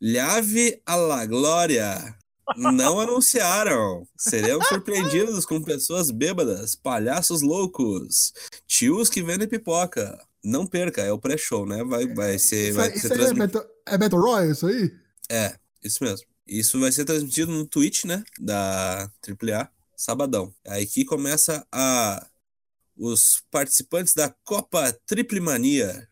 Llave 0.00 0.80
a 0.86 0.94
la 0.94 1.26
Glória. 1.26 2.16
Não 2.56 3.00
anunciaram. 3.00 4.06
Seremos 4.16 4.66
surpreendidos 4.68 5.44
com 5.44 5.62
pessoas 5.62 6.10
bêbadas, 6.10 6.74
palhaços 6.74 7.42
loucos, 7.42 8.32
tios 8.66 9.08
que 9.08 9.22
vendem 9.22 9.48
pipoca. 9.48 10.18
Não 10.42 10.66
perca, 10.66 11.02
é 11.02 11.12
o 11.12 11.18
pré-show, 11.18 11.66
né? 11.66 11.84
Vai, 11.84 12.06
vai 12.14 12.38
ser, 12.38 12.68
Isso, 12.70 12.76
vai 12.76 12.88
isso 12.90 13.08
ser 13.08 13.12
aí 13.12 13.12
é, 13.12 13.16
transmitido. 13.24 13.52
Battle, 13.58 13.74
é 13.86 13.98
Battle 13.98 14.20
Royale, 14.22 14.52
isso 14.52 14.66
aí? 14.66 14.90
É, 15.30 15.56
isso 15.84 16.02
mesmo. 16.02 16.26
Isso 16.46 16.80
vai 16.80 16.90
ser 16.90 17.04
transmitido 17.04 17.52
no 17.52 17.66
Twitch, 17.66 18.04
né? 18.04 18.24
Da 18.38 19.10
AAA, 19.26 19.70
sabadão. 19.96 20.54
Aí 20.66 20.86
que 20.86 21.04
começa 21.04 21.66
a 21.70 22.26
os 22.96 23.42
participantes 23.50 24.12
da 24.14 24.28
Copa 24.44 24.92
Triple 25.06 25.40
Mania, 25.40 26.06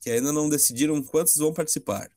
que 0.00 0.10
ainda 0.10 0.32
não 0.32 0.48
decidiram 0.48 1.00
quantos 1.02 1.36
vão 1.36 1.52
participar. 1.52 2.10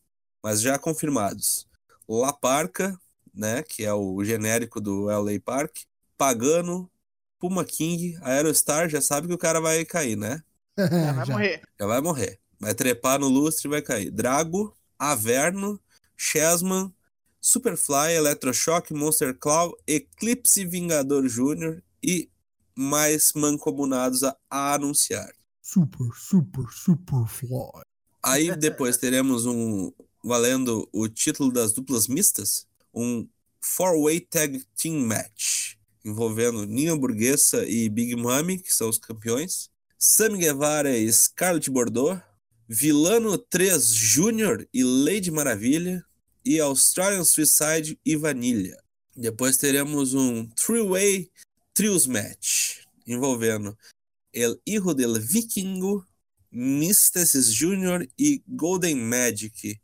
mas 0.44 0.62
já 0.62 0.80
confirmados. 0.80 1.68
La 2.08 2.34
Parca, 2.34 3.00
né, 3.40 3.64
que 3.64 3.86
é 3.86 3.94
o 3.94 4.24
genérico 4.24 4.82
do 4.82 5.10
LA 5.10 5.40
Park, 5.44 5.78
Pagano, 6.18 6.92
Puma 7.40 7.64
King, 7.64 8.18
Aerostar, 8.22 8.90
já 8.90 9.00
sabe 9.00 9.28
que 9.28 9.34
o 9.34 9.38
cara 9.38 9.62
vai 9.62 9.86
cair, 9.86 10.18
né? 10.18 10.44
Já 10.78 11.14
vai 11.14 11.26
Já. 11.26 11.34
morrer. 11.34 11.62
Já 11.80 11.88
vai 11.88 12.02
morrer. 12.02 12.40
Vai 12.60 12.74
trepar 12.74 13.20
no 13.20 13.28
lustre 13.28 13.68
e 13.68 13.72
vai 13.72 13.82
cair. 13.82 14.12
Drago, 14.12 14.76
Averno, 14.98 15.80
Chessman, 16.18 16.94
Superfly, 17.42 18.14
Electroshock, 18.16 18.94
Monster 18.94 19.38
Claw, 19.38 19.74
Eclipse 19.88 20.66
Vingador 20.66 21.28
Jr. 21.28 21.82
e 22.04 22.30
mais 22.76 23.32
mancomunados 23.34 24.24
a, 24.24 24.36
a 24.50 24.74
anunciar. 24.74 25.30
Super, 25.62 26.10
super, 26.14 26.66
super 26.72 27.28
fly. 27.28 27.84
Aí 28.24 28.56
depois 28.56 28.98
teremos 28.98 29.46
um 29.46 29.92
valendo 30.24 30.88
o 30.92 31.08
título 31.08 31.52
das 31.52 31.72
duplas 31.74 32.08
mistas, 32.08 32.68
um 33.00 33.28
four-way 33.62 34.20
tag 34.20 34.64
team 34.76 35.06
match 35.06 35.76
envolvendo 36.04 36.66
Ninho 36.66 36.98
Burguesa 36.98 37.68
e 37.68 37.90
Big 37.90 38.16
Mami, 38.16 38.60
que 38.60 38.74
são 38.74 38.90
os 38.90 38.98
campeões, 38.98 39.70
Sammy 39.98 40.40
Guevara 40.40 40.98
e 40.98 41.12
Scarlett 41.12 41.70
Bordeaux, 41.70 42.22
Vilano 42.68 43.38
3 43.38 43.86
Júnior 43.86 44.68
e 44.74 44.84
Lady 44.84 45.32
Maravilha 45.32 46.04
e 46.46 46.60
Australian 46.60 47.24
Suicide 47.24 48.00
e 48.06 48.16
Vanilha. 48.16 48.78
Depois 49.16 49.58
teremos 49.58 50.14
um 50.14 50.48
three-way 50.50 51.30
trios 51.74 52.08
match 52.08 52.84
envolvendo 53.06 53.78
El 54.32 54.60
Hijo 54.66 54.94
del 54.94 55.20
Vikingo, 55.20 56.06
Mysticis 56.52 57.54
Jr. 57.54 58.08
e 58.18 58.42
Golden 58.48 58.96
Magic, 58.96 59.80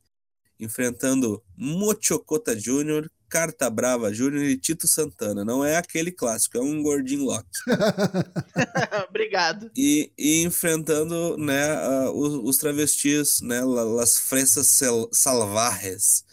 enfrentando 0.59 1.43
Mochocota 1.57 2.55
Jr., 2.55 3.09
Carta 3.27 3.69
Brava 3.69 4.11
Jr. 4.11 4.43
e 4.43 4.57
Tito 4.57 4.87
Santana. 4.87 5.43
Não 5.43 5.65
é 5.65 5.75
aquele 5.77 6.11
clássico, 6.11 6.57
é 6.57 6.61
um 6.61 6.81
gordinho 6.81 7.25
Loki. 7.25 7.49
Obrigado. 9.09 9.69
E, 9.75 10.11
e 10.17 10.43
enfrentando 10.43 11.37
né, 11.37 11.71
ah, 11.73 12.11
os, 12.11 12.33
os 12.35 12.57
travestis, 12.57 13.41
né, 13.41 13.61
la- 13.61 13.83
las 13.83 14.17
fresas 14.17 14.79
salvajes. 15.11 16.23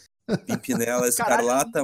Pimpinela 0.46 1.08
Escarlata. 1.08 1.82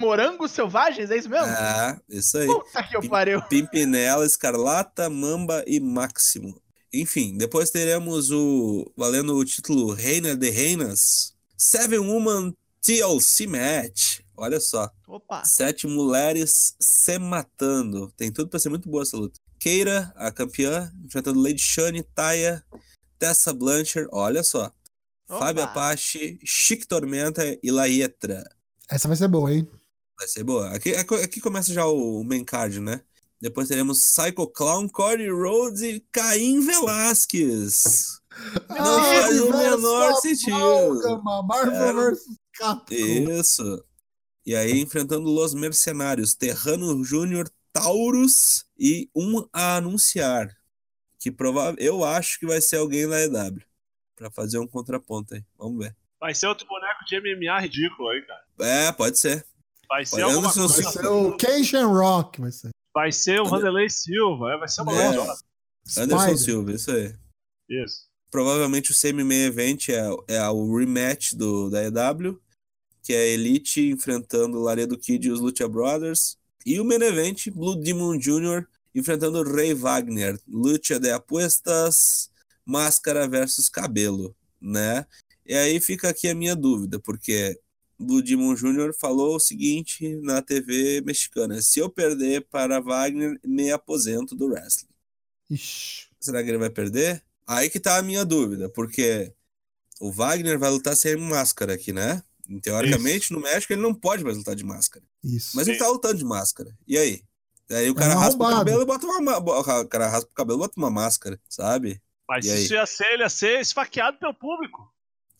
Morangos 0.00 0.50
selvagens, 0.52 1.10
é 1.10 1.18
isso 1.18 1.28
mesmo? 1.28 1.46
Ah, 1.46 2.00
isso 2.08 2.38
aí. 2.38 2.46
Puta 2.46 2.82
que 2.84 2.96
eu 2.96 3.08
pariu. 3.08 3.42
Pimpinela, 3.42 4.24
Escarlata, 4.24 5.10
Mamba 5.10 5.62
e 5.66 5.78
Máximo. 5.80 6.58
Enfim, 6.92 7.36
depois 7.36 7.70
teremos 7.70 8.30
o 8.30 8.90
valendo 8.96 9.34
o 9.34 9.44
título 9.44 9.92
Reina 9.92 10.36
de 10.36 10.48
Reinas, 10.48 11.33
Seven 11.56 11.98
Woman 12.00 12.54
TLC 12.80 13.46
Match. 13.46 14.20
Olha 14.36 14.60
só, 14.60 14.90
Opa. 15.06 15.44
sete 15.44 15.86
mulheres 15.86 16.74
se 16.80 17.18
matando. 17.18 18.12
Tem 18.16 18.32
tudo 18.32 18.48
pra 18.48 18.58
ser 18.58 18.68
muito 18.68 18.88
boa 18.88 19.02
essa 19.02 19.16
luta. 19.16 19.38
Keira, 19.58 20.12
a 20.16 20.30
campeã, 20.30 20.92
enfrentando 21.04 21.40
Lady 21.40 21.62
Shane, 21.62 22.02
Taya, 22.02 22.62
Tessa 23.18 23.52
Blanchard. 23.54 24.08
Olha 24.12 24.42
só. 24.42 24.72
Opa. 25.28 25.38
Fábio 25.38 25.62
Apache, 25.62 26.38
Chic 26.44 26.84
Tormenta 26.84 27.42
e 27.62 27.70
Laietra. 27.70 28.44
Essa 28.90 29.08
vai 29.08 29.16
ser 29.16 29.28
boa, 29.28 29.52
hein? 29.52 29.66
Vai 30.18 30.28
ser 30.28 30.44
boa. 30.44 30.68
Aqui, 30.70 30.94
aqui 30.94 31.14
aqui 31.14 31.40
começa 31.40 31.72
já 31.72 31.86
o 31.86 32.22
main 32.24 32.44
card, 32.44 32.80
né? 32.80 33.00
Depois 33.40 33.68
teremos 33.68 33.98
Psycho 34.12 34.46
Clown, 34.48 34.88
Cody 34.88 35.28
Rhodes 35.28 35.82
e 35.82 36.04
Caim 36.12 36.60
Velasquez. 36.64 38.20
Não 38.68 38.76
Ah, 38.98 39.02
faz 39.04 39.40
o 39.40 39.44
universo 39.44 39.76
menor 39.76 40.14
sentido. 40.20 40.54
amálgama, 40.56 41.42
Marvel 41.42 41.74
Era- 41.74 42.10
vs. 42.10 42.20
Capcom. 42.54 42.94
Isso. 42.94 43.84
E 44.46 44.54
aí, 44.54 44.80
enfrentando 44.80 45.28
Los 45.30 45.54
Mercenários, 45.54 46.34
Terrano 46.34 47.02
Júnior, 47.04 47.48
Taurus 47.72 48.64
e 48.78 49.08
um 49.14 49.46
a 49.52 49.76
anunciar. 49.76 50.48
Que 51.18 51.30
provável, 51.32 51.76
eu 51.82 52.04
acho 52.04 52.38
que 52.38 52.46
vai 52.46 52.60
ser 52.60 52.76
alguém 52.76 53.08
da 53.08 53.20
EW. 53.22 53.60
Pra 54.16 54.30
fazer 54.30 54.58
um 54.58 54.66
contraponto 54.66 55.34
aí. 55.34 55.44
Vamos 55.58 55.84
ver. 55.84 55.96
Vai 56.20 56.34
ser 56.34 56.46
outro 56.46 56.66
boneco 56.66 57.04
de 57.06 57.16
MMA 57.16 57.58
ridículo 57.60 58.08
aí, 58.10 58.22
cara. 58.22 58.44
É, 58.60 58.92
pode 58.92 59.18
ser. 59.18 59.44
Vai 59.88 60.06
ser 60.06 60.22
alguma 60.22 60.50
Anderson 60.50 60.68
coisa. 60.68 60.82
Vai 60.82 60.92
ser 60.92 61.06
o 61.08 61.36
Kenshin 61.36 61.82
Rock, 61.84 62.40
vai 62.40 62.52
ser. 62.52 62.70
Vai 62.94 63.10
ser 63.12 63.40
o 63.40 63.44
Vanderlei 63.46 63.88
Silva. 63.90 64.52
é, 64.52 64.58
Vai 64.58 64.68
ser 64.68 64.82
uma 64.82 64.92
É. 64.92 65.06
Anderson. 65.08 66.36
Silva, 66.36 66.72
isso 66.72 66.90
aí. 66.92 67.14
Isso. 67.68 68.04
Provavelmente 68.34 68.90
o 68.90 68.94
semi-main 68.94 69.44
event 69.44 69.90
é, 69.90 70.00
é 70.26 70.48
o 70.48 70.76
rematch 70.76 71.34
do, 71.34 71.70
da 71.70 71.84
EW, 71.84 72.36
que 73.00 73.12
é 73.12 73.18
a 73.18 73.26
Elite 73.26 73.80
enfrentando 73.80 74.58
o 74.58 74.60
Laredo 74.60 74.98
Kid 74.98 75.28
e 75.28 75.30
os 75.30 75.38
Lucha 75.38 75.68
Brothers. 75.68 76.36
E 76.66 76.80
o 76.80 76.84
main 76.84 77.00
event, 77.00 77.48
Blue 77.50 77.76
Demon 77.76 78.18
Jr. 78.18 78.66
enfrentando 78.92 79.38
o 79.38 79.44
Ray 79.44 79.72
Wagner. 79.72 80.36
Lucha 80.48 80.98
de 80.98 81.12
apuestas, 81.12 82.28
máscara 82.66 83.28
versus 83.28 83.68
cabelo, 83.68 84.34
né? 84.60 85.06
E 85.46 85.54
aí 85.54 85.78
fica 85.78 86.08
aqui 86.08 86.26
a 86.26 86.34
minha 86.34 86.56
dúvida, 86.56 86.98
porque 86.98 87.56
Blue 87.96 88.20
Demon 88.20 88.56
Jr. 88.56 88.92
falou 88.98 89.36
o 89.36 89.40
seguinte 89.40 90.12
na 90.22 90.42
TV 90.42 91.00
mexicana: 91.02 91.62
se 91.62 91.78
eu 91.78 91.88
perder 91.88 92.48
para 92.50 92.80
Wagner, 92.80 93.38
me 93.44 93.70
aposento 93.70 94.34
do 94.34 94.48
wrestling. 94.48 94.90
Ixi. 95.48 96.08
Será 96.18 96.42
que 96.42 96.48
ele 96.48 96.58
vai 96.58 96.70
perder? 96.70 97.22
Aí 97.46 97.68
que 97.68 97.78
tá 97.80 97.98
a 97.98 98.02
minha 98.02 98.24
dúvida, 98.24 98.68
porque 98.68 99.32
o 100.00 100.10
Wagner 100.10 100.58
vai 100.58 100.70
lutar 100.70 100.96
sem 100.96 101.16
máscara 101.16 101.74
aqui, 101.74 101.92
né? 101.92 102.22
Teoricamente, 102.62 103.32
no 103.32 103.40
México 103.40 103.72
ele 103.72 103.82
não 103.82 103.94
pode 103.94 104.22
mais 104.24 104.36
lutar 104.36 104.54
de 104.54 104.64
máscara. 104.64 105.04
Isso. 105.22 105.56
Mas 105.56 105.66
ele 105.68 105.78
tá 105.78 105.88
lutando 105.88 106.18
de 106.18 106.24
máscara. 106.24 106.76
E 106.86 106.96
aí? 106.98 107.22
Aí 107.70 107.88
o 107.90 107.92
É 107.92 107.98
cara 107.98 108.16
um 108.16 108.18
raspa 108.18 108.44
o 108.44 108.48
cabelo 108.50 108.82
e 108.82 108.86
bota 108.86 109.06
uma 109.06 109.20
ma- 109.20 109.38
O 109.38 109.88
cara 109.88 110.08
raspa 110.08 110.30
o 110.30 110.34
cabelo 110.34 110.58
e 110.58 110.62
bota 110.62 110.74
uma 110.76 110.90
máscara, 110.90 111.40
sabe? 111.48 112.00
Mas 112.28 112.44
E 112.44 112.50
aí? 112.50 112.64
isso 112.64 112.74
ia 112.74 112.86
ser, 112.86 113.06
ele 113.12 113.22
ia 113.22 113.28
ser 113.30 113.60
esfaqueado 113.60 114.18
pelo 114.18 114.34
público. 114.34 114.92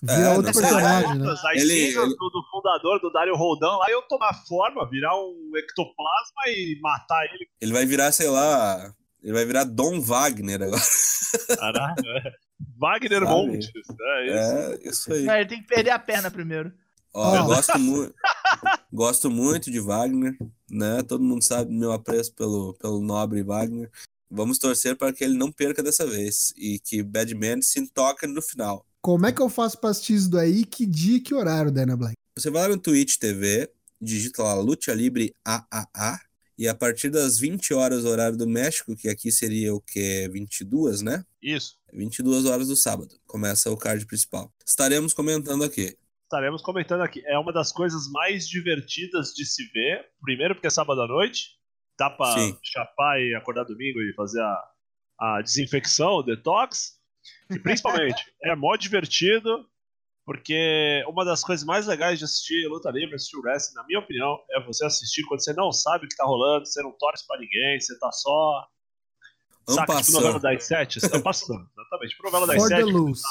Vira 0.03 0.21
É, 0.21 0.37
outro 0.37 0.53
personagem, 0.53 1.19
né? 1.19 1.31
As 1.31 1.45
Ele- 1.57 1.73
ele- 1.73 1.95
do, 1.95 2.31
do 2.31 2.43
fundador, 2.51 3.01
do 3.01 3.11
Dario 3.11 3.35
Roldão, 3.37 3.79
lá 3.79 3.91
eu 3.91 4.03
tomar 4.03 4.35
forma, 4.47 4.89
virar 4.89 5.15
um 5.17 5.51
ectoplasma 5.57 6.43
e 6.49 6.79
matar 6.81 7.25
ele. 7.27 7.49
Ele 7.61 7.73
vai 7.73 7.87
virar, 7.87 8.13
sei 8.13 8.29
lá. 8.29 8.95
Ele 9.25 9.33
vai 9.33 9.47
virar 9.47 9.65
Dom 9.65 10.03
Wagner 10.03 10.63
agora. 10.63 10.83
Caralho. 11.59 11.95
é. 12.07 12.33
Wagner 12.77 13.21
Sabe? 13.23 13.31
Montes. 13.33 13.71
É 14.01 14.27
isso. 14.27 14.37
É, 14.37 14.89
isso 14.91 15.13
aí. 15.13 15.29
Ele 15.41 15.47
tem 15.49 15.63
que 15.63 15.67
perder 15.67 15.91
a 15.91 15.99
perna 15.99 16.31
primeiro. 16.31 16.71
Ó, 17.15 17.35
eu 17.35 17.43
Ó. 17.43 17.47
gosto 17.47 17.79
muito. 17.79 18.15
gosto 18.93 19.31
muito 19.31 19.71
de 19.71 19.81
Wagner, 19.81 20.37
né? 20.69 21.03
Todo 21.05 21.25
mundo 21.25 21.43
sabe 21.43 21.71
do 21.73 21.79
meu 21.79 21.91
apreço 21.93 22.35
pelo, 22.35 22.75
pelo 22.75 23.01
nobre 23.01 23.43
Wagner. 23.43 23.91
Vamos 24.31 24.59
torcer 24.59 24.95
para 24.95 25.13
que 25.13 25.25
ele 25.25 25.39
não 25.39 25.51
perca 25.51 25.83
dessa 25.83 26.07
vez 26.07 26.53
e 26.57 26.79
que 26.79 27.03
Bad 27.03 27.35
Man 27.35 27.63
se 27.63 27.81
intoque 27.81 28.27
no 28.27 28.43
final. 28.43 28.85
Como 29.01 29.25
é 29.27 29.33
que 29.33 29.41
eu 29.41 29.49
faço 29.49 29.79
pra 29.79 29.91
assistir 29.91 30.15
isso 30.15 30.31
daí? 30.31 30.65
Que 30.67 30.85
dia 30.85 31.17
e 31.17 31.21
que 31.21 31.35
horário, 31.35 31.71
Dana 31.73 31.97
Black? 31.97 32.15
Você 32.37 32.51
vai 32.51 32.63
lá 32.63 32.69
no 32.75 32.81
Twitch 32.81 33.17
TV, 33.17 33.71
digita 34.01 34.43
lá 34.43 34.55
Lucha 34.55 34.93
Libre 34.93 35.33
AAA 35.45 36.21
e 36.57 36.69
a 36.69 36.75
partir 36.75 37.11
das 37.11 37.39
20 37.39 37.75
horas 37.75 38.05
horário 38.05 38.37
do 38.37 38.47
México, 38.47 38.97
que 38.97 39.09
aqui 39.09 39.31
seria 39.31 39.75
o 39.75 39.81
que 39.81 40.29
22, 40.29 41.03
né? 41.03 41.25
Isso. 41.43 41.77
22 41.93 42.47
horas 42.47 42.69
do 42.69 42.77
sábado. 42.77 43.17
Começa 43.27 43.71
o 43.71 43.77
card 43.77 44.07
principal. 44.07 44.53
Estaremos 44.67 45.13
comentando 45.13 45.65
aqui. 45.65 45.97
Estaremos 46.25 46.63
comentando 46.63 47.03
aqui. 47.03 47.23
É 47.27 47.39
uma 47.39 47.53
das 47.53 47.71
coisas 47.71 48.09
mais 48.11 48.49
divertidas 48.49 49.33
de 49.35 49.45
se 49.45 49.65
ver. 49.73 50.05
Primeiro, 50.21 50.55
porque 50.55 50.67
é 50.67 50.71
sábado 50.71 51.01
à 51.03 51.07
noite. 51.07 51.51
Dá 51.99 52.11
pra 52.11 52.35
Sim. 52.35 52.59
chapar 52.63 53.21
e 53.21 53.35
acordar 53.35 53.65
domingo 53.65 54.01
e 54.01 54.15
fazer 54.15 54.41
a, 54.41 54.71
a 55.21 55.43
desinfecção, 55.43 56.17
o 56.17 56.23
detox. 56.23 56.99
E 57.51 57.59
principalmente, 57.59 58.25
é 58.43 58.55
mó 58.57 58.75
divertido. 58.77 59.67
Porque 60.25 61.05
uma 61.07 61.25
das 61.25 61.43
coisas 61.43 61.65
mais 61.67 61.87
legais 61.87 62.19
de 62.19 62.25
assistir 62.25 62.67
luta 62.69 62.91
livre, 62.91 63.15
assistir 63.15 63.37
wrestling, 63.39 63.75
na 63.75 63.85
minha 63.85 63.99
opinião, 63.99 64.39
é 64.51 64.61
você 64.61 64.85
assistir 64.87 65.23
quando 65.25 65.45
você 65.45 65.53
não 65.53 65.71
sabe 65.71 66.07
o 66.07 66.09
que 66.09 66.17
tá 66.17 66.25
rolando, 66.25 66.65
você 66.65 66.83
não 66.83 66.93
torce 66.93 67.27
pra 67.27 67.39
ninguém, 67.39 67.79
você 67.79 67.99
tá 67.99 68.11
só. 68.11 68.67
Vamos 69.67 69.81
Saca, 69.81 70.03
tipo 70.03 70.13
novela 70.13 70.41
das 70.41 70.65
sete? 70.65 71.01
Você 71.01 71.09
tá 71.09 71.21
passando, 71.21 71.69
exatamente. 71.79 72.11
Tipo 72.11 72.23
novela 72.25 72.47
das 72.47 72.57
For 72.57 72.69
sete. 72.69 72.83
lose. 72.85 73.23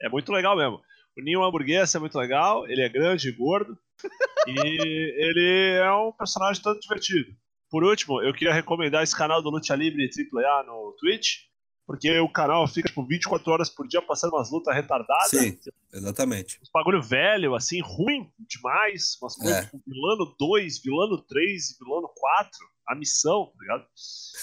É 0.00 0.08
muito 0.08 0.32
legal 0.32 0.56
mesmo. 0.56 0.80
O 1.16 1.22
Ninho 1.22 1.42
Hamburguesa 1.42 1.98
é 1.98 2.00
muito 2.00 2.18
legal, 2.18 2.68
ele 2.68 2.82
é 2.82 2.88
grande 2.88 3.28
e 3.28 3.32
gordo. 3.32 3.76
e 4.46 4.50
ele 4.50 5.78
é 5.80 5.92
um 5.92 6.12
personagem 6.12 6.62
tanto 6.62 6.80
divertido. 6.80 7.34
Por 7.70 7.82
último, 7.82 8.22
eu 8.22 8.32
queria 8.32 8.52
recomendar 8.54 9.02
esse 9.02 9.16
canal 9.16 9.42
do 9.42 9.50
Luta 9.50 9.74
Libre 9.74 10.08
AAA 10.08 10.62
no 10.64 10.94
Twitch, 10.98 11.38
porque 11.86 12.18
o 12.20 12.28
canal 12.32 12.66
fica 12.66 12.88
tipo 12.88 13.04
24 13.06 13.50
horas 13.52 13.68
por 13.68 13.86
dia 13.86 14.00
passando 14.02 14.34
umas 14.34 14.50
lutas 14.50 14.74
retardadas. 14.74 15.30
Sim. 15.30 15.58
Exatamente. 15.92 16.58
Uns 16.62 16.70
bagulho 16.72 17.02
velho, 17.02 17.54
assim, 17.54 17.80
ruim 17.82 18.30
demais. 18.38 19.16
Umas 19.20 19.36
coisas 19.36 19.56
É. 19.58 19.62
tipo 19.64 19.80
vilano 19.86 20.34
2, 20.38 20.80
vilano 20.82 21.20
3 21.22 21.70
e 21.70 21.84
vilano 21.84 22.08
4. 22.08 22.50
A 22.88 22.94
missão, 22.94 23.46
tá 23.46 23.62
ligado? 23.62 23.86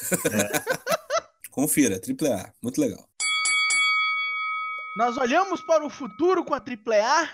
Confira, 1.51 1.95
AAA. 1.99 2.53
Muito 2.61 2.79
legal. 2.79 3.05
Nós 4.97 5.17
olhamos 5.17 5.61
para 5.61 5.85
o 5.85 5.89
futuro 5.89 6.43
com 6.43 6.53
a 6.53 6.57
AAA 6.57 7.29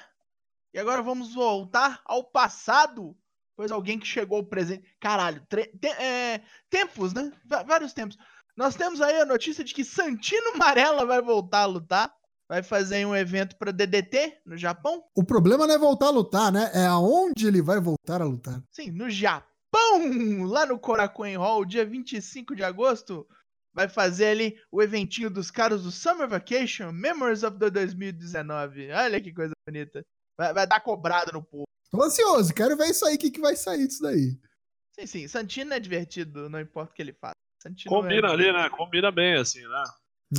E 0.74 0.80
agora 0.80 1.01
vamos 1.01 1.34
voltar 1.34 2.01
ao 2.05 2.24
passado. 2.24 3.16
Pois 3.55 3.72
alguém 3.72 3.97
que 3.97 4.05
chegou 4.05 4.38
ao 4.38 4.43
presente. 4.45 4.88
Caralho, 4.99 5.43
tre- 5.49 5.72
te- 5.80 5.88
é, 5.88 6.41
tempos, 6.70 7.14
né? 7.14 7.32
Va- 7.49 7.64
vários 7.64 7.93
tempos. 7.93 8.16
Nós 8.58 8.76
temos 8.76 8.99
aí 9.01 9.20
a 9.20 9.26
notícia 9.26 9.64
de 9.64 9.72
que 9.72 9.86
Santino 9.86 10.58
Marella 10.58 11.05
vai 11.05 11.22
voltar 11.22 11.60
a 11.60 11.66
lutar. 11.68 12.12
Vai 12.49 12.64
fazer 12.64 13.05
um 13.05 13.16
evento 13.16 13.55
pra 13.55 13.72
DDT 13.72 14.39
no 14.45 14.58
Japão. 14.58 15.03
O 15.14 15.24
problema 15.24 15.68
não 15.68 15.76
é 15.76 15.78
voltar 15.78 16.08
a 16.08 16.12
lutar, 16.12 16.51
né? 16.51 16.72
É 16.74 16.86
aonde 16.88 17.45
ele 17.45 17.62
vai 17.62 17.80
voltar 17.80 18.22
a 18.22 18.26
lutar. 18.26 18.64
Sim, 18.72 18.89
no 18.89 19.10
Japão, 19.10 20.43
lá 20.45 20.66
no 20.66 20.80
Korakuen 20.80 21.36
Hall, 21.36 21.66
dia 21.66 21.86
25 21.86 22.55
de 22.55 22.64
agosto. 22.64 23.28
Vai 23.74 23.88
fazer 23.88 24.28
ali 24.28 24.58
o 24.72 24.82
eventinho 24.82 25.30
dos 25.30 25.51
caras 25.51 25.84
do 25.84 25.91
Summer 25.91 26.28
Vacation, 26.28 26.91
Memories 26.91 27.43
of 27.43 27.60
the 27.60 27.70
2019. 27.70 28.91
Olha 28.91 29.22
que 29.22 29.34
coisa 29.34 29.53
bonita. 29.68 30.03
Vai, 30.36 30.53
vai 30.53 30.66
dar 30.66 30.80
cobrada 30.80 31.32
no 31.32 31.43
povo. 31.43 31.66
Tô 31.91 32.01
ansioso, 32.01 32.53
quero 32.55 32.76
ver 32.76 32.89
isso 32.89 33.05
aí, 33.05 33.16
o 33.16 33.20
que, 33.20 33.30
que 33.30 33.41
vai 33.41 33.55
sair 33.55 33.86
disso 33.88 34.01
daí. 34.01 34.39
Sim, 34.97 35.05
sim, 35.05 35.28
Santino 35.28 35.74
é 35.74 35.80
divertido, 35.80 36.49
não 36.49 36.60
importa 36.60 36.91
o 36.91 36.95
que 36.95 37.01
ele 37.01 37.14
faça. 37.14 37.36
Santino 37.60 37.95
Combina 37.95 38.28
é... 38.28 38.32
ali, 38.32 38.51
né? 38.51 38.70
Combina 38.70 39.12
bem, 39.12 39.36
assim, 39.36 39.62
né? 39.68 39.84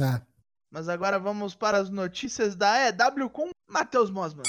É. 0.00 0.22
Mas 0.70 0.88
agora 0.88 1.18
vamos 1.18 1.54
para 1.54 1.78
as 1.78 1.90
notícias 1.90 2.54
da 2.54 2.88
EW 2.88 3.30
com 3.30 3.50
Matheus 3.68 4.10
Mosman. 4.10 4.44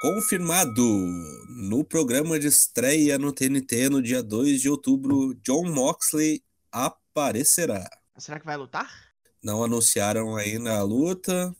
Confirmado! 0.00 0.82
No 1.48 1.82
programa 1.84 2.38
de 2.38 2.46
estreia 2.46 3.18
no 3.18 3.32
TNT 3.32 3.88
no 3.88 4.02
dia 4.02 4.22
2 4.22 4.60
de 4.60 4.68
outubro, 4.68 5.34
John 5.42 5.68
Moxley 5.72 6.42
aparecerá. 6.70 7.88
Será 8.18 8.38
que 8.38 8.46
vai 8.46 8.56
lutar? 8.56 8.88
Não 9.42 9.64
anunciaram 9.64 10.36
ainda 10.36 10.76
a 10.76 10.82
luta. 10.82 11.54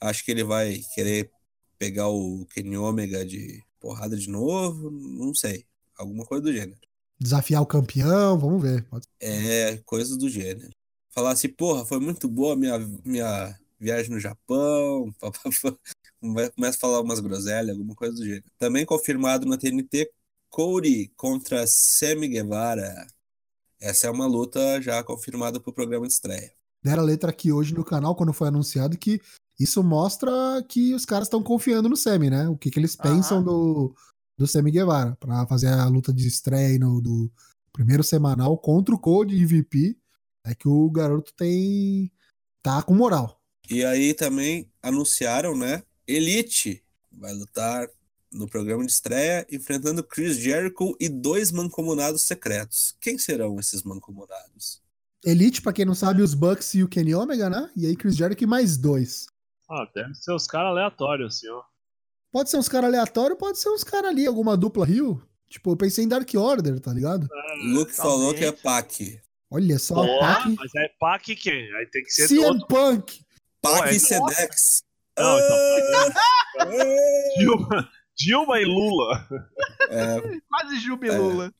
Acho 0.00 0.24
que 0.24 0.30
ele 0.30 0.44
vai 0.44 0.80
querer 0.94 1.30
pegar 1.78 2.08
o 2.08 2.46
Kenny 2.46 2.76
Omega 2.76 3.24
de 3.24 3.62
porrada 3.80 4.16
de 4.16 4.28
novo. 4.28 4.90
Não 4.90 5.34
sei. 5.34 5.64
Alguma 5.96 6.24
coisa 6.24 6.42
do 6.42 6.52
gênero. 6.52 6.85
Desafiar 7.18 7.62
o 7.62 7.66
campeão, 7.66 8.38
vamos 8.38 8.62
ver. 8.62 8.84
Pode- 8.88 9.06
É, 9.20 9.78
coisa 9.84 10.16
do 10.16 10.28
gênero. 10.28 10.70
Falar 11.10 11.32
assim, 11.32 11.48
porra, 11.48 11.84
foi 11.86 11.98
muito 11.98 12.28
boa 12.28 12.52
a 12.52 12.56
minha, 12.56 12.78
minha 13.04 13.58
viagem 13.80 14.10
no 14.10 14.20
Japão. 14.20 15.12
pá, 15.20 15.30
pá, 15.30 15.50
pá. 15.62 15.76
Come- 16.20 16.50
Começa 16.50 16.76
a 16.76 16.80
falar 16.80 17.00
umas 17.00 17.20
groselhas, 17.20 17.70
alguma 17.76 17.94
coisa 17.94 18.14
do 18.14 18.24
gênero. 18.24 18.44
Também 18.58 18.84
confirmado 18.84 19.46
na 19.46 19.56
TNT, 19.56 20.10
Cody 20.50 21.10
contra 21.16 21.64
Sammy 21.66 22.28
Guevara. 22.28 23.06
Essa 23.80 24.06
é 24.06 24.10
uma 24.10 24.26
luta 24.26 24.80
já 24.80 25.02
confirmada 25.02 25.60
pro 25.60 25.72
programa 25.72 26.06
de 26.06 26.12
estreia. 26.12 26.52
Deram 26.82 27.02
a 27.02 27.06
letra 27.06 27.30
aqui 27.30 27.50
hoje 27.52 27.74
no 27.74 27.84
canal, 27.84 28.14
quando 28.14 28.32
foi 28.32 28.48
anunciado, 28.48 28.96
que 28.96 29.20
isso 29.58 29.82
mostra 29.82 30.30
que 30.68 30.94
os 30.94 31.04
caras 31.04 31.26
estão 31.26 31.42
confiando 31.42 31.88
no 31.88 31.96
Semi, 31.96 32.30
né? 32.30 32.48
O 32.48 32.56
que, 32.56 32.70
que 32.70 32.78
eles 32.78 32.94
pensam 32.94 33.38
Aham. 33.38 33.44
do, 33.44 33.94
do 34.36 34.46
Semi 34.46 34.70
Guevara, 34.70 35.16
pra 35.16 35.46
fazer 35.46 35.68
a 35.68 35.86
luta 35.86 36.12
de 36.12 36.26
estreia 36.26 36.68
aí 36.68 36.78
no, 36.78 37.00
do 37.00 37.30
primeiro 37.72 38.02
semanal 38.02 38.56
contra 38.58 38.94
o 38.94 38.98
Code 38.98 39.34
e 39.34 39.46
VP. 39.46 39.96
É 40.44 40.54
que 40.54 40.68
o 40.68 40.90
garoto 40.90 41.32
tem. 41.34 42.10
tá 42.62 42.82
com 42.82 42.94
moral. 42.94 43.40
E 43.68 43.84
aí 43.84 44.14
também 44.14 44.70
anunciaram, 44.82 45.56
né? 45.56 45.82
Elite 46.06 46.84
vai 47.10 47.32
lutar 47.32 47.88
no 48.32 48.46
programa 48.46 48.84
de 48.84 48.92
estreia, 48.92 49.46
enfrentando 49.50 50.04
Chris 50.04 50.36
Jericho 50.36 50.94
e 51.00 51.08
dois 51.08 51.50
mancomunados 51.50 52.22
secretos. 52.22 52.96
Quem 53.00 53.18
serão 53.18 53.58
esses 53.58 53.82
mancomunados? 53.82 54.82
Elite, 55.24 55.60
pra 55.60 55.72
quem 55.72 55.84
não 55.84 55.94
sabe, 55.94 56.22
os 56.22 56.34
Bucks 56.34 56.74
e 56.74 56.82
o 56.82 56.88
Kenny 56.88 57.14
Omega, 57.14 57.50
né? 57.50 57.70
E 57.74 57.86
aí 57.86 57.96
Chris 57.96 58.14
Jericho 58.14 58.44
e 58.44 58.46
mais 58.46 58.76
dois. 58.76 59.26
Ah, 59.68 59.88
deve 59.92 60.14
ser 60.14 60.32
os 60.32 60.46
caras 60.46 60.70
aleatórios, 60.70 61.36
assim, 61.36 61.48
ó. 61.48 61.62
Pode 62.36 62.50
ser 62.50 62.58
uns 62.58 62.68
caras 62.68 62.88
aleatórios, 62.90 63.38
pode 63.38 63.58
ser 63.58 63.70
uns 63.70 63.82
caras 63.82 64.10
ali, 64.10 64.26
alguma 64.26 64.58
dupla 64.58 64.84
Rio. 64.84 65.26
Tipo, 65.48 65.70
eu 65.70 65.76
pensei 65.76 66.04
em 66.04 66.08
Dark 66.08 66.28
Order, 66.34 66.78
tá 66.80 66.92
ligado? 66.92 67.26
Luke 67.72 67.90
falou 67.92 68.34
que 68.34 68.44
é. 68.44 68.52
Pac. 68.52 69.18
Olha 69.50 69.78
só, 69.78 69.94
Porra, 69.94 70.34
Pac. 70.34 70.54
mas 70.58 70.74
é 70.74 70.88
Pac 71.00 71.34
quem? 71.34 71.74
Aí 71.76 71.86
tem 71.86 72.02
que 72.02 72.10
ser 72.10 72.28
CM 72.28 72.44
outro. 72.44 72.66
Punk. 72.66 73.24
Pac 73.62 73.88
é 73.88 73.94
e 73.94 73.98
Sedex. 73.98 74.82
Não, 75.18 75.38
então, 75.38 76.12
Ah! 76.58 76.74
Dilma, 77.38 77.90
Dilma 78.14 78.60
e 78.60 78.64
Lula. 78.66 79.26
É, 79.88 80.20
Quase 80.50 80.78
jubilula. 80.80 81.50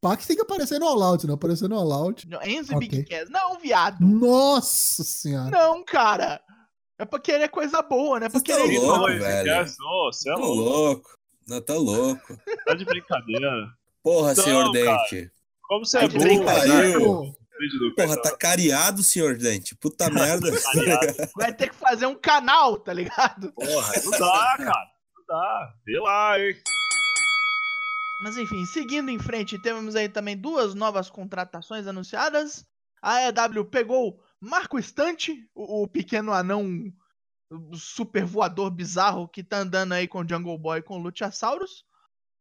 Pac 0.00 0.26
tem 0.26 0.34
que 0.34 0.42
aparecer 0.42 0.80
no 0.80 0.86
All 0.88 1.00
Out, 1.00 1.28
não 1.28 1.34
aparecer 1.36 1.68
no 1.68 1.76
All 1.78 1.92
Out. 1.92 2.28
Enzo 2.44 2.72
e 2.72 2.74
Ok. 2.74 2.88
Big 2.88 3.04
Cass. 3.04 3.30
Não, 3.30 3.56
viado. 3.60 4.00
Nossa 4.04 5.04
senhora. 5.04 5.48
Não, 5.52 5.84
cara. 5.84 6.40
É 6.98 7.04
pra 7.04 7.18
querer 7.18 7.48
coisa 7.48 7.82
boa, 7.82 8.20
né? 8.20 8.26
É 8.26 8.28
pra 8.28 8.38
Vocês 8.40 8.56
querer 8.56 8.74
tão 8.80 8.86
louco, 8.86 9.06
velho. 9.06 9.66
Você 9.66 10.30
é 10.30 10.34
tá 10.34 10.40
louco. 10.40 10.54
louco. 10.60 11.18
Não, 11.48 11.60
tá 11.60 11.74
louco. 11.74 12.38
Tá 12.64 12.74
de 12.74 12.84
brincadeira. 12.84 13.68
Porra, 14.02 14.34
Não, 14.34 14.42
senhor 14.42 14.72
cara. 14.72 14.96
Dente. 15.08 15.30
Como 15.62 15.84
você 15.84 15.98
Tá 15.98 16.04
é 16.04 16.08
de 16.08 16.18
burro, 16.18 17.34
do 17.78 17.94
Porra, 17.94 18.20
tá 18.22 18.36
cariado, 18.36 19.02
senhor 19.02 19.36
Dente. 19.36 19.74
Puta 19.74 20.08
merda. 20.10 20.50
Cariado. 20.60 21.30
Vai 21.36 21.52
ter 21.52 21.68
que 21.70 21.74
fazer 21.74 22.06
um 22.06 22.14
canal, 22.14 22.78
tá 22.78 22.92
ligado? 22.92 23.52
Porra, 23.52 23.92
não 24.04 24.10
dá, 24.12 24.54
cara. 24.58 24.86
Não 25.16 25.26
dá. 25.28 25.74
Vê 25.84 25.98
lá, 25.98 26.38
hein. 26.38 26.54
Mas 28.22 28.36
enfim, 28.38 28.64
seguindo 28.66 29.10
em 29.10 29.18
frente, 29.18 29.58
temos 29.58 29.96
aí 29.96 30.08
também 30.08 30.36
duas 30.36 30.74
novas 30.74 31.10
contratações 31.10 31.86
anunciadas. 31.86 32.64
A 33.02 33.28
EW 33.28 33.64
pegou 33.66 34.18
Marco 34.44 34.78
Estante, 34.78 35.48
o, 35.54 35.82
o 35.82 35.88
pequeno 35.88 36.32
anão 36.32 36.92
o 37.50 37.76
super 37.76 38.24
voador 38.24 38.70
bizarro 38.70 39.28
que 39.28 39.42
tá 39.44 39.58
andando 39.58 39.92
aí 39.92 40.08
com 40.08 40.26
Jungle 40.26 40.58
Boy 40.58 40.78
e 40.80 40.82
com 40.82 40.98
Luchasaurus. 40.98 41.84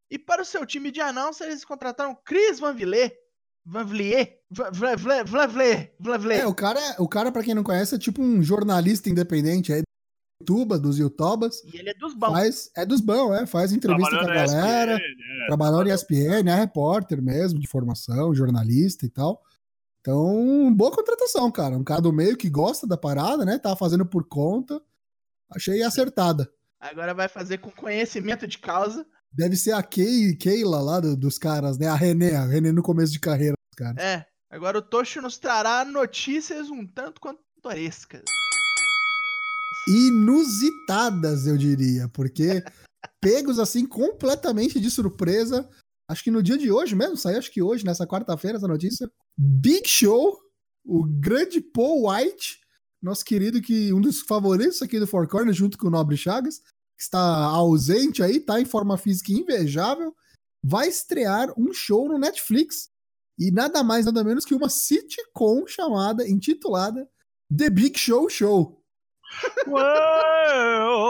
E 0.10 0.18
para 0.18 0.42
o 0.42 0.46
seu 0.46 0.66
time 0.66 0.92
de 0.92 1.02
announcer, 1.02 1.48
eles 1.48 1.66
contrataram 1.66 2.18
Chris 2.26 2.60
Van 2.60 2.74
Vliet. 2.74 3.14
Van 3.66 3.86
Vliet? 3.86 4.40
Van 4.50 4.72
Vliet? 4.98 5.28
Van 5.30 5.48
Vliet? 5.48 5.94
Van 6.00 6.18
Vliet? 6.20 6.42
É, 6.42 6.48
o 6.48 6.54
cara, 6.54 6.80
é- 6.80 6.96
o 7.00 7.08
cara, 7.08 7.32
pra 7.32 7.44
quem 7.44 7.56
não 7.56 7.64
conhece, 7.64 7.96
é 7.96 8.00
tipo 8.00 8.22
um 8.22 8.42
jornalista 8.44 9.10
independente 9.10 9.72
aí 9.72 9.82
do 9.82 10.46
Tuba, 10.46 10.78
dos 10.78 10.98
Youtubas. 11.00 11.64
E 11.64 11.78
ele 11.78 11.90
é 11.90 11.94
dos 11.94 12.14
bons. 12.14 12.32
Faz, 12.32 12.72
é 12.76 12.86
dos 12.86 13.02
bons, 13.02 13.34
é. 13.34 13.46
Faz 13.46 13.72
entrevista 13.72 14.10
com 14.18 14.24
a 14.24 14.34
galera. 14.34 14.94
ESPN, 14.96 15.44
é. 15.44 15.48
Trabalhou 15.48 15.84
em 15.86 15.92
ESPN, 15.92 16.50
é 16.50 16.56
repórter 16.56 17.22
mesmo, 17.22 17.60
de 17.60 17.68
formação, 17.68 18.34
jornalista 18.36 19.06
e 19.06 19.10
tal. 19.10 19.42
Então, 20.04 20.74
boa 20.76 20.92
contratação, 20.92 21.50
cara. 21.50 21.78
Um 21.78 21.84
cara 21.84 22.02
do 22.02 22.12
meio 22.12 22.36
que 22.36 22.50
gosta 22.50 22.86
da 22.86 22.98
parada, 22.98 23.46
né? 23.46 23.58
Tava 23.58 23.78
fazendo 23.78 24.06
por 24.06 24.26
conta. 24.28 24.82
Achei 25.50 25.82
acertada. 25.82 26.52
Agora 26.78 27.14
vai 27.14 27.30
fazer 27.30 27.60
com 27.60 27.72
conhecimento 27.72 28.46
de 28.46 28.58
causa. 28.58 29.08
Deve 29.32 29.56
ser 29.56 29.72
a 29.72 29.82
Kay, 29.82 30.36
Keila 30.36 30.82
lá 30.82 31.00
do- 31.00 31.16
dos 31.16 31.40
caras, 31.40 31.78
né? 31.78 31.88
A 31.88 31.96
René, 31.96 32.36
a 32.36 32.46
René 32.46 32.74
no 32.74 32.84
começo 32.84 33.14
de 33.14 33.20
carreira 33.22 33.54
dos 33.56 33.78
caras. 33.78 34.04
É, 34.04 34.26
agora 34.50 34.78
o 34.78 34.82
Tocho 34.82 35.22
nos 35.22 35.38
trará 35.38 35.86
notícias 35.86 36.70
um 36.70 36.86
tanto 36.86 37.22
quanto 37.22 37.40
pitorescas. 37.56 38.24
Inusitadas, 39.88 41.48
eu 41.48 41.58
diria, 41.58 42.10
porque 42.10 42.62
pegos 43.22 43.58
assim 43.58 43.86
completamente 43.86 44.82
de 44.82 44.92
surpresa. 44.92 45.68
Acho 46.10 46.22
que 46.26 46.32
no 46.32 46.44
dia 46.44 46.58
de 46.58 46.70
hoje 46.70 46.94
mesmo, 46.94 47.16
saiu 47.16 47.40
acho 47.40 47.52
que 47.52 47.62
hoje, 47.62 47.86
nessa 47.86 48.06
quarta-feira, 48.06 48.58
essa 48.58 48.68
notícia. 48.68 49.10
Big 49.38 49.88
Show, 49.88 50.40
o 50.86 51.04
grande 51.04 51.62
Paul 51.62 52.10
White, 52.10 52.60
nosso 53.02 53.26
querido 53.26 53.62
que 53.62 53.92
um 53.94 54.00
dos 54.00 54.22
favoritos 54.22 54.82
aqui 54.82 55.00
do 55.00 55.08
Four 55.08 55.28
Corners, 55.28 55.58
junto 55.58 55.78
com 55.78 55.88
o 55.88 55.90
Nobre 55.90 56.16
Chagas, 56.16 56.60
que 56.60 57.02
está 57.02 57.20
ausente 57.20 58.22
aí, 58.22 58.40
tá 58.40 58.62
em 58.62 58.66
forma 58.66 58.98
física 58.98 59.32
invejável, 59.32 60.16
vai 60.64 60.88
estrear 60.88 61.54
um 61.58 61.74
show 61.74 62.08
no 62.08 62.18
Netflix. 62.18 62.90
E 63.38 63.52
nada 63.52 63.84
mais, 63.84 64.06
nada 64.06 64.24
menos 64.24 64.46
que 64.46 64.54
uma 64.54 64.70
sitcom 64.70 65.66
chamada, 65.68 66.28
intitulada 66.28 67.10
The 67.56 67.70
Big 67.70 67.98
Show 67.98 68.30
Show. 68.30 68.82
Uou! 69.68 71.04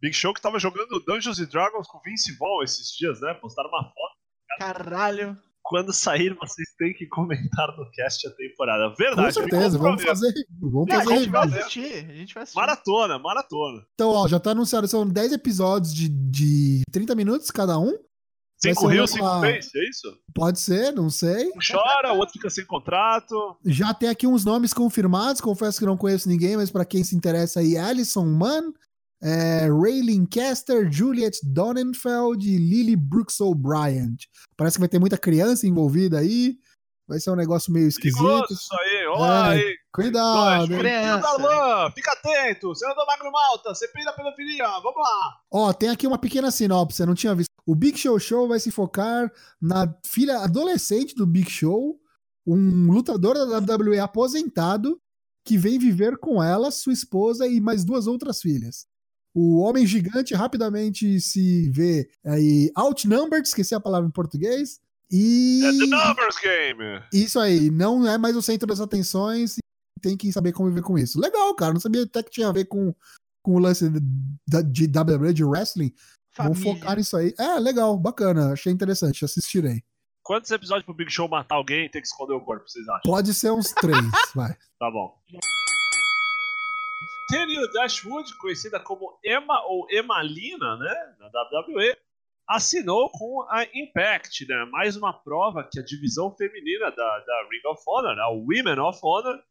Big 0.00 0.14
Show 0.14 0.34
que 0.34 0.42
tava 0.42 0.58
jogando 0.58 0.98
Dungeons 1.00 1.38
and 1.38 1.46
Dragons 1.46 1.86
com 1.86 2.00
Vince 2.00 2.36
Vaughn 2.36 2.64
esses 2.64 2.90
dias, 2.90 3.20
né? 3.20 3.32
Postaram 3.34 3.68
uma 3.68 3.84
foto. 3.84 4.16
Caralho. 4.58 5.38
Quando 5.64 5.92
sair, 5.92 6.34
vocês 6.40 6.68
têm 6.76 6.92
que 6.92 7.06
comentar 7.06 7.68
no 7.78 7.88
cast 7.92 8.26
a 8.26 8.30
temporada. 8.32 8.90
Com 8.90 8.96
Verdade, 8.96 9.34
certeza, 9.34 9.78
me 9.78 9.84
vamos 9.84 10.02
fazer. 10.02 10.32
Vamos 10.60 10.90
a 10.90 10.98
fazer 11.02 11.16
gente 11.18 11.30
vai 11.30 11.46
assistir. 11.48 11.94
A 12.10 12.14
gente 12.14 12.34
vai 12.34 12.42
assistir. 12.42 12.58
Maratona, 12.58 13.18
maratona. 13.18 13.82
Então, 13.94 14.10
ó, 14.10 14.26
já 14.28 14.40
tá 14.40 14.50
anunciado, 14.50 14.86
são 14.88 15.08
10 15.08 15.32
episódios 15.32 15.94
de, 15.94 16.08
de 16.08 16.82
30 16.90 17.14
minutos 17.14 17.50
cada 17.50 17.78
um. 17.78 17.96
Cinco 18.64 18.82
ser 18.82 18.88
Rio, 18.92 19.00
uma- 19.02 19.06
cinco 19.08 19.40
Face, 19.40 19.70
é 19.76 19.88
isso? 19.88 20.16
Pode 20.34 20.60
ser, 20.60 20.92
não 20.92 21.10
sei. 21.10 21.48
Um 21.48 21.58
chora, 21.66 22.12
o 22.12 22.18
outro 22.18 22.32
fica 22.34 22.48
sem 22.48 22.64
contrato. 22.64 23.56
Já 23.64 23.92
tem 23.92 24.08
aqui 24.08 24.24
uns 24.26 24.44
nomes 24.44 24.72
confirmados, 24.72 25.40
confesso 25.40 25.80
que 25.80 25.86
não 25.86 25.96
conheço 25.96 26.28
ninguém, 26.28 26.56
mas 26.56 26.70
pra 26.70 26.84
quem 26.84 27.02
se 27.02 27.16
interessa 27.16 27.58
aí, 27.60 27.76
Alison 27.76 28.24
Mann, 28.24 28.72
é, 29.22 29.68
Ray 29.70 30.02
Lancaster, 30.02 30.90
Juliet 30.90 31.38
Donenfeld 31.44 32.48
e 32.48 32.56
Lily 32.58 32.96
Brooks 32.96 33.40
O'Brien. 33.40 34.16
Parece 34.56 34.76
que 34.76 34.80
vai 34.80 34.88
ter 34.88 34.98
muita 34.98 35.16
criança 35.16 35.66
envolvida 35.66 36.18
aí. 36.18 36.56
Vai 37.08 37.18
ser 37.20 37.30
um 37.30 37.36
negócio 37.36 37.72
meio 37.72 37.88
esquisito. 37.88 38.46
Isso 38.50 38.68
aí. 38.80 39.06
Olha 39.08 39.32
É. 39.32 39.64
aí. 39.64 39.76
Cuidado. 39.92 40.68
Criança. 40.78 41.92
Fica 41.94 42.12
atento. 42.12 42.74
Senador 42.74 43.04
Magno 43.06 43.30
Malta, 43.30 43.74
CPI 43.74 44.04
da 44.04 44.12
pedofilia. 44.12 44.66
Vamos 44.82 44.96
lá. 44.96 45.36
Ó, 45.50 45.72
tem 45.72 45.88
aqui 45.90 46.06
uma 46.06 46.18
pequena 46.18 46.50
sinopse, 46.50 47.02
eu 47.02 47.06
não 47.06 47.14
tinha 47.14 47.34
visto. 47.34 47.50
O 47.66 47.74
Big 47.74 47.98
Show 47.98 48.18
Show 48.18 48.48
vai 48.48 48.58
se 48.58 48.70
focar 48.70 49.30
na 49.60 49.94
filha 50.04 50.38
adolescente 50.38 51.14
do 51.14 51.26
Big 51.26 51.48
Show, 51.50 52.00
um 52.46 52.90
lutador 52.90 53.34
da 53.34 53.58
WWE 53.76 53.98
aposentado 54.00 54.98
que 55.44 55.58
vem 55.58 55.78
viver 55.78 56.16
com 56.18 56.42
ela, 56.42 56.70
sua 56.70 56.92
esposa 56.92 57.46
e 57.46 57.60
mais 57.60 57.84
duas 57.84 58.06
outras 58.06 58.40
filhas. 58.40 58.86
O 59.34 59.60
homem 59.60 59.86
gigante 59.86 60.34
rapidamente 60.34 61.18
se 61.20 61.70
vê 61.70 62.08
aí 62.24 62.70
outnumbered, 62.74 63.46
esqueci 63.48 63.74
a 63.74 63.80
palavra 63.80 64.06
em 64.08 64.12
português, 64.12 64.78
e 65.10 65.60
É 65.64 65.70
the 65.72 65.86
numbers 65.86 66.36
game. 66.42 67.02
isso 67.12 67.38
aí, 67.40 67.70
não 67.70 68.06
é 68.06 68.18
mais 68.18 68.36
o 68.36 68.42
centro 68.42 68.66
das 68.66 68.80
atenções 68.80 69.56
e 69.56 70.00
tem 70.02 70.16
que 70.16 70.30
saber 70.32 70.52
conviver 70.52 70.82
com 70.82 70.98
isso. 70.98 71.18
Legal, 71.20 71.54
cara, 71.54 71.72
não 71.72 71.80
sabia 71.80 72.02
até 72.02 72.22
que 72.22 72.30
tinha 72.30 72.48
a 72.48 72.52
ver 72.52 72.66
com, 72.66 72.94
com 73.42 73.54
o 73.54 73.58
lance 73.58 73.88
da- 74.48 74.62
de 74.62 74.86
WWE, 74.86 75.32
de 75.32 75.44
wrestling. 75.44 75.92
Vou 76.36 76.54
Família. 76.54 76.74
focar 76.74 76.96
nisso 76.96 77.16
aí. 77.16 77.34
É, 77.38 77.58
legal, 77.58 77.98
bacana, 77.98 78.52
achei 78.52 78.72
interessante, 78.72 79.24
assistirei. 79.24 79.82
Quantos 80.22 80.50
episódios 80.50 80.84
pro 80.84 80.94
Big 80.94 81.10
Show 81.10 81.28
matar 81.28 81.56
alguém 81.56 81.86
e 81.86 81.88
ter 81.90 82.00
que 82.00 82.06
esconder 82.06 82.34
o 82.34 82.40
corpo, 82.40 82.68
vocês 82.68 82.86
acham? 82.88 83.00
Pode 83.04 83.34
ser 83.34 83.50
uns 83.50 83.72
três, 83.72 83.96
vai. 84.34 84.54
Tá 84.78 84.90
bom. 84.90 85.14
Tenille 87.32 87.72
Dashwood, 87.72 88.36
conhecida 88.36 88.78
como 88.78 89.18
Emma 89.24 89.64
ou 89.64 89.86
Emalina, 89.90 90.76
né, 90.76 91.14
na 91.18 91.28
WWE, 91.28 91.96
assinou 92.46 93.08
com 93.10 93.46
a 93.48 93.64
Impact, 93.74 94.46
né, 94.46 94.66
mais 94.66 94.98
uma 94.98 95.14
prova 95.14 95.66
que 95.72 95.80
a 95.80 95.82
divisão 95.82 96.30
feminina 96.36 96.90
da, 96.90 97.18
da 97.20 97.48
Ring 97.50 97.66
of 97.72 97.82
Honor, 97.86 98.18
a 98.18 98.28
Women 98.28 98.78
of 98.80 99.00
Honor, 99.02 99.42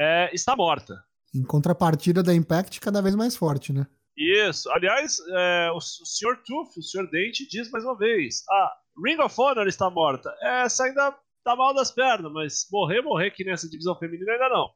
é, 0.00 0.34
está 0.34 0.56
morta. 0.56 0.94
Em 1.34 1.44
contrapartida 1.44 2.22
da 2.22 2.32
Impact, 2.32 2.80
cada 2.80 3.02
vez 3.02 3.14
mais 3.14 3.36
forte, 3.36 3.70
né? 3.70 3.86
Isso. 4.16 4.70
Aliás, 4.70 5.18
é, 5.28 5.70
o, 5.72 5.76
o 5.76 5.80
Sr. 5.80 6.42
Tooth, 6.42 6.78
o 6.78 6.82
Sr. 6.82 7.06
Dente, 7.10 7.46
diz 7.46 7.70
mais 7.70 7.84
uma 7.84 7.98
vez: 7.98 8.44
a 8.48 8.72
Ring 9.04 9.20
of 9.20 9.38
Honor 9.38 9.66
está 9.66 9.90
morta. 9.90 10.34
Essa 10.40 10.84
ainda 10.84 11.14
tá 11.44 11.54
mal 11.54 11.74
das 11.74 11.90
pernas, 11.90 12.32
mas 12.32 12.66
morrer, 12.72 13.02
morrer 13.02 13.30
que 13.32 13.44
nessa 13.44 13.68
divisão 13.68 13.94
feminina 13.98 14.32
ainda 14.32 14.48
não. 14.48 14.70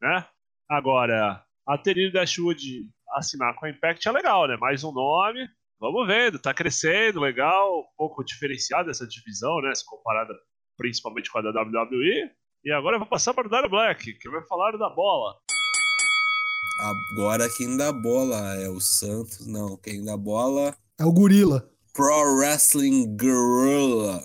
Né? 0.00 0.26
Agora, 0.70 1.45
a 1.66 1.76
Tenille 1.76 2.12
Dashwood 2.12 2.88
assinar 3.16 3.54
com 3.56 3.66
a 3.66 3.70
Impact 3.70 4.06
é 4.06 4.12
legal, 4.12 4.46
né? 4.46 4.56
Mais 4.56 4.84
um 4.84 4.92
nome. 4.92 5.48
Vamos 5.80 6.06
vendo, 6.06 6.38
tá 6.38 6.54
crescendo, 6.54 7.20
legal, 7.20 7.80
um 7.80 7.96
pouco 7.96 8.24
diferenciada 8.24 8.90
essa 8.90 9.06
divisão, 9.06 9.60
né? 9.60 9.74
Se 9.74 9.84
comparada 9.84 10.32
principalmente 10.78 11.30
com 11.30 11.38
a 11.38 11.42
da 11.42 11.50
WWE. 11.50 12.30
E 12.64 12.72
agora 12.72 12.96
eu 12.96 13.00
vou 13.00 13.08
passar 13.08 13.34
para 13.34 13.46
o 13.46 13.50
Dana 13.50 13.68
Black, 13.68 14.14
que 14.14 14.30
vai 14.30 14.42
falar 14.46 14.76
da 14.76 14.88
bola. 14.88 15.34
Agora 16.80 17.48
quem 17.56 17.76
dá 17.76 17.92
bola 17.92 18.54
é 18.56 18.68
o 18.68 18.80
Santos. 18.80 19.46
Não, 19.46 19.76
quem 19.76 20.04
dá 20.04 20.16
bola 20.16 20.76
É 20.98 21.04
o 21.04 21.12
gorila. 21.12 21.68
Pro 21.92 22.36
Wrestling 22.36 23.16
Guerrilla, 23.16 24.22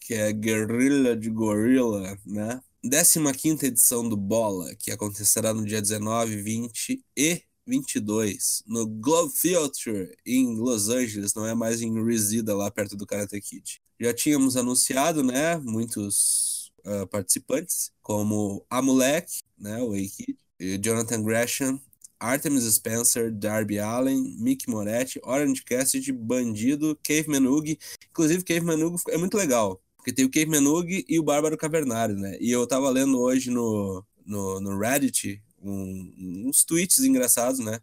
que 0.00 0.14
é 0.14 0.32
guerrilha 0.32 1.16
de 1.16 1.30
gorila, 1.30 2.16
né? 2.26 2.60
15 2.82 3.66
edição 3.66 4.08
do 4.08 4.16
Bola, 4.16 4.74
que 4.76 4.90
acontecerá 4.90 5.52
no 5.52 5.64
dia 5.64 5.82
19, 5.82 6.42
20 6.42 7.04
e 7.16 7.42
22, 7.66 8.62
no 8.66 8.86
Globe 8.86 9.32
Theatre, 9.34 10.16
em 10.24 10.56
Los 10.56 10.88
Angeles, 10.88 11.34
não 11.34 11.46
é 11.46 11.54
mais 11.54 11.82
em 11.82 12.02
Reseda, 12.02 12.56
lá 12.56 12.70
perto 12.70 12.96
do 12.96 13.06
Karate 13.06 13.40
Kid. 13.40 13.80
Já 14.00 14.14
tínhamos 14.14 14.56
anunciado, 14.56 15.22
né, 15.22 15.58
muitos 15.58 16.72
ah, 16.84 17.06
participantes, 17.06 17.90
como 18.00 18.64
a 18.70 18.80
Moleque, 18.80 19.42
né, 19.58 19.82
o 19.82 19.92
A-Kid, 19.92 20.38
Jonathan 20.80 21.22
Gresham, 21.22 21.80
Artemis 22.18 22.64
Spencer, 22.64 23.30
Darby 23.30 23.78
Allen, 23.78 24.36
Mick 24.38 24.68
Moretti, 24.68 25.20
Orange 25.22 25.62
Cassidy, 25.62 26.12
Bandido, 26.12 26.98
Caveman 27.02 27.46
Hugh. 27.46 27.78
Inclusive, 28.10 28.42
Caveman 28.42 28.82
Hugh 28.82 28.96
é 29.10 29.16
muito 29.16 29.36
legal, 29.36 29.80
porque 29.98 30.12
tem 30.12 30.24
o 30.24 30.30
Caveman 30.30 30.66
Hugh 30.66 31.04
e 31.06 31.18
o 31.18 31.22
Bárbaro 31.22 31.58
Cavernário, 31.58 32.16
né? 32.16 32.38
E 32.40 32.50
eu 32.50 32.66
tava 32.66 32.88
lendo 32.88 33.20
hoje 33.20 33.50
no, 33.50 34.02
no, 34.24 34.60
no 34.60 34.78
Reddit 34.78 35.42
um- 35.60 36.44
uns 36.48 36.64
tweets 36.64 37.00
engraçados, 37.00 37.58
né? 37.60 37.80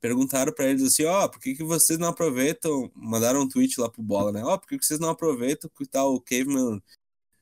Perguntaram 0.00 0.52
pra 0.54 0.66
eles 0.66 0.82
assim, 0.82 1.04
ó, 1.04 1.28
por 1.28 1.40
que, 1.40 1.54
que 1.54 1.62
vocês 1.64 1.98
não 1.98 2.08
aproveitam? 2.08 2.90
Mandaram 2.94 3.42
um 3.42 3.48
tweet 3.48 3.78
lá 3.78 3.90
pro 3.90 4.02
Bola, 4.02 4.32
né? 4.32 4.42
Ó, 4.42 4.56
por 4.56 4.66
que, 4.68 4.78
que 4.78 4.86
vocês 4.86 4.98
não 4.98 5.10
aproveitam 5.10 5.70
que 5.76 5.84
tá 5.84 6.02
o 6.04 6.20
Caveman 6.20 6.80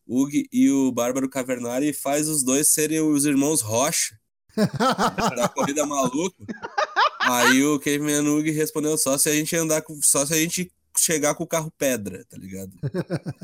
Hugh 0.09 0.31
e 0.53 0.71
o 0.71 0.91
Bárbaro 0.91 1.29
Cavernário 1.29 1.89
e 1.89 1.93
faz 1.93 2.29
os 2.29 2.43
dois 2.43 2.73
serem 2.73 3.01
os 3.01 3.25
irmãos 3.25 3.61
Rocha? 3.61 4.19
da 5.37 5.49
corrida 5.49 5.87
maluca. 5.87 6.45
Aí 7.21 7.63
o 7.63 7.79
Caveman 7.79 8.27
Hugh 8.27 8.53
respondeu 8.53 8.97
só 8.99 9.17
se 9.19 9.29
a 9.29 9.35
gente 9.35 9.55
andar 9.55 9.83
com, 9.83 10.01
só 10.03 10.27
se 10.27 10.35
a 10.35 10.39
gente 10.39 10.73
chegar 10.99 11.35
com 11.35 11.45
o 11.45 11.49
carro 11.49 11.71
pedra, 11.77 12.25
tá 12.25 12.37
ligado? 12.37 12.73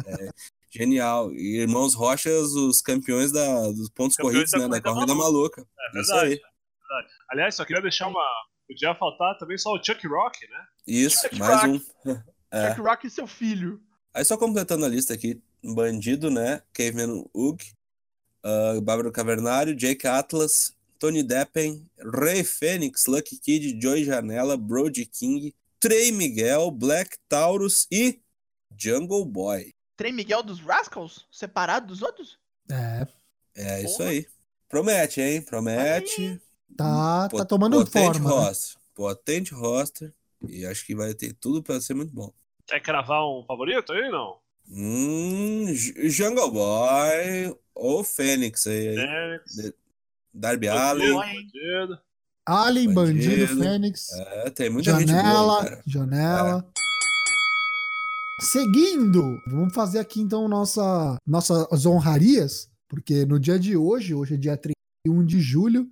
É, 0.06 0.28
genial. 0.70 1.32
E 1.32 1.60
Irmãos 1.60 1.94
Rochas, 1.94 2.52
os 2.52 2.80
campeões 2.80 3.32
da, 3.32 3.70
dos 3.70 3.88
pontos 3.90 4.16
Campeões 4.16 4.50
corridos, 4.50 4.50
da 4.52 4.58
né? 4.58 4.68
Da 4.68 4.80
corrida 4.80 5.06
corrida 5.06 5.14
maluca. 5.14 5.60
É 5.62 6.00
Isso 6.00 6.10
verdade. 6.10 6.32
aí. 6.32 6.40
verdade. 6.88 7.14
Aliás, 7.30 7.54
só 7.54 7.64
queria 7.64 7.82
deixar 7.82 8.08
uma. 8.08 8.24
Podia 8.66 8.94
faltar 8.94 9.36
também 9.38 9.58
só 9.58 9.70
o 9.70 9.82
Chuck 9.82 10.06
Rock, 10.06 10.48
né? 10.48 10.64
Isso, 10.86 11.18
Chuck 11.22 11.38
mais 11.38 11.62
Rock. 11.62 11.84
um. 12.06 12.22
É. 12.50 12.68
Chuck 12.68 12.82
Rock 12.82 13.06
e 13.08 13.10
seu 13.10 13.26
filho. 13.26 13.80
Aí 14.14 14.24
só 14.24 14.36
completando 14.36 14.84
a 14.84 14.88
lista 14.88 15.12
aqui, 15.12 15.42
Bandido, 15.60 16.30
né? 16.30 16.62
Caveman 16.72 17.24
Hugh, 17.34 17.58
uh, 18.44 18.80
Bárbaro 18.80 19.10
Cavernário, 19.10 19.74
Jake 19.74 20.06
Atlas, 20.06 20.72
Tony 21.00 21.24
Deppen, 21.24 21.84
Ray 21.98 22.44
Fênix, 22.44 23.06
Lucky 23.08 23.38
Kid, 23.40 23.76
Joey 23.80 24.04
Janela, 24.04 24.56
Brody 24.56 25.04
King, 25.04 25.52
Trey 25.84 26.10
Miguel, 26.12 26.70
Black 26.70 27.18
Taurus 27.28 27.86
e 27.92 28.18
Jungle 28.74 29.22
Boy. 29.26 29.70
Trem 29.98 30.14
Miguel 30.14 30.42
dos 30.42 30.58
Rascals? 30.60 31.26
Separado 31.30 31.88
dos 31.88 32.00
outros? 32.00 32.38
É, 32.70 33.06
É 33.54 33.82
isso 33.82 33.98
Porra. 33.98 34.08
aí. 34.08 34.26
Promete, 34.66 35.20
hein? 35.20 35.42
Promete. 35.42 36.40
tá, 36.74 37.28
tá 37.28 37.36
Pot- 37.36 37.46
tomando 37.48 37.76
potente 37.84 38.18
forma. 38.18 38.30
né? 38.30 38.36
roster. 38.46 38.80
Potente 38.94 39.52
roster. 39.54 40.14
E 40.48 40.64
acho 40.64 40.86
que 40.86 40.94
vai 40.94 41.12
ter 41.12 41.34
tudo 41.34 41.62
pra 41.62 41.78
ser 41.82 41.92
muito 41.92 42.14
bom. 42.14 42.32
Quer 42.66 42.80
cravar 42.80 43.22
um 43.26 43.44
favorito 43.46 43.92
aí, 43.92 44.08
não? 44.10 44.38
Hum, 44.66 45.66
Jungle 46.08 46.50
Boy 46.50 47.54
ou 47.74 48.02
Fênix 48.02 48.66
aí. 48.66 48.94
Fênix, 48.96 49.74
Darby 50.32 50.68
Allen. 50.68 51.12
Alien, 52.46 52.92
Bandido, 52.92 53.46
Bandido. 53.46 53.62
Fênix, 53.62 54.10
É, 54.12 54.50
tem 54.50 54.70
muita 54.70 54.98
gente 54.98 55.06
boa, 55.10 55.22
Janela. 55.22 55.82
Janela. 55.86 56.66
Seguindo, 58.40 59.40
vamos 59.46 59.72
fazer 59.72 59.98
aqui 59.98 60.20
então 60.20 60.46
nossa, 60.48 61.16
nossas 61.26 61.86
honrarias, 61.86 62.68
porque 62.88 63.24
no 63.24 63.38
dia 63.38 63.58
de 63.58 63.76
hoje, 63.76 64.14
hoje 64.14 64.34
é 64.34 64.36
dia 64.36 64.56
31 64.56 65.24
de 65.24 65.40
julho, 65.40 65.88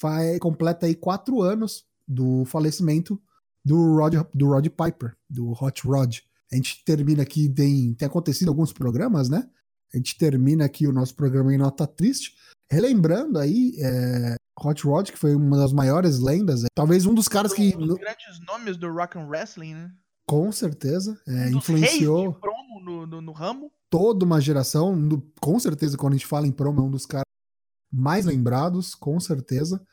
vai, 0.00 0.38
completa 0.38 0.86
aí 0.86 0.94
quatro 0.94 1.42
anos 1.42 1.84
do 2.06 2.44
falecimento 2.46 3.20
do 3.64 3.96
Rod, 3.96 4.14
do 4.32 4.46
Rod 4.46 4.66
Piper, 4.68 5.16
do 5.28 5.52
Hot 5.52 5.86
Rod. 5.86 6.18
A 6.52 6.56
gente 6.56 6.82
termina 6.84 7.22
aqui, 7.22 7.48
tem, 7.48 7.92
tem 7.94 8.06
acontecido 8.06 8.48
alguns 8.48 8.72
programas, 8.72 9.28
né? 9.28 9.48
A 9.92 9.96
gente 9.96 10.16
termina 10.16 10.64
aqui 10.64 10.86
o 10.86 10.92
nosso 10.92 11.14
programa 11.14 11.52
em 11.54 11.58
nota 11.58 11.86
triste, 11.86 12.34
relembrando 12.70 13.38
aí 13.38 13.74
é, 13.78 14.36
Hot 14.58 14.82
Rod, 14.86 15.10
que 15.10 15.18
foi 15.18 15.34
uma 15.34 15.56
das 15.56 15.72
maiores 15.72 16.18
lendas, 16.20 16.64
talvez 16.74 17.06
um 17.06 17.14
dos 17.14 17.28
caras 17.28 17.52
que 17.52 17.74
Um 17.76 17.86
dos 17.86 17.98
grandes 17.98 18.40
nomes 18.46 18.76
do 18.76 18.92
rock 18.92 19.18
and 19.18 19.26
wrestling, 19.26 19.74
né? 19.74 19.90
com 20.26 20.50
certeza 20.50 21.20
é, 21.26 21.30
Um 21.30 21.34
dos 21.34 21.44
reis 21.44 21.56
influenciou 21.56 22.32
de 22.32 22.40
promo 22.40 22.80
no, 22.80 23.06
no, 23.06 23.20
no 23.20 23.32
ramo. 23.32 23.70
toda 23.90 24.24
uma 24.24 24.40
geração. 24.40 24.92
um 24.92 25.20
com 25.40 25.58
certeza, 25.58 25.96
quando 25.96 26.14
a 26.14 26.16
gente 26.16 26.26
fala 26.26 26.46
em 26.46 26.52
promo, 26.52 26.80
é 26.80 26.84
um 26.84 26.90
dos 26.90 27.06
caras 27.06 27.24
mais 27.92 28.24
lembrados, 28.24 28.94
com 28.94 29.20
certeza. 29.20 29.84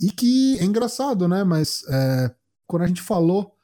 E 0.00 0.10
que 0.10 0.58
é 0.58 0.64
engraçado, 0.64 1.26
né? 1.26 1.42
Mas 1.44 1.82
é, 1.88 2.34
quando 2.66 2.82
a 2.82 2.86
gente 2.86 3.00
falou 3.00 3.54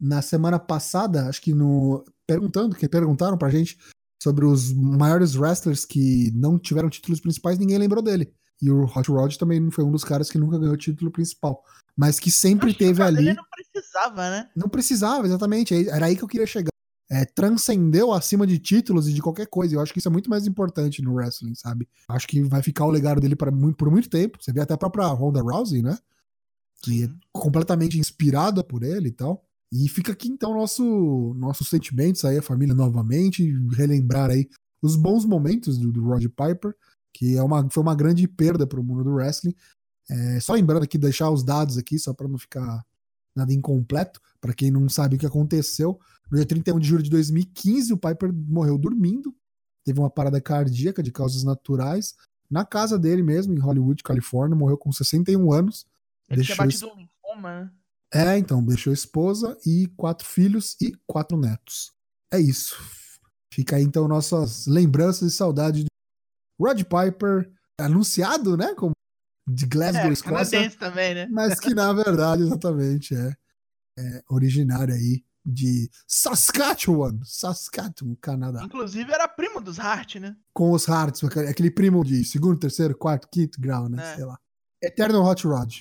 na 0.00 0.20
semana 0.22 0.58
passada, 0.58 1.28
acho 1.28 1.40
que 1.40 1.54
no. 1.54 2.04
Perguntando, 2.26 2.76
que 2.76 2.88
perguntaram 2.88 3.36
pra 3.36 3.50
gente 3.50 3.76
sobre 4.22 4.44
os 4.44 4.72
maiores 4.72 5.34
wrestlers 5.34 5.84
que 5.84 6.30
não 6.32 6.58
tiveram 6.58 6.88
títulos 6.88 7.20
principais, 7.20 7.58
ninguém 7.58 7.78
lembrou 7.78 8.02
dele. 8.02 8.32
E 8.62 8.70
o 8.70 8.84
Hot 8.84 9.10
Rod 9.10 9.34
também 9.36 9.70
foi 9.72 9.82
um 9.84 9.90
dos 9.90 10.04
caras 10.04 10.30
que 10.30 10.38
nunca 10.38 10.56
ganhou 10.56 10.76
título 10.76 11.10
principal. 11.10 11.64
Mas 11.96 12.20
que 12.20 12.30
sempre 12.30 12.68
Acho 12.68 12.78
que 12.78 12.84
teve 12.84 13.00
mas 13.00 13.08
ali. 13.08 13.18
Ele 13.28 13.34
não 13.34 13.44
precisava, 13.50 14.30
né? 14.30 14.48
Não 14.56 14.68
precisava, 14.68 15.26
exatamente. 15.26 15.74
é- 15.74 15.88
Era 15.88 16.06
aí 16.06 16.16
que 16.16 16.22
eu 16.22 16.28
queria 16.28 16.46
chegar. 16.46 16.70
É, 17.10 17.26
transcendeu 17.26 18.12
acima 18.12 18.46
de 18.46 18.58
títulos 18.58 19.06
e 19.08 19.12
de 19.12 19.20
qualquer 19.20 19.46
coisa. 19.46 19.74
Eu 19.74 19.80
acho 19.80 19.92
que 19.92 19.98
isso 19.98 20.08
é 20.08 20.10
muito 20.10 20.30
mais 20.30 20.46
importante 20.46 21.02
no 21.02 21.12
wrestling, 21.14 21.54
sabe? 21.54 21.86
Acho 22.08 22.26
que 22.26 22.40
vai 22.42 22.62
ficar 22.62 22.86
o 22.86 22.90
legado 22.90 23.20
dele 23.20 23.36
pra, 23.36 23.52
por 23.76 23.90
muito 23.90 24.08
tempo. 24.08 24.38
Você 24.40 24.52
vê 24.52 24.60
até 24.60 24.72
a 24.72 24.78
própria 24.78 25.06
Ronda 25.08 25.42
Rousey, 25.42 25.82
né? 25.82 25.98
Que 26.80 27.04
é 27.04 27.10
completamente 27.32 27.98
inspirada 27.98 28.64
por 28.64 28.82
ele 28.82 29.08
e 29.08 29.12
tal. 29.12 29.44
E 29.70 29.88
fica 29.88 30.12
aqui 30.12 30.28
então 30.28 30.54
nosso, 30.54 31.34
nossos 31.36 31.68
sentimentos 31.68 32.24
aí, 32.24 32.38
a 32.38 32.42
família 32.42 32.74
novamente, 32.74 33.52
relembrar 33.72 34.30
aí 34.30 34.48
os 34.80 34.96
bons 34.96 35.24
momentos 35.24 35.78
do, 35.78 35.92
do 35.92 36.04
Rod 36.04 36.24
Piper. 36.24 36.74
Que 37.12 37.36
é 37.36 37.42
uma, 37.42 37.68
foi 37.70 37.82
uma 37.82 37.94
grande 37.94 38.26
perda 38.26 38.66
para 38.66 38.80
o 38.80 38.84
mundo 38.84 39.04
do 39.04 39.14
wrestling. 39.14 39.54
É, 40.10 40.40
só 40.40 40.54
lembrando 40.54 40.82
aqui, 40.82 40.98
deixar 40.98 41.30
os 41.30 41.42
dados 41.42 41.78
aqui, 41.78 41.98
só 41.98 42.12
para 42.12 42.28
não 42.28 42.38
ficar 42.38 42.84
nada 43.34 43.52
incompleto, 43.52 44.20
para 44.40 44.52
quem 44.52 44.70
não 44.70 44.88
sabe 44.88 45.16
o 45.16 45.18
que 45.18 45.26
aconteceu. 45.26 45.98
No 46.30 46.36
dia 46.36 46.46
31 46.46 46.78
de 46.78 46.88
julho 46.88 47.02
de 47.02 47.10
2015, 47.10 47.92
o 47.92 47.98
Piper 47.98 48.32
morreu 48.32 48.78
dormindo, 48.78 49.34
teve 49.84 49.98
uma 49.98 50.10
parada 50.10 50.40
cardíaca 50.40 51.02
de 51.02 51.12
causas 51.12 51.44
naturais, 51.44 52.14
na 52.50 52.66
casa 52.66 52.98
dele 52.98 53.22
mesmo, 53.22 53.54
em 53.54 53.58
Hollywood, 53.58 54.02
Califórnia, 54.02 54.54
morreu 54.54 54.76
com 54.76 54.92
61 54.92 55.50
anos. 55.52 55.86
Ele 56.28 56.44
tinha 56.44 56.56
batido 56.56 56.86
um 56.88 56.96
linfoma, 56.96 57.60
né? 57.62 57.70
É, 58.12 58.36
então, 58.36 58.62
deixou 58.62 58.92
esposa 58.92 59.56
e 59.64 59.86
quatro 59.96 60.26
filhos 60.26 60.76
e 60.78 60.92
quatro 61.06 61.38
netos. 61.38 61.92
É 62.30 62.38
isso. 62.38 62.76
Fica 63.50 63.76
aí 63.76 63.82
então 63.82 64.06
nossas 64.06 64.66
lembranças 64.66 65.32
e 65.32 65.34
saudade 65.34 65.84
de 65.84 65.86
Rod 66.62 66.82
Piper, 66.82 67.50
anunciado, 67.78 68.56
né, 68.56 68.74
como 68.74 68.92
de 69.48 69.66
Glasgow, 69.66 70.10
é, 70.10 70.12
Escócia. 70.12 70.70
também, 70.78 71.14
né? 71.14 71.28
Mas 71.30 71.58
que 71.58 71.74
na 71.74 71.92
verdade, 71.92 72.42
exatamente, 72.42 73.14
é, 73.14 73.32
é 73.98 74.22
originário 74.30 74.94
aí 74.94 75.24
de 75.44 75.90
Saskatchewan, 76.06 77.18
Saskatchewan, 77.24 78.14
Canadá. 78.20 78.62
Inclusive 78.62 79.12
era 79.12 79.26
primo 79.26 79.60
dos 79.60 79.80
Hart, 79.80 80.16
né? 80.16 80.36
Com 80.52 80.70
os 80.70 80.88
Harts, 80.88 81.24
aquele 81.24 81.70
primo 81.70 82.04
de 82.04 82.24
segundo, 82.24 82.58
terceiro, 82.58 82.96
quarto, 82.96 83.28
quinto 83.28 83.60
grau, 83.60 83.88
né? 83.88 84.12
É. 84.12 84.16
Sei 84.16 84.24
lá. 84.24 84.38
Eternal 84.80 85.24
Hot 85.24 85.46
Rod. 85.46 85.80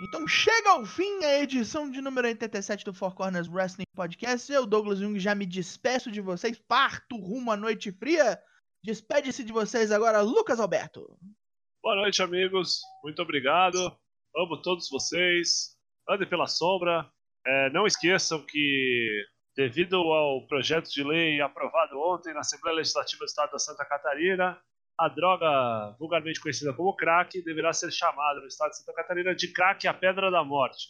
Então 0.00 0.28
chega 0.28 0.70
ao 0.70 0.86
fim 0.86 1.24
a 1.24 1.40
edição 1.40 1.90
de 1.90 2.00
número 2.00 2.28
87 2.28 2.84
do 2.84 2.94
Four 2.94 3.16
Corners 3.16 3.48
Wrestling 3.48 3.84
Podcast. 3.96 4.50
Eu, 4.52 4.64
Douglas 4.64 5.00
Jung, 5.00 5.18
já 5.18 5.34
me 5.34 5.44
despeço 5.44 6.08
de 6.08 6.20
vocês, 6.20 6.56
parto 6.56 7.16
rumo 7.16 7.50
à 7.50 7.56
noite 7.56 7.90
fria. 7.90 8.40
Despede-se 8.80 9.42
de 9.42 9.52
vocês 9.52 9.90
agora, 9.90 10.20
Lucas 10.20 10.60
Alberto. 10.60 11.18
Boa 11.82 11.96
noite, 11.96 12.22
amigos. 12.22 12.80
Muito 13.02 13.20
obrigado. 13.20 13.76
Amo 14.36 14.62
todos 14.62 14.88
vocês. 14.88 15.76
Andem 16.08 16.28
pela 16.28 16.46
sombra. 16.46 17.10
É, 17.44 17.70
não 17.70 17.84
esqueçam 17.84 18.46
que, 18.46 19.26
devido 19.56 19.96
ao 19.96 20.46
projeto 20.46 20.88
de 20.90 21.02
lei 21.02 21.40
aprovado 21.40 21.98
ontem 21.98 22.32
na 22.32 22.40
Assembleia 22.40 22.76
Legislativa 22.76 23.24
do 23.24 23.28
Estado 23.28 23.50
da 23.50 23.58
Santa 23.58 23.84
Catarina, 23.84 24.62
a 24.98 25.08
droga 25.08 25.94
vulgarmente 25.98 26.40
conhecida 26.40 26.72
como 26.72 26.94
crack 26.96 27.40
deverá 27.42 27.72
ser 27.72 27.92
chamada 27.92 28.40
no 28.40 28.48
estado 28.48 28.70
de 28.70 28.78
Santa 28.78 28.92
Catarina 28.92 29.34
de 29.34 29.48
crack 29.52 29.86
a 29.86 29.94
pedra 29.94 30.30
da 30.30 30.42
morte. 30.42 30.88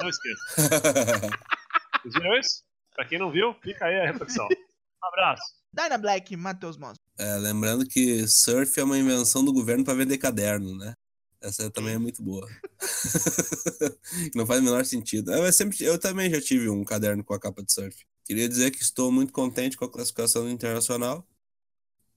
Não 0.00 0.08
esqueça. 0.08 0.42
Vocês 2.02 2.14
viram 2.14 2.38
isso? 2.38 2.64
Pra 2.94 3.04
quem 3.04 3.18
não 3.18 3.30
viu, 3.30 3.54
fica 3.62 3.86
aí 3.86 4.00
a 4.00 4.06
reflexão. 4.06 4.46
Um 4.46 5.06
abraço. 5.06 5.42
Dyna 5.72 5.96
Black, 5.96 6.36
Matheus 6.36 6.76
Monstro. 6.76 7.04
É, 7.16 7.36
lembrando 7.36 7.86
que 7.86 8.26
surf 8.26 8.80
é 8.80 8.82
uma 8.82 8.98
invenção 8.98 9.44
do 9.44 9.52
governo 9.52 9.84
para 9.84 9.94
vender 9.94 10.18
caderno, 10.18 10.76
né? 10.76 10.94
Essa 11.40 11.70
também 11.70 11.94
é 11.94 11.98
muito 11.98 12.20
boa. 12.20 12.48
não 14.34 14.44
faz 14.44 14.60
o 14.60 14.64
menor 14.64 14.84
sentido. 14.84 15.32
Eu, 15.32 15.52
sempre, 15.52 15.84
eu 15.84 15.96
também 15.98 16.28
já 16.28 16.40
tive 16.40 16.68
um 16.68 16.82
caderno 16.82 17.22
com 17.22 17.32
a 17.32 17.38
capa 17.38 17.62
de 17.62 17.72
surf. 17.72 18.04
Queria 18.24 18.48
dizer 18.48 18.72
que 18.72 18.82
estou 18.82 19.12
muito 19.12 19.32
contente 19.32 19.76
com 19.76 19.84
a 19.84 19.90
classificação 19.90 20.48
internacional 20.50 21.24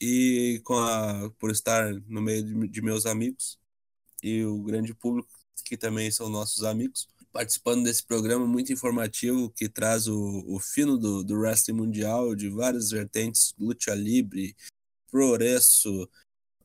e 0.01 0.59
com 0.63 0.79
a, 0.79 1.29
por 1.37 1.51
estar 1.51 1.93
no 2.07 2.21
meio 2.21 2.43
de, 2.43 2.67
de, 2.67 2.81
meus 2.81 3.05
amigos 3.05 3.59
e 4.23 4.43
o 4.43 4.63
grande 4.63 4.95
público 4.95 5.29
que 5.63 5.77
também 5.77 6.09
são 6.09 6.27
nossos 6.27 6.63
amigos, 6.63 7.07
participando 7.31 7.83
desse 7.83 8.03
programa 8.03 8.47
muito 8.47 8.73
informativo 8.73 9.51
que 9.51 9.69
traz 9.69 10.07
o, 10.07 10.43
o 10.47 10.59
fino 10.59 10.97
do, 10.97 11.23
do 11.23 11.35
wrestling 11.39 11.75
mundial 11.75 12.35
de 12.35 12.49
várias 12.49 12.89
vertentes, 12.89 13.53
luta 13.59 13.93
livre, 13.93 14.55
progresso, 15.09 16.09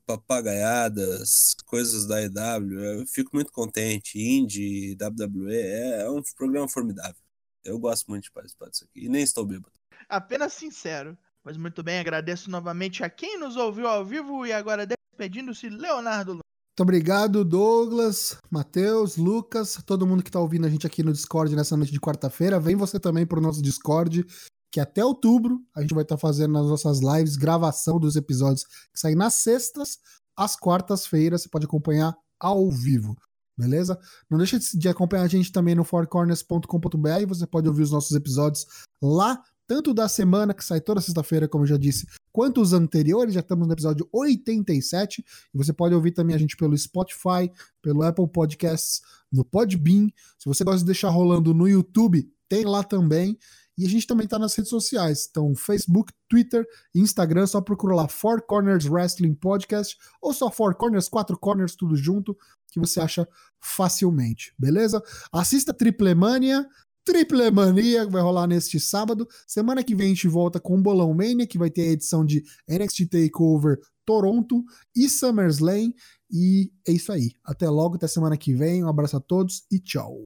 papagaiadas, 0.05 1.55
coisas 1.65 2.07
da 2.07 2.21
EW. 2.23 2.79
Eu 2.79 3.07
fico 3.07 3.31
muito 3.33 3.51
contente. 3.51 4.19
Indie, 4.19 4.97
WWE, 4.99 5.55
é, 5.55 6.01
é 6.01 6.09
um 6.09 6.23
programa 6.35 6.67
formidável. 6.67 7.21
Eu 7.63 7.77
gosto 7.77 8.07
muito 8.07 8.23
de 8.23 8.31
participar 8.31 8.69
disso 8.69 8.85
aqui. 8.85 9.05
E 9.05 9.09
nem 9.09 9.21
estou 9.21 9.45
bêbado. 9.45 9.73
Apenas 10.09 10.53
sincero. 10.53 11.17
Mas 11.47 11.55
muito 11.55 11.81
bem, 11.81 11.97
agradeço 11.97 12.51
novamente 12.51 13.05
a 13.05 13.09
quem 13.09 13.39
nos 13.39 13.55
ouviu 13.55 13.87
ao 13.87 14.03
vivo 14.03 14.45
e 14.45 14.51
agora 14.51 14.85
despedindo-se, 14.85 15.69
Leonardo. 15.69 16.31
Muito 16.33 16.81
obrigado, 16.81 17.45
Douglas, 17.45 18.35
Matheus, 18.51 19.15
Lucas, 19.15 19.81
todo 19.85 20.05
mundo 20.05 20.21
que 20.21 20.27
está 20.27 20.41
ouvindo 20.41 20.67
a 20.67 20.69
gente 20.69 20.85
aqui 20.85 21.01
no 21.01 21.13
Discord 21.13 21.55
nessa 21.55 21.77
noite 21.77 21.93
de 21.93 22.01
quarta-feira. 22.01 22.59
Vem 22.59 22.75
você 22.75 22.99
também 22.99 23.25
para 23.25 23.39
o 23.39 23.41
nosso 23.41 23.61
Discord, 23.61 24.25
que 24.69 24.81
até 24.81 25.05
outubro 25.05 25.61
a 25.73 25.79
gente 25.79 25.93
vai 25.93 26.03
estar 26.03 26.17
tá 26.17 26.19
fazendo 26.19 26.51
nas 26.51 26.67
nossas 26.67 26.99
lives 26.99 27.37
gravação 27.37 27.97
dos 27.97 28.17
episódios 28.17 28.65
que 28.65 28.99
saem 28.99 29.15
nas 29.15 29.35
sextas, 29.35 29.99
às 30.35 30.57
quartas-feiras. 30.57 31.43
Você 31.43 31.49
pode 31.49 31.63
acompanhar 31.63 32.13
ao 32.37 32.69
vivo. 32.69 33.15
Beleza? 33.57 33.97
Não 34.29 34.37
deixe 34.37 34.59
de 34.77 34.89
acompanhar 34.89 35.23
a 35.23 35.29
gente 35.29 35.49
também 35.49 35.75
no 35.75 35.85
fourcorners.com.br. 35.85 37.25
Você 37.29 37.47
pode 37.47 37.69
ouvir 37.69 37.83
os 37.83 37.91
nossos 37.91 38.11
episódios 38.11 38.67
lá 39.01 39.41
tanto 39.67 39.93
da 39.93 40.07
semana, 40.07 40.53
que 40.53 40.63
sai 40.63 40.79
toda 40.79 41.01
sexta-feira, 41.01 41.47
como 41.47 41.65
eu 41.65 41.67
já 41.67 41.77
disse, 41.77 42.07
quanto 42.31 42.61
os 42.61 42.71
anteriores. 42.71 43.33
Já 43.33 43.41
estamos 43.41 43.67
no 43.67 43.73
episódio 43.73 44.07
87. 44.11 45.23
E 45.53 45.57
você 45.57 45.73
pode 45.73 45.93
ouvir 45.93 46.11
também 46.11 46.35
a 46.35 46.39
gente 46.39 46.55
pelo 46.55 46.77
Spotify, 46.77 47.51
pelo 47.81 48.03
Apple 48.03 48.27
Podcasts, 48.27 49.01
no 49.31 49.43
Podbean. 49.43 50.07
Se 50.39 50.45
você 50.45 50.63
gosta 50.63 50.79
de 50.79 50.85
deixar 50.85 51.09
rolando 51.09 51.53
no 51.53 51.67
YouTube, 51.67 52.31
tem 52.47 52.63
lá 52.63 52.83
também. 52.83 53.37
E 53.77 53.85
a 53.85 53.89
gente 53.89 54.07
também 54.07 54.25
está 54.25 54.39
nas 54.39 54.55
redes 54.55 54.69
sociais. 54.69 55.27
Então, 55.29 55.53
Facebook, 55.53 56.11
Twitter, 56.27 56.65
Instagram, 56.95 57.45
só 57.45 57.61
procura 57.61 57.93
lá 57.93 58.07
Four 58.07 58.41
Corners 58.41 58.85
Wrestling 58.85 59.35
Podcast 59.35 59.95
ou 60.19 60.33
só 60.33 60.49
Four 60.49 60.75
Corners, 60.75 61.07
Quatro 61.07 61.37
Corners, 61.37 61.75
tudo 61.75 61.95
junto, 61.95 62.35
que 62.71 62.79
você 62.79 62.99
acha 62.99 63.27
facilmente, 63.59 64.53
beleza? 64.57 65.01
Assista 65.31 65.73
Triplemania, 65.73 66.65
Triple 67.07 67.49
Mania, 67.51 68.05
que 68.05 68.11
vai 68.11 68.21
rolar 68.21 68.47
neste 68.47 68.81
sábado. 68.81 69.25
Semana 69.47 69.81
que 69.81 69.95
vem 69.95 70.07
a 70.07 70.09
gente 70.09 70.27
volta 70.27 70.59
com 70.59 70.77
o 70.77 70.81
Bolão 70.81 71.13
Mania, 71.13 71.47
que 71.47 71.57
vai 71.57 71.69
ter 71.69 71.83
a 71.83 71.91
edição 71.93 72.25
de 72.25 72.43
NXT 72.67 73.07
TakeOver 73.09 73.79
Toronto 74.05 74.61
e 74.93 75.07
SummerSlam. 75.07 75.93
E 76.29 76.69
é 76.85 76.91
isso 76.91 77.13
aí. 77.13 77.31
Até 77.45 77.69
logo, 77.69 77.95
até 77.95 78.07
semana 78.07 78.35
que 78.35 78.53
vem. 78.53 78.83
Um 78.83 78.89
abraço 78.89 79.15
a 79.15 79.21
todos 79.21 79.65
e 79.71 79.79
tchau. 79.79 80.23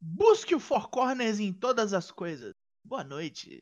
Busque 0.00 0.54
o 0.54 0.58
Four 0.58 0.88
Corners 0.88 1.38
em 1.38 1.52
todas 1.52 1.92
as 1.92 2.10
coisas. 2.10 2.52
Boa 2.82 3.04
noite. 3.04 3.60